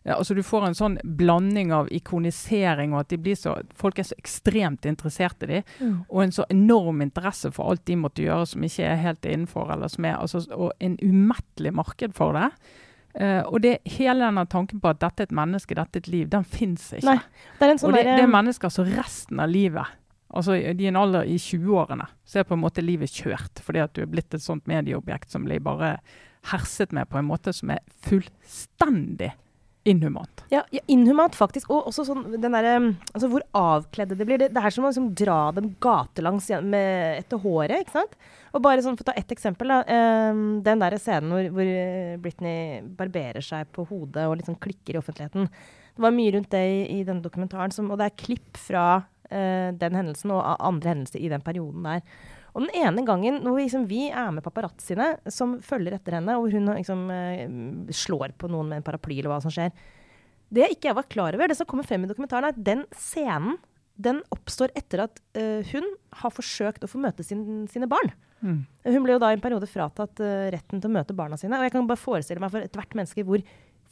Ja, 0.06 0.16
altså 0.20 0.36
Du 0.36 0.44
får 0.44 0.68
en 0.68 0.76
sånn 0.78 0.98
blanding 1.18 1.72
av 1.74 1.88
ikonisering 1.90 2.94
og 2.94 3.00
at 3.00 3.08
de 3.10 3.18
blir 3.18 3.34
så, 3.36 3.56
folk 3.74 3.98
er 3.98 4.04
så 4.04 4.14
ekstremt 4.22 4.86
interessert 4.86 5.42
i 5.44 5.46
dem. 5.48 5.64
Mm. 5.80 6.06
Og 6.10 6.24
en 6.24 6.32
så 6.32 6.46
enorm 6.50 7.02
interesse 7.02 7.52
for 7.52 7.72
alt 7.72 7.86
de 7.86 7.96
måtte 7.96 8.22
gjøre 8.22 8.46
som 8.48 8.62
ikke 8.62 8.84
er 8.86 8.96
helt 9.02 9.26
innenfor. 9.26 9.72
eller 9.74 9.88
som 9.88 10.06
er, 10.06 10.16
altså, 10.18 10.46
Og 10.54 10.72
en 10.80 10.98
umettelig 11.02 11.74
marked 11.74 12.14
for 12.14 12.34
det. 12.34 12.52
Eh, 13.16 13.42
og 13.48 13.62
det 13.64 13.78
hele 13.96 14.26
denne 14.26 14.44
tanken 14.52 14.82
på 14.84 14.92
at 14.92 15.00
dette 15.00 15.24
er 15.24 15.30
et 15.30 15.36
menneske, 15.36 15.78
dette 15.78 16.02
er 16.02 16.04
et 16.04 16.10
liv, 16.12 16.26
den 16.32 16.44
fins 16.44 16.90
ikke. 16.98 17.14
Nei, 17.14 17.54
Det 17.60 17.68
er 17.68 17.72
en 17.72 17.80
sånn 17.80 17.94
og 17.94 17.96
det, 17.96 18.04
det 18.10 18.26
er 18.26 18.34
mennesker 18.34 18.74
som 18.74 18.90
resten 18.92 19.40
av 19.40 19.52
livet 19.52 20.02
Altså 20.36 20.56
i 20.58 20.64
i 20.68 20.88
en 20.90 20.98
alder 21.00 21.30
i 21.32 21.38
20-årene, 21.40 22.10
så 22.28 22.42
er 22.42 22.48
på 22.50 22.58
en 22.58 22.60
måte 22.60 22.84
livet 22.84 23.14
kjørt. 23.14 23.62
Fordi 23.64 23.80
at 23.80 23.94
du 23.96 24.02
er 24.04 24.10
blitt 24.12 24.34
et 24.36 24.44
sånt 24.44 24.66
medieobjekt 24.68 25.32
som 25.32 25.46
blir 25.46 25.62
bare 25.64 25.94
herset 26.50 26.92
med 26.92 27.08
på 27.08 27.22
en 27.22 27.28
måte 27.30 27.54
som 27.56 27.72
er 27.72 27.80
fullstendig 28.04 29.30
inhumant. 29.86 30.44
Ja, 30.50 30.64
ja, 30.74 30.82
inhumant 30.88 31.36
faktisk. 31.38 31.70
Og 31.74 31.90
også 31.92 32.08
sånn 32.08 32.24
den 32.34 32.56
derre 32.56 32.74
Altså 33.14 33.30
hvor 33.30 33.46
avkledde 33.56 34.18
det 34.18 34.28
blir. 34.28 34.42
Det, 34.42 34.50
det 34.56 34.62
er 34.62 34.74
som 34.74 34.86
å 34.86 34.92
liksom 34.92 35.12
dra 35.18 35.40
dem 35.56 35.72
gatelangs 35.82 36.50
med, 36.66 37.22
etter 37.22 37.42
håret, 37.42 37.86
ikke 37.86 37.96
sant. 38.00 38.18
Og 38.56 38.64
bare 38.66 38.84
sånn, 38.84 38.98
for 38.98 39.06
å 39.06 39.12
ta 39.12 39.18
ett 39.20 39.34
eksempel, 39.36 39.74
da. 39.74 39.82
Um, 40.32 40.44
den 40.66 40.82
der 40.82 40.98
scenen 41.02 41.34
hvor, 41.34 41.50
hvor 41.58 41.70
eh, 41.70 42.16
Britney 42.22 42.80
barberer 42.98 43.46
seg 43.46 43.70
på 43.76 43.86
hodet 43.90 44.26
og 44.30 44.38
liksom 44.40 44.58
klikker 44.64 44.96
i 44.96 45.02
offentligheten. 45.02 45.50
Det 45.96 46.04
var 46.04 46.16
mye 46.16 46.34
rundt 46.36 46.52
det 46.56 46.64
i, 46.64 46.80
i 46.98 47.04
denne 47.08 47.24
dokumentaren, 47.24 47.74
som, 47.76 47.92
og 47.92 48.02
det 48.02 48.10
er 48.10 48.18
klipp 48.26 48.60
fra 48.60 48.88
uh, 49.04 49.70
den 49.76 50.00
hendelsen 50.02 50.34
og 50.36 50.42
andre 50.56 50.96
hendelser 50.96 51.22
i 51.22 51.32
den 51.32 51.46
perioden 51.46 51.86
der. 51.88 52.02
Og 52.56 52.64
den 52.64 52.86
ene 52.86 53.04
gangen 53.08 53.42
hvor 53.44 53.60
liksom, 53.60 53.84
vi 53.90 54.08
er 54.08 54.32
med 54.32 54.46
paparazziene 54.46 55.16
som 55.32 55.58
følger 55.64 55.98
etter 55.98 56.18
henne, 56.18 56.38
og 56.40 56.54
hun 56.56 56.72
liksom, 56.72 57.06
eh, 57.12 57.46
slår 57.92 58.36
på 58.40 58.50
noen 58.52 58.72
med 58.72 58.80
en 58.80 58.88
paraply 58.88 59.20
eller 59.20 59.34
hva 59.34 59.42
som 59.44 59.52
skjer 59.52 59.74
Det 60.56 60.64
jeg 60.64 60.78
ikke 60.78 60.96
var 60.96 61.10
klar 61.12 61.36
over, 61.36 61.52
det 61.52 61.58
som 61.60 61.68
kommer 61.68 61.88
frem 61.88 62.06
i 62.06 62.10
dokumentaren, 62.10 62.48
er 62.48 62.56
at 62.56 62.64
den 62.64 62.86
scenen 62.96 63.58
den 63.96 64.20
oppstår 64.34 64.74
etter 64.76 65.06
at 65.06 65.20
uh, 65.40 65.64
hun 65.72 65.86
har 66.20 66.34
forsøkt 66.34 66.84
å 66.84 66.90
få 66.92 67.00
møte 67.00 67.24
sin, 67.24 67.64
sine 67.72 67.88
barn. 67.88 68.12
Mm. 68.44 68.58
Hun 68.92 69.06
ble 69.06 69.16
jo 69.16 69.22
da 69.24 69.30
i 69.32 69.38
en 69.38 69.44
periode 69.44 69.70
fratatt 69.72 70.20
uh, 70.20 70.50
retten 70.54 70.82
til 70.82 70.92
å 70.92 70.96
møte 70.98 71.16
barna 71.16 71.40
sine. 71.40 71.56
Og 71.58 71.64
jeg 71.64 71.74
kan 71.76 71.88
bare 71.88 72.02
forestille 72.02 72.44
meg 72.44 72.52
for 72.54 72.66
ethvert 72.66 72.98
menneske 72.98 73.24
hvor 73.28 73.44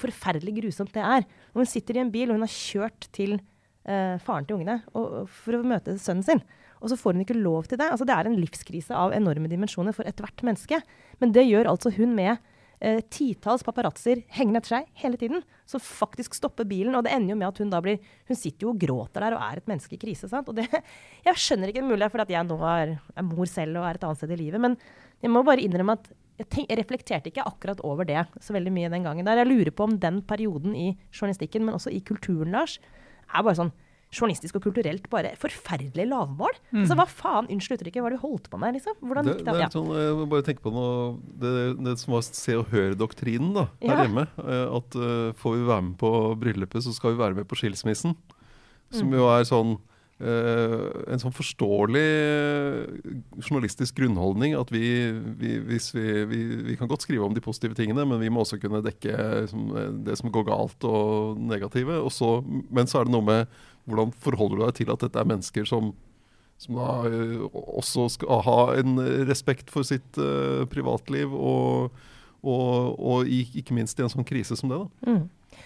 forferdelig 0.02 0.58
grusomt 0.60 0.92
det 0.96 1.06
er. 1.08 1.24
Og 1.54 1.64
hun 1.64 1.72
sitter 1.72 1.98
i 1.98 2.04
en 2.04 2.12
bil, 2.14 2.30
og 2.30 2.38
hun 2.38 2.46
har 2.46 2.52
kjørt 2.52 3.08
til 3.16 3.38
uh, 3.38 4.20
faren 4.26 4.50
til 4.50 4.60
ungene 4.60 4.82
og, 4.92 5.24
og 5.24 5.32
for 5.32 5.58
å 5.58 5.64
møte 5.72 5.96
sønnen 6.02 6.28
sin. 6.28 6.44
Og 6.84 6.92
så 6.92 7.00
får 7.00 7.16
hun 7.16 7.24
ikke 7.24 7.40
lov 7.40 7.70
til 7.70 7.80
det. 7.80 7.88
Altså, 7.90 8.06
det 8.08 8.16
er 8.16 8.30
en 8.30 8.40
livskrise 8.40 8.96
av 8.98 9.16
enorme 9.16 9.48
dimensjoner 9.52 9.96
for 9.96 10.08
ethvert 10.10 10.44
menneske. 10.44 10.82
Men 11.24 11.32
det 11.36 11.46
gjør 11.48 11.72
altså 11.72 11.94
hun 11.96 12.12
med 12.18 12.34
eh, 12.84 13.00
titalls 13.14 13.64
paparazzoer 13.64 14.26
hengende 14.36 14.60
etter 14.60 14.76
seg 14.76 14.90
hele 15.00 15.20
tiden. 15.20 15.46
Som 15.70 15.84
faktisk 15.84 16.36
stopper 16.36 16.68
bilen. 16.68 16.98
Og 17.00 17.06
det 17.08 17.14
ender 17.16 17.34
jo 17.34 17.40
med 17.40 17.48
at 17.54 17.62
hun 17.64 17.72
da 17.72 17.80
blir 17.84 18.04
Hun 18.28 18.40
sitter 18.40 18.68
jo 18.68 18.74
og 18.74 18.82
gråter 18.84 19.24
der 19.24 19.38
og 19.38 19.46
er 19.46 19.62
et 19.62 19.72
menneske 19.72 19.96
i 19.96 20.02
krise. 20.02 20.28
sant? 20.28 20.52
Og 20.52 20.60
det, 20.60 20.68
jeg 21.28 21.40
skjønner 21.46 21.72
ikke 21.72 21.86
det 21.86 21.94
mulig, 21.94 22.12
for 22.12 22.26
at 22.26 22.36
jeg 22.36 22.50
nå 22.50 22.60
er, 22.74 22.98
er 23.16 23.30
mor 23.30 23.48
selv 23.50 23.80
og 23.80 23.88
er 23.88 24.02
et 24.02 24.04
annet 24.10 24.20
sted 24.20 24.36
i 24.36 24.42
livet. 24.44 24.64
Men 24.64 24.76
jeg 25.24 25.32
må 25.32 25.46
bare 25.48 25.64
innrømme 25.64 25.96
at 25.96 26.12
jeg, 26.42 26.50
tenk, 26.50 26.68
jeg 26.68 26.82
reflekterte 26.82 27.30
ikke 27.30 27.46
akkurat 27.48 27.82
over 27.86 28.08
det 28.10 28.26
så 28.42 28.56
veldig 28.56 28.74
mye 28.74 28.92
den 28.92 29.08
gangen. 29.08 29.26
der. 29.26 29.44
Jeg 29.44 29.52
lurer 29.54 29.72
på 29.72 29.88
om 29.88 29.96
den 30.02 30.20
perioden 30.28 30.76
i 30.76 30.92
journalistikken, 31.14 31.64
men 31.64 31.78
også 31.78 31.94
i 31.94 32.04
kulturen, 32.04 32.52
Lars, 32.52 32.80
er 33.30 33.46
bare 33.46 33.60
sånn 33.62 33.74
journalistisk 34.14 34.56
og 34.60 34.64
kulturelt 34.68 35.10
bare 35.10 35.32
forferdelig 35.42 36.06
lavmål. 36.12 36.54
Altså, 36.74 36.96
hva 37.00 37.08
faen, 37.10 37.50
unnskyld 37.50 37.80
uttrykket, 37.82 38.00
hva 38.04 38.10
har 38.12 38.16
du 38.18 38.22
holdt 38.22 38.50
på 38.54 38.60
med, 38.62 38.78
liksom? 38.78 38.96
Hvordan 39.02 39.26
Det, 39.26 39.34
gikk 39.38 39.46
det 39.46 39.54
det? 39.54 39.56
er 39.56 39.66
Ja. 39.66 39.70
sånn, 39.74 39.92
jeg 39.98 40.18
må 40.22 40.30
bare 40.30 40.46
tenke 40.48 40.62
på 40.64 40.72
noe 40.74 41.18
Det, 41.40 41.54
det 41.84 41.98
som 42.00 42.14
var 42.14 42.22
Se 42.28 42.54
og 42.56 42.68
Hør-doktrinen 42.72 43.54
da, 43.54 43.66
her 43.82 43.98
Ja. 43.98 44.04
hjemme. 44.06 44.28
eh, 44.38 44.68
At 44.78 44.96
uh, 44.96 45.34
får 45.34 45.58
vi 45.58 45.66
være 45.68 45.82
med 45.90 45.98
på 45.98 46.12
bryllupet, 46.40 46.84
så 46.86 46.94
skal 46.94 47.12
vi 47.16 47.18
være 47.24 47.36
med 47.36 47.48
på 47.48 47.56
skilsmissen. 47.58 48.16
Som 48.92 49.10
Mm. 49.10 49.18
jo 49.18 49.28
er 49.28 49.44
sånn 49.44 49.78
Uh, 50.22 51.04
en 51.12 51.20
sånn 51.20 51.34
forståelig 51.34 52.00
eh, 52.00 52.86
journalistisk 53.42 53.98
grunnholdning 53.98 54.54
at 54.56 54.70
vi, 54.72 55.12
vi, 55.40 55.56
hvis 55.68 55.90
vi, 55.96 56.06
vi, 56.30 56.40
vi 56.70 56.76
kan 56.80 56.88
godt 56.88 57.02
skrive 57.04 57.26
om 57.26 57.34
de 57.36 57.42
positive 57.44 57.76
tingene, 57.76 58.06
men 58.08 58.22
vi 58.22 58.30
må 58.32 58.44
også 58.46 58.60
kunne 58.62 58.80
dekke 58.86 59.16
liksom, 59.44 59.66
eh, 59.76 59.90
det 60.06 60.16
som 60.20 60.32
går 60.32 60.46
galt 60.48 60.86
og 60.88 61.42
negative. 61.42 61.98
Og 62.06 62.12
så, 62.14 62.30
men 62.46 62.86
så 62.88 63.02
er 63.02 63.10
det 63.10 63.16
noe 63.18 63.26
med 63.26 63.48
hvordan 63.90 64.14
forholder 64.24 64.60
du 64.60 64.66
deg 64.66 64.76
til 64.80 64.94
at 64.94 65.06
dette 65.06 65.20
er 65.20 65.30
mennesker 65.30 65.68
som 65.70 65.94
som 66.64 66.78
da 66.78 66.90
eh, 67.10 67.46
også 67.52 68.08
skal 68.14 68.44
ha 68.46 68.60
en 68.80 68.98
respekt 69.28 69.74
for 69.74 69.84
sitt 69.88 70.20
uh, 70.22 70.64
privatliv, 70.72 71.34
og, 71.34 71.96
og, 72.40 73.00
og 73.00 73.28
ikke 73.28 73.76
minst 73.76 74.00
i 74.00 74.06
en 74.06 74.12
sånn 74.14 74.28
krise 74.28 74.56
som 74.60 74.72
det. 74.72 74.84
da. 74.84 75.10
Mm. 75.10 75.24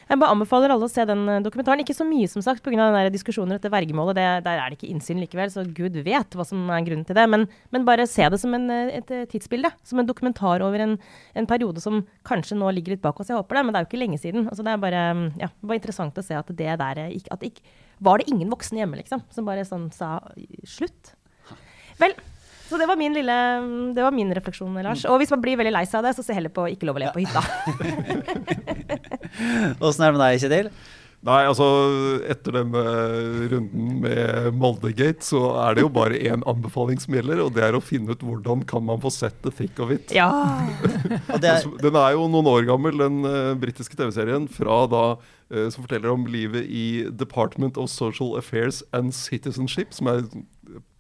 Jeg 0.07 0.19
bare 0.19 0.33
anbefaler 0.35 0.71
alle 0.71 0.87
å 0.87 0.91
se 0.91 1.03
den 1.07 1.21
eh, 1.31 1.41
dokumentaren. 1.43 1.81
Ikke 1.83 1.95
så 1.95 2.05
mye, 2.07 2.27
som 2.31 2.43
sagt, 2.43 2.63
pga. 2.63 3.07
diskusjonen 3.11 3.57
etter 3.57 3.71
vergemålet. 3.71 4.17
Det, 4.17 4.25
der 4.45 4.61
er 4.61 4.71
det 4.71 4.77
ikke 4.77 4.91
innsyn 4.91 5.19
likevel, 5.21 5.51
så 5.51 5.63
gud 5.63 5.95
vet 6.03 6.37
hva 6.37 6.45
som 6.47 6.67
er 6.71 6.85
grunnen 6.87 7.07
til 7.07 7.17
det. 7.17 7.25
Men, 7.31 7.45
men 7.75 7.87
bare 7.87 8.07
se 8.09 8.27
det 8.31 8.39
som 8.41 8.55
en, 8.55 8.69
et 8.71 9.11
tidsbilde. 9.31 9.71
Som 9.87 10.01
en 10.01 10.09
dokumentar 10.09 10.63
over 10.65 10.83
en, 10.83 10.95
en 11.37 11.49
periode 11.49 11.83
som 11.83 12.05
kanskje 12.27 12.59
nå 12.59 12.71
ligger 12.75 12.95
litt 12.95 13.03
bak 13.03 13.19
oss. 13.19 13.31
Jeg 13.31 13.39
håper 13.39 13.59
det, 13.59 13.65
men 13.65 13.75
det 13.75 13.79
er 13.79 13.87
jo 13.87 13.91
ikke 13.91 14.03
lenge 14.03 14.21
siden. 14.23 14.47
Altså, 14.47 14.67
det 14.67 14.75
er 14.75 14.85
bare, 14.85 15.03
mm, 15.17 15.27
ja, 15.43 15.51
bare 15.63 15.81
interessant 15.81 16.19
å 16.19 16.25
se 16.25 16.39
at 16.39 16.55
det 16.63 16.79
der 16.83 17.03
ikke, 17.09 17.39
Var 18.03 18.21
det 18.21 18.29
ingen 18.31 18.49
voksne 18.53 18.81
hjemme, 18.81 18.99
liksom, 18.99 19.23
som 19.33 19.47
bare 19.47 19.65
sånn 19.67 19.87
sa 19.95 20.17
slutt? 20.67 21.13
Vel. 22.01 22.13
Så 22.67 22.75
det 22.77 22.87
var 22.89 22.99
min 22.99 23.15
lille, 23.15 23.33
mm, 23.63 23.93
det 23.95 24.03
var 24.03 24.11
min 24.11 24.33
refleksjon, 24.35 24.75
Lars. 24.83 25.05
Og 25.07 25.21
hvis 25.21 25.31
man 25.31 25.41
blir 25.43 25.55
veldig 25.59 25.71
lei 25.71 25.85
seg 25.87 26.01
av 26.01 26.09
det, 26.09 26.15
så 26.17 26.25
se 26.25 26.35
heller 26.35 26.51
på 26.51 26.65
Ikke 26.73 26.89
lov 26.89 26.99
å 26.99 27.03
le 27.05 27.11
på 27.15 27.23
hytta. 27.23 27.41
Åssen 29.87 30.03
er 30.03 30.11
det 30.11 30.17
med 30.17 30.23
deg, 30.25 30.41
Kjetil? 30.43 30.71
Nei, 31.27 31.41
altså 31.43 31.65
etter 32.31 32.55
denne 32.55 32.81
runden 33.51 33.97
med 33.99 34.51
Moldegate, 34.55 35.25
så 35.27 35.41
er 35.59 35.75
det 35.75 35.83
jo 35.83 35.89
bare 35.91 36.19
én 36.23 36.45
anbefaling 36.47 37.01
som 37.03 37.17
gjelder, 37.17 37.41
og 37.43 37.51
det 37.57 37.65
er 37.65 37.75
å 37.75 37.83
finne 37.83 38.15
ut 38.15 38.23
hvordan 38.23 38.63
kan 38.69 38.85
man 38.87 39.01
få 39.03 39.11
sett 39.11 39.35
The 39.43 39.51
Thick 39.51 39.81
of 39.83 39.91
It. 39.91 40.13
Ja. 40.15 40.29
Er, 41.37 41.65
Den 41.81 41.97
er 41.99 42.13
jo 42.15 42.27
noen 42.31 42.47
år 42.49 42.65
gammel, 42.67 42.95
den 42.99 43.19
uh, 43.27 43.55
britiske 43.59 43.97
TV-serien, 43.99 44.47
fra 44.51 44.79
da 44.91 45.03
uh, 45.17 45.67
som 45.73 45.83
forteller 45.83 46.13
om 46.13 46.23
livet 46.31 46.67
i 46.67 46.87
Department 47.11 47.77
of 47.79 47.91
Social 47.91 48.37
Affairs 48.39 48.81
and 48.95 49.13
Citizenship, 49.15 49.91
som 49.95 50.09
er 50.11 50.23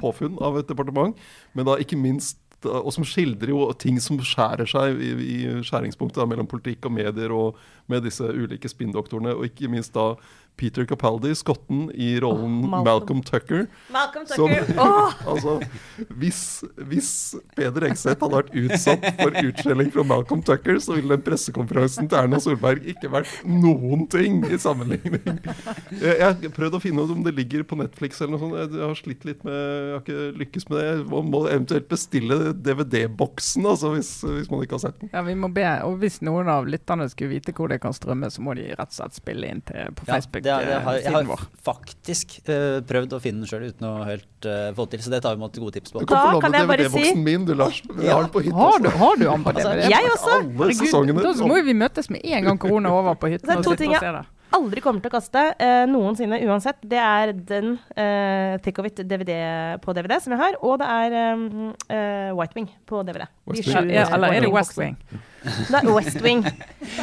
påfunn 0.01 0.37
av 0.43 0.59
et 0.59 0.67
departement, 0.69 1.15
men 1.55 1.67
da 1.67 1.77
ikke 1.81 1.99
minst 1.99 2.39
og 2.65 2.89
som 2.95 3.05
skildrer 3.05 3.51
jo 3.53 3.67
ting 3.77 3.99
som 4.01 4.17
skjærer 4.17 4.69
seg 4.69 4.97
i, 4.97 5.11
i 5.13 5.37
skjæringspunktet 5.61 6.21
da, 6.23 6.25
mellom 6.29 6.49
politikk 6.49 6.87
og 6.89 6.95
medier 6.95 7.33
og 7.35 7.59
med 7.91 8.01
disse 8.07 8.25
ulike 8.25 8.69
spinndoktorene, 8.71 9.35
og 9.35 9.45
ikke 9.45 9.69
minst 9.71 9.93
da 9.93 10.15
Peter 10.57 10.85
Capaldi, 10.89 11.33
skotten, 11.37 11.87
i 11.93 12.15
rollen 12.23 12.63
oh, 12.63 12.69
Malcolm. 12.69 12.83
Malcolm. 12.87 13.21
Tucker. 13.27 13.67
Malcolm 13.93 14.25
Som- 14.29 14.49
Tucker. 14.49 14.73
Åh! 14.87 15.13
Altså, 15.27 15.57
hvis, 16.17 16.41
hvis 16.89 17.11
Peder 17.55 17.87
Engseth 17.89 18.21
hadde 18.23 18.33
vært 18.39 18.53
utsatt 18.57 19.05
for 19.19 19.37
utskjelling 19.41 19.91
fra 19.93 20.05
Malcolm 20.07 20.41
Tucker, 20.47 20.79
så 20.83 20.97
ville 20.97 21.13
den 21.15 21.23
pressekonferansen 21.25 22.09
til 22.09 22.19
Erna 22.19 22.39
Solberg 22.43 22.85
ikke 22.93 23.11
vært 23.13 23.31
noen 23.47 24.07
ting 24.11 24.41
i 24.49 24.57
sammenligning. 24.61 25.39
Jeg 26.01 26.19
har 26.23 26.37
prøvd 26.55 26.77
å 26.79 26.81
finne 26.83 27.05
ut 27.05 27.13
om 27.13 27.23
det 27.25 27.35
ligger 27.37 27.65
på 27.67 27.77
Netflix 27.79 28.21
eller 28.21 28.35
noe 28.37 28.43
sånt. 28.43 28.57
Jeg- 28.57 28.85
har 28.87 28.95
slitt 28.97 29.25
litt 29.27 29.43
med 29.45 29.53
Jeg 29.57 29.93
har 29.93 30.01
ikke 30.03 30.39
lykkes 30.41 30.67
med 30.69 30.77
det. 30.79 30.91
Man 31.11 31.29
må 31.33 31.41
eventuelt 31.49 31.87
bestille 31.91 32.37
DVD-boksen, 32.53 33.65
altså, 33.67 33.91
hvis, 33.95 34.11
hvis 34.23 34.49
man 34.51 34.63
ikke 34.63 34.77
har 34.77 34.83
sett 34.87 34.99
den. 35.01 35.11
Ja, 35.13 35.21
vi 35.27 35.35
må 35.37 35.49
be, 35.53 35.65
og 35.85 35.97
Hvis 36.01 36.19
noen 36.25 36.47
av 36.51 36.67
lytterne 36.69 37.07
skulle 37.09 37.33
vite 37.35 37.53
hvor 37.57 37.71
det 37.71 37.79
kan 37.81 37.95
strømme, 37.95 38.29
så 38.31 38.43
må 38.45 38.53
de 38.57 38.67
rett 38.77 38.91
og 38.91 38.97
slett 38.99 39.17
spille 39.17 39.49
inn 39.49 39.61
til, 39.65 39.89
på 39.97 40.05
ja, 40.07 40.19
det, 40.47 40.53
er- 40.55 40.69
det 40.69 40.77
har, 40.85 40.99
jeg 41.03 41.13
har 41.17 41.43
faktisk 41.67 42.37
uh, 42.47 42.79
prøvd 42.87 43.17
å 43.17 43.19
finne 43.23 43.43
den 43.43 43.49
sjøl 43.49 43.67
uten 43.67 43.87
å 43.89 43.93
helt 44.07 44.47
uh, 44.47 44.69
få 44.77 44.87
til, 44.91 45.03
så 45.03 45.11
det 45.13 45.19
tar 45.25 45.35
vi 45.35 45.41
imot 45.41 45.59
gode 45.59 45.75
tips 45.75 45.93
på. 45.93 46.03
Du 46.03 46.07
kan 46.07 46.15
Da 46.15 46.31
få 46.37 46.39
kan 46.43 46.53
låne 46.53 46.61
jeg 46.63 46.71
bare 46.71 46.87
DVD-boksen 46.87 47.25
min, 47.25 47.45
du, 47.49 47.53
Lars. 47.57 47.81
Vi 47.89 48.07
har 48.07 48.23
den 48.23 48.31
på 48.33 48.45
hytta. 48.45 48.55
Har 48.61 48.79
du, 48.79 48.89
har 49.01 49.19
du 49.19 49.27
han 49.27 49.43
på 49.43 49.53
Altså, 49.57 49.75
Jeg 49.91 50.15
også. 50.15 50.39
Alle 50.47 50.79
sesongene. 50.79 51.27
Da 51.27 51.51
må 51.51 51.59
vi 51.67 51.75
møtes 51.77 52.09
med 52.13 52.25
en 52.25 52.49
gang 52.51 52.59
korona 52.61 52.89
er 52.91 52.99
over 53.01 53.19
på 53.19 53.31
hytten. 53.33 53.47
Det 53.49 53.57
er 53.57 53.65
to 53.65 53.75
ting, 53.79 53.95
det. 53.97 54.23
aldri 54.57 54.83
kommer 54.83 55.03
til 55.03 55.11
å 55.11 55.15
kaste 55.17 55.43
uh, 55.59 55.83
noensinne 55.91 56.39
uansett, 56.47 56.79
det 56.87 56.99
er 57.03 57.33
den 57.35 57.73
uh, 57.75 58.57
Thick 58.63 58.79
of 58.79 58.87
It 58.87 59.01
DVD 59.09 59.35
på 59.83 59.95
DVD 59.97 60.21
som 60.23 60.35
jeg 60.35 60.41
har, 60.43 60.59
og 60.63 60.79
det 60.81 60.87
er 60.87 61.17
um, 61.35 61.73
uh, 61.91 62.31
White 62.37 62.55
Wing 62.55 62.69
på 62.87 63.03
DVD. 63.07 63.27
Wing. 63.49 63.65
Ja, 63.67 63.83
ja, 64.01 64.05
eller 64.15 64.37
er 64.37 64.47
det 64.47 64.53
West 64.53 64.77
Wing? 64.79 64.95
Wing? 65.11 65.25
Det 65.43 65.79
er 65.79 65.89
West 65.91 66.19
Wing. 66.23 66.43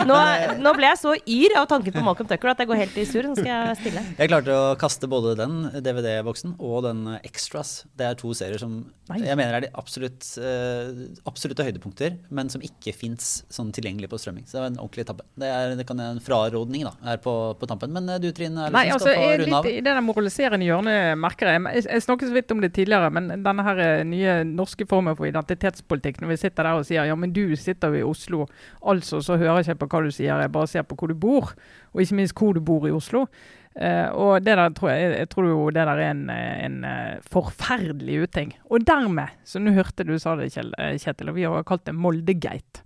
Nå, 0.09 0.17
nå 0.61 0.73
ble 0.77 0.89
jeg 0.91 1.01
så 1.01 1.15
yr 1.15 1.55
av 1.61 1.69
tanken 1.71 1.95
på 1.95 2.03
Malcolm 2.05 2.29
Tucker 2.31 2.53
at 2.53 2.63
jeg 2.63 2.71
går 2.71 2.81
helt 2.83 2.99
i 3.01 3.07
sur. 3.09 3.27
Nå 3.29 3.37
skal 3.39 3.51
jeg 3.51 3.79
stille. 3.81 4.05
Jeg 4.19 4.31
klarte 4.33 4.57
å 4.57 4.75
kaste 4.81 5.09
både 5.11 5.37
den 5.39 5.57
DVD-boksen 5.85 6.57
og 6.59 6.85
den 6.89 7.05
Extras. 7.23 7.83
Det 7.97 8.09
er 8.09 8.19
to 8.19 8.33
serier 8.37 8.61
som 8.61 8.83
Nei. 9.11 9.21
jeg 9.27 9.37
mener 9.37 9.59
er 9.59 9.67
de 9.67 9.71
absolutt, 9.77 10.27
eh, 10.41 11.05
absolutte 11.29 11.67
høydepunkter, 11.67 12.17
men 12.35 12.49
som 12.53 12.63
ikke 12.65 12.95
fins 12.97 13.43
sånn 13.53 13.73
tilgjengelig 13.77 14.09
på 14.13 14.21
strømming. 14.21 14.47
Så 14.49 14.57
det 14.57 14.63
var 14.63 14.71
en 14.73 14.81
ordentlig 14.81 15.05
tabbe. 15.11 15.27
Det, 15.37 15.51
er, 15.51 15.75
det 15.77 15.85
kan 15.89 16.01
være 16.01 16.17
en 16.17 16.23
frarådning 16.25 16.87
da, 16.89 16.95
her 17.05 17.21
på, 17.25 17.35
på 17.61 17.69
tampen. 17.69 17.93
Men 17.93 18.09
eh, 18.09 18.21
du 18.23 18.31
Trine, 18.33 18.69
er 18.69 18.75
Nei, 18.75 18.87
liksom 18.89 18.97
altså, 18.99 19.13
skal 19.13 19.21
få 19.21 19.29
er 19.29 19.43
runde 19.45 19.61
av. 19.61 19.69
i 19.69 19.77
det 19.85 19.93
der 19.93 20.05
moraliserende 20.05 20.69
hjørnet, 20.69 21.21
merker 21.21 21.53
jeg. 21.53 21.65
Jeg, 21.69 21.87
jeg 21.91 22.07
snakket 22.07 22.33
så 22.33 22.39
vidt 22.39 22.57
om 22.57 22.65
det 22.65 22.73
tidligere, 22.79 23.13
men 23.15 23.31
denne 23.45 23.67
her 23.69 23.83
eh, 23.85 24.07
nye 24.09 24.39
norske 24.49 24.89
formen 24.89 25.19
for 25.19 25.29
identitetspolitikk, 25.29 26.23
når 26.25 26.33
vi 26.33 26.41
sitter 26.47 26.71
der 26.71 26.81
og 26.81 26.89
sier 26.89 27.05
ja, 27.05 27.19
men 27.19 27.37
du 27.37 27.45
sitter 27.61 27.93
jo 27.93 28.01
i 28.01 28.09
Oslo, 28.09 28.24
altså 28.33 29.21
så 29.21 29.37
hører 29.37 29.61
jeg 29.61 29.75
ikke 29.75 29.85
på 29.85 29.91
hva 29.93 30.01
du 30.05 30.15
sier, 30.15 30.41
jeg 30.41 30.53
bare 30.53 30.71
ser 30.71 30.83
på 30.83 30.97
hvor 30.97 31.09
du 31.09 31.15
bor, 31.15 31.53
og 31.93 32.01
ikke 32.01 32.19
minst 32.21 32.39
hvor 32.39 32.55
du 32.55 32.61
bor 32.65 32.87
i 32.89 32.95
Oslo. 32.95 33.27
Uh, 33.75 34.07
og 34.15 34.45
det 34.47 34.55
der 34.55 34.71
tror 34.71 34.93
jeg, 34.93 35.07
jeg 35.19 35.29
tror 35.33 35.49
jo 35.51 35.63
det 35.75 35.83
der 35.83 35.99
er 35.99 36.11
en, 36.13 36.29
en 36.31 36.77
eh, 36.87 37.23
forferdelig 37.27 38.21
uting. 38.23 38.53
Og 38.71 38.85
dermed, 38.87 39.35
så 39.43 39.59
nå 39.59 39.73
hørte 39.75 40.07
du 40.07 40.15
sa 40.23 40.37
det, 40.39 40.53
eh, 40.55 40.95
Kjetil, 40.95 41.33
og 41.33 41.35
vi 41.35 41.47
har 41.49 41.67
kalt 41.67 41.83
det 41.89 41.97
Moldegate. 41.99 42.85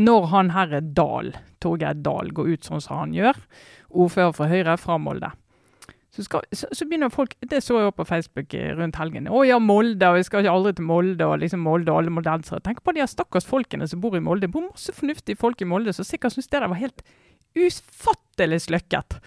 Når 0.00 0.30
han 0.32 0.54
herre 0.54 0.80
Dahl, 0.80 1.34
Torgeir 1.60 2.00
Dahl, 2.00 2.32
går 2.32 2.54
ut 2.54 2.64
sånn 2.66 2.80
som 2.80 3.02
han 3.02 3.12
gjør, 3.14 3.36
ordfører 3.90 4.32
for 4.34 4.50
Høyre 4.50 4.78
fra 4.80 4.96
Molde, 5.02 5.30
så, 6.10 6.24
skal, 6.26 6.46
så, 6.52 6.66
så 6.74 6.86
begynner 6.90 7.12
folk 7.12 7.36
Det 7.38 7.60
så 7.62 7.76
jeg 7.78 7.86
også 7.86 7.96
på 8.00 8.06
Facebook 8.08 8.54
eh, 8.58 8.72
rundt 8.74 8.98
helgen. 8.98 9.28
'Å 9.30 9.44
ja, 9.46 9.58
Molde, 9.62 10.08
og 10.08 10.18
vi 10.18 10.24
skal 10.26 10.42
ikke 10.42 10.54
aldri 10.56 10.72
til 10.78 10.88
Molde', 10.88 11.26
og 11.26 11.38
liksom 11.42 11.62
Molde 11.62 11.92
og 11.92 12.00
alle 12.02 12.14
moldensere. 12.14 12.62
Tenk 12.66 12.82
på 12.82 12.94
de 12.96 13.04
her 13.04 13.10
stakkars 13.10 13.46
folkene 13.46 13.86
som 13.88 14.02
bor 14.02 14.16
i 14.18 14.22
Molde. 14.22 14.48
Det 14.48 14.54
bor 14.54 14.66
masse 14.66 14.94
fornuftige 14.96 15.38
folk 15.38 15.62
i 15.62 15.68
Molde 15.70 15.94
som 15.94 16.06
sikkert 16.08 16.34
syns 16.34 16.50
det 16.50 16.58
der 16.58 16.72
var 16.72 16.82
helt 16.82 17.04
ufattelig 17.54 18.64
sløkket. 18.66 19.20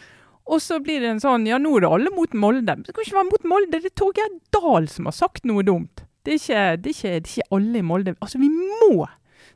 Og 0.51 0.59
så 0.59 0.81
blir 0.83 0.99
det 0.99 1.13
en 1.13 1.23
sånn 1.23 1.47
Ja, 1.47 1.57
nå 1.61 1.77
er 1.77 1.85
det 1.85 1.93
alle 1.95 2.11
mot 2.11 2.35
Molde. 2.35 2.75
Det 2.83 2.91
kan 2.91 3.07
ikke 3.07 3.19
være 3.21 3.31
mot 3.31 3.47
Molde. 3.47 3.79
Det 3.79 3.93
er 3.93 3.99
Torgeir 4.03 4.33
Dahl 4.51 4.89
som 4.91 5.07
har 5.07 5.15
sagt 5.15 5.47
noe 5.47 5.63
dumt. 5.63 6.03
Det 6.23 6.35
er 6.35 6.39
ikke, 6.39 6.63
det 6.83 6.91
er 6.91 6.95
ikke, 6.97 7.13
det 7.15 7.31
er 7.31 7.35
ikke 7.37 7.55
alle 7.55 7.79
i 7.79 7.87
Molde. 7.87 8.15
Altså, 8.19 8.39
vi 8.43 8.51
må! 8.51 9.07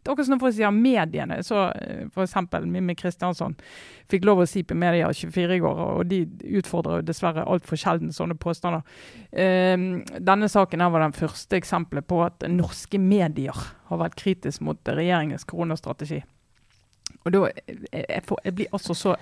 Akkurat 0.07 0.29
som 0.29 0.41
for 0.41 0.49
å 0.49 0.55
si 0.55 0.65
mediene. 0.73 1.39
Så 1.45 1.67
f.eks. 1.69 2.13
for 2.15 2.25
eksempel 2.25 2.67
Mimmi 2.71 2.95
Kristiansson 2.97 3.57
fikk 4.11 4.27
lov 4.27 4.43
å 4.43 4.47
si 4.49 4.63
på 4.63 4.77
Media 4.77 5.09
24 5.11 5.57
i 5.57 5.63
går, 5.63 5.83
og 5.99 6.07
de 6.11 6.21
utfordrer 6.59 7.01
jo 7.01 7.07
dessverre 7.09 7.45
altfor 7.47 7.79
sjelden 7.79 8.13
sånne 8.15 8.37
påstander. 8.39 8.85
Eh, 9.31 9.75
denne 10.17 10.51
saken 10.51 10.83
her 10.83 10.93
var 10.93 11.05
den 11.05 11.17
første 11.17 11.59
eksempelet 11.59 12.07
på 12.07 12.23
at 12.25 12.47
norske 12.51 13.01
medier 13.01 13.67
har 13.89 14.01
vært 14.03 14.17
kritisk 14.19 14.63
mot 14.67 14.95
regjeringens 14.97 15.47
koronastrategi. 15.47 16.23
Og 17.27 17.33
da, 17.33 17.41
jeg, 17.67 18.03
jeg, 18.07 18.23
får, 18.27 18.39
jeg 18.45 18.55
blir 18.55 18.75
altså 18.75 18.95
så 18.95 19.13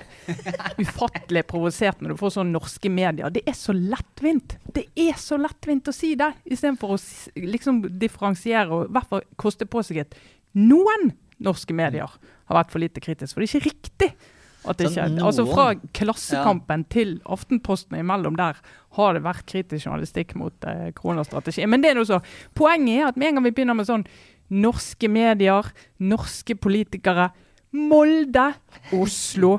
ufattelig 0.83 1.41
provosert 1.49 2.01
når 2.01 2.13
du 2.13 2.19
får 2.19 2.35
sånne 2.35 2.53
norske 2.53 2.91
medier. 2.93 3.33
Det 3.33 3.41
er 3.49 3.57
så 3.57 3.73
lettvint! 3.75 4.57
Det 4.75 4.85
er 4.99 5.17
så 5.17 5.39
lettvint 5.41 5.89
å 5.89 5.95
si 5.95 6.13
det, 6.19 6.31
istedenfor 6.45 6.95
å 6.95 6.99
liksom 7.41 7.81
differensiere 8.01 8.69
og 8.69 8.89
i 8.89 8.95
hvert 8.95 9.11
fall 9.11 9.25
koste 9.41 9.67
på 9.69 9.81
seg 9.85 10.03
et 10.03 10.17
Noen 10.55 11.11
norske 11.43 11.75
medier 11.75 12.09
har 12.49 12.57
vært 12.59 12.73
for 12.73 12.83
lite 12.83 13.03
kritisk, 13.03 13.33
for 13.35 13.43
det 13.43 13.49
er 13.49 13.59
ikke 13.59 13.69
riktig. 13.69 14.09
At 14.65 14.79
det 14.79 14.89
ikke, 14.89 15.03
er... 15.05 15.17
altså 15.21 15.45
Fra 15.45 15.65
Klassekampen 15.93 16.85
til 16.89 17.17
Aftenposten 17.29 17.99
imellom 17.99 18.37
der 18.39 18.57
har 18.97 19.13
det 19.13 19.21
vært 19.25 19.45
kritisk 19.49 19.85
journalistikk 19.85 20.33
mot 20.39 20.65
eh, 20.65 20.87
koronastrategien. 20.97 21.69
Men 21.69 21.83
det 21.83 21.91
er 21.91 21.99
noe 21.99 22.09
så. 22.09 22.21
Poenget 22.57 22.95
er 22.95 23.09
at 23.11 23.19
med 23.19 23.29
en 23.29 23.37
gang 23.37 23.45
vi 23.45 23.53
begynner 23.59 23.77
med 23.77 23.89
sånn 23.89 24.07
norske 24.55 25.09
medier, 25.11 25.69
norske 26.01 26.57
politikere, 26.57 27.29
Molde, 27.75 28.53
Oslo 28.95 29.57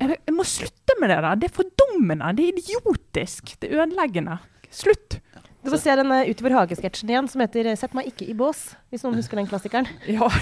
jeg, 0.00 0.16
jeg 0.26 0.34
må 0.34 0.44
slutte 0.48 0.96
med 1.00 1.12
det 1.12 1.18
der. 1.22 1.38
Det 1.38 1.48
er 1.48 1.54
fordummende. 1.54 2.32
Det 2.36 2.46
er 2.46 2.58
idiotisk. 2.58 3.54
Det 3.60 3.70
er 3.70 3.84
ødeleggende. 3.84 4.38
Slutt. 4.74 5.20
Du 5.64 5.70
får 5.72 5.80
se 5.80 5.96
den 5.96 6.12
uh, 6.12 6.28
Utover 6.28 6.58
hage-sketsjen 6.58 7.08
igjen 7.08 7.28
som 7.32 7.40
heter 7.40 7.70
eh, 7.70 7.76
'Sett 7.78 7.94
meg 7.96 8.10
ikke 8.10 8.26
i 8.28 8.34
bås', 8.36 8.74
hvis 8.92 9.04
noen 9.06 9.16
husker 9.16 9.40
den 9.40 9.48
klassikeren. 9.50 9.88
Ja. 10.16 10.28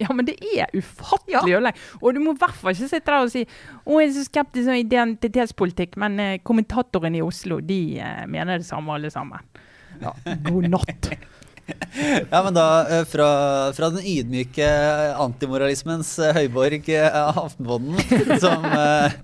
Ja, 0.00 0.08
men 0.16 0.24
det 0.24 0.38
er 0.40 0.70
ufattelig 0.72 1.36
ødeleggende. 1.42 1.72
Og 2.00 2.14
du 2.16 2.20
må 2.24 2.32
i 2.32 2.38
hvert 2.40 2.56
fall 2.56 2.72
ikke 2.72 2.88
sitte 2.88 3.12
der 3.12 3.26
og 3.26 3.28
si 3.30 3.42
å, 3.44 3.98
jeg 4.00 4.08
er 4.08 4.14
så 4.16 4.22
skeptisk 4.24 4.70
til 4.70 4.80
identitetspolitikk, 4.80 5.98
men 6.00 6.16
eh, 6.22 6.38
kommentatorene 6.40 7.20
i 7.20 7.22
Oslo 7.22 7.60
de 7.60 8.00
eh, 8.00 8.22
mener 8.24 8.62
det 8.62 8.66
samme, 8.66 8.96
alle 8.96 9.12
sammen. 9.12 9.44
Ja, 10.00 10.14
God 10.48 10.70
natt. 10.72 11.10
Ja, 12.30 12.40
men 12.42 12.56
da 12.56 12.66
eh, 12.88 13.04
fra, 13.08 13.28
fra 13.76 13.92
den 13.94 14.08
ydmyke 14.08 14.66
antimoralismens 15.20 16.16
eh, 16.18 16.32
høyborg 16.40 16.88
eh, 16.92 17.20
Aftenpodden, 17.44 18.40
som 18.42 18.64
eh, 18.64 19.14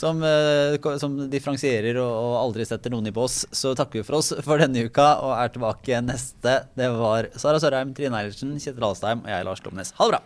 som, 0.00 0.22
eh, 0.24 0.90
som 1.02 1.16
differensierer 1.30 1.98
og, 2.02 2.10
og 2.10 2.34
aldri 2.44 2.66
setter 2.68 2.92
noen 2.94 3.10
i 3.10 3.14
bås, 3.14 3.42
så 3.52 3.74
takker 3.78 4.00
vi 4.00 4.06
for 4.06 4.20
oss 4.20 4.32
for 4.46 4.62
denne 4.62 4.86
uka 4.86 5.12
og 5.24 5.36
er 5.36 5.54
tilbake 5.54 6.02
neste. 6.06 6.60
Det 6.78 6.90
var 6.96 7.30
Sara 7.40 7.62
Sørheim, 7.62 7.94
Trine 7.96 8.20
Eilertsen, 8.20 8.56
Kjetil 8.58 8.90
Alstheim 8.90 9.24
og 9.24 9.32
jeg, 9.32 9.48
Lars 9.48 9.64
Glomnes. 9.64 9.94
Ha 9.98 10.08
det 10.08 10.18
bra! 10.18 10.22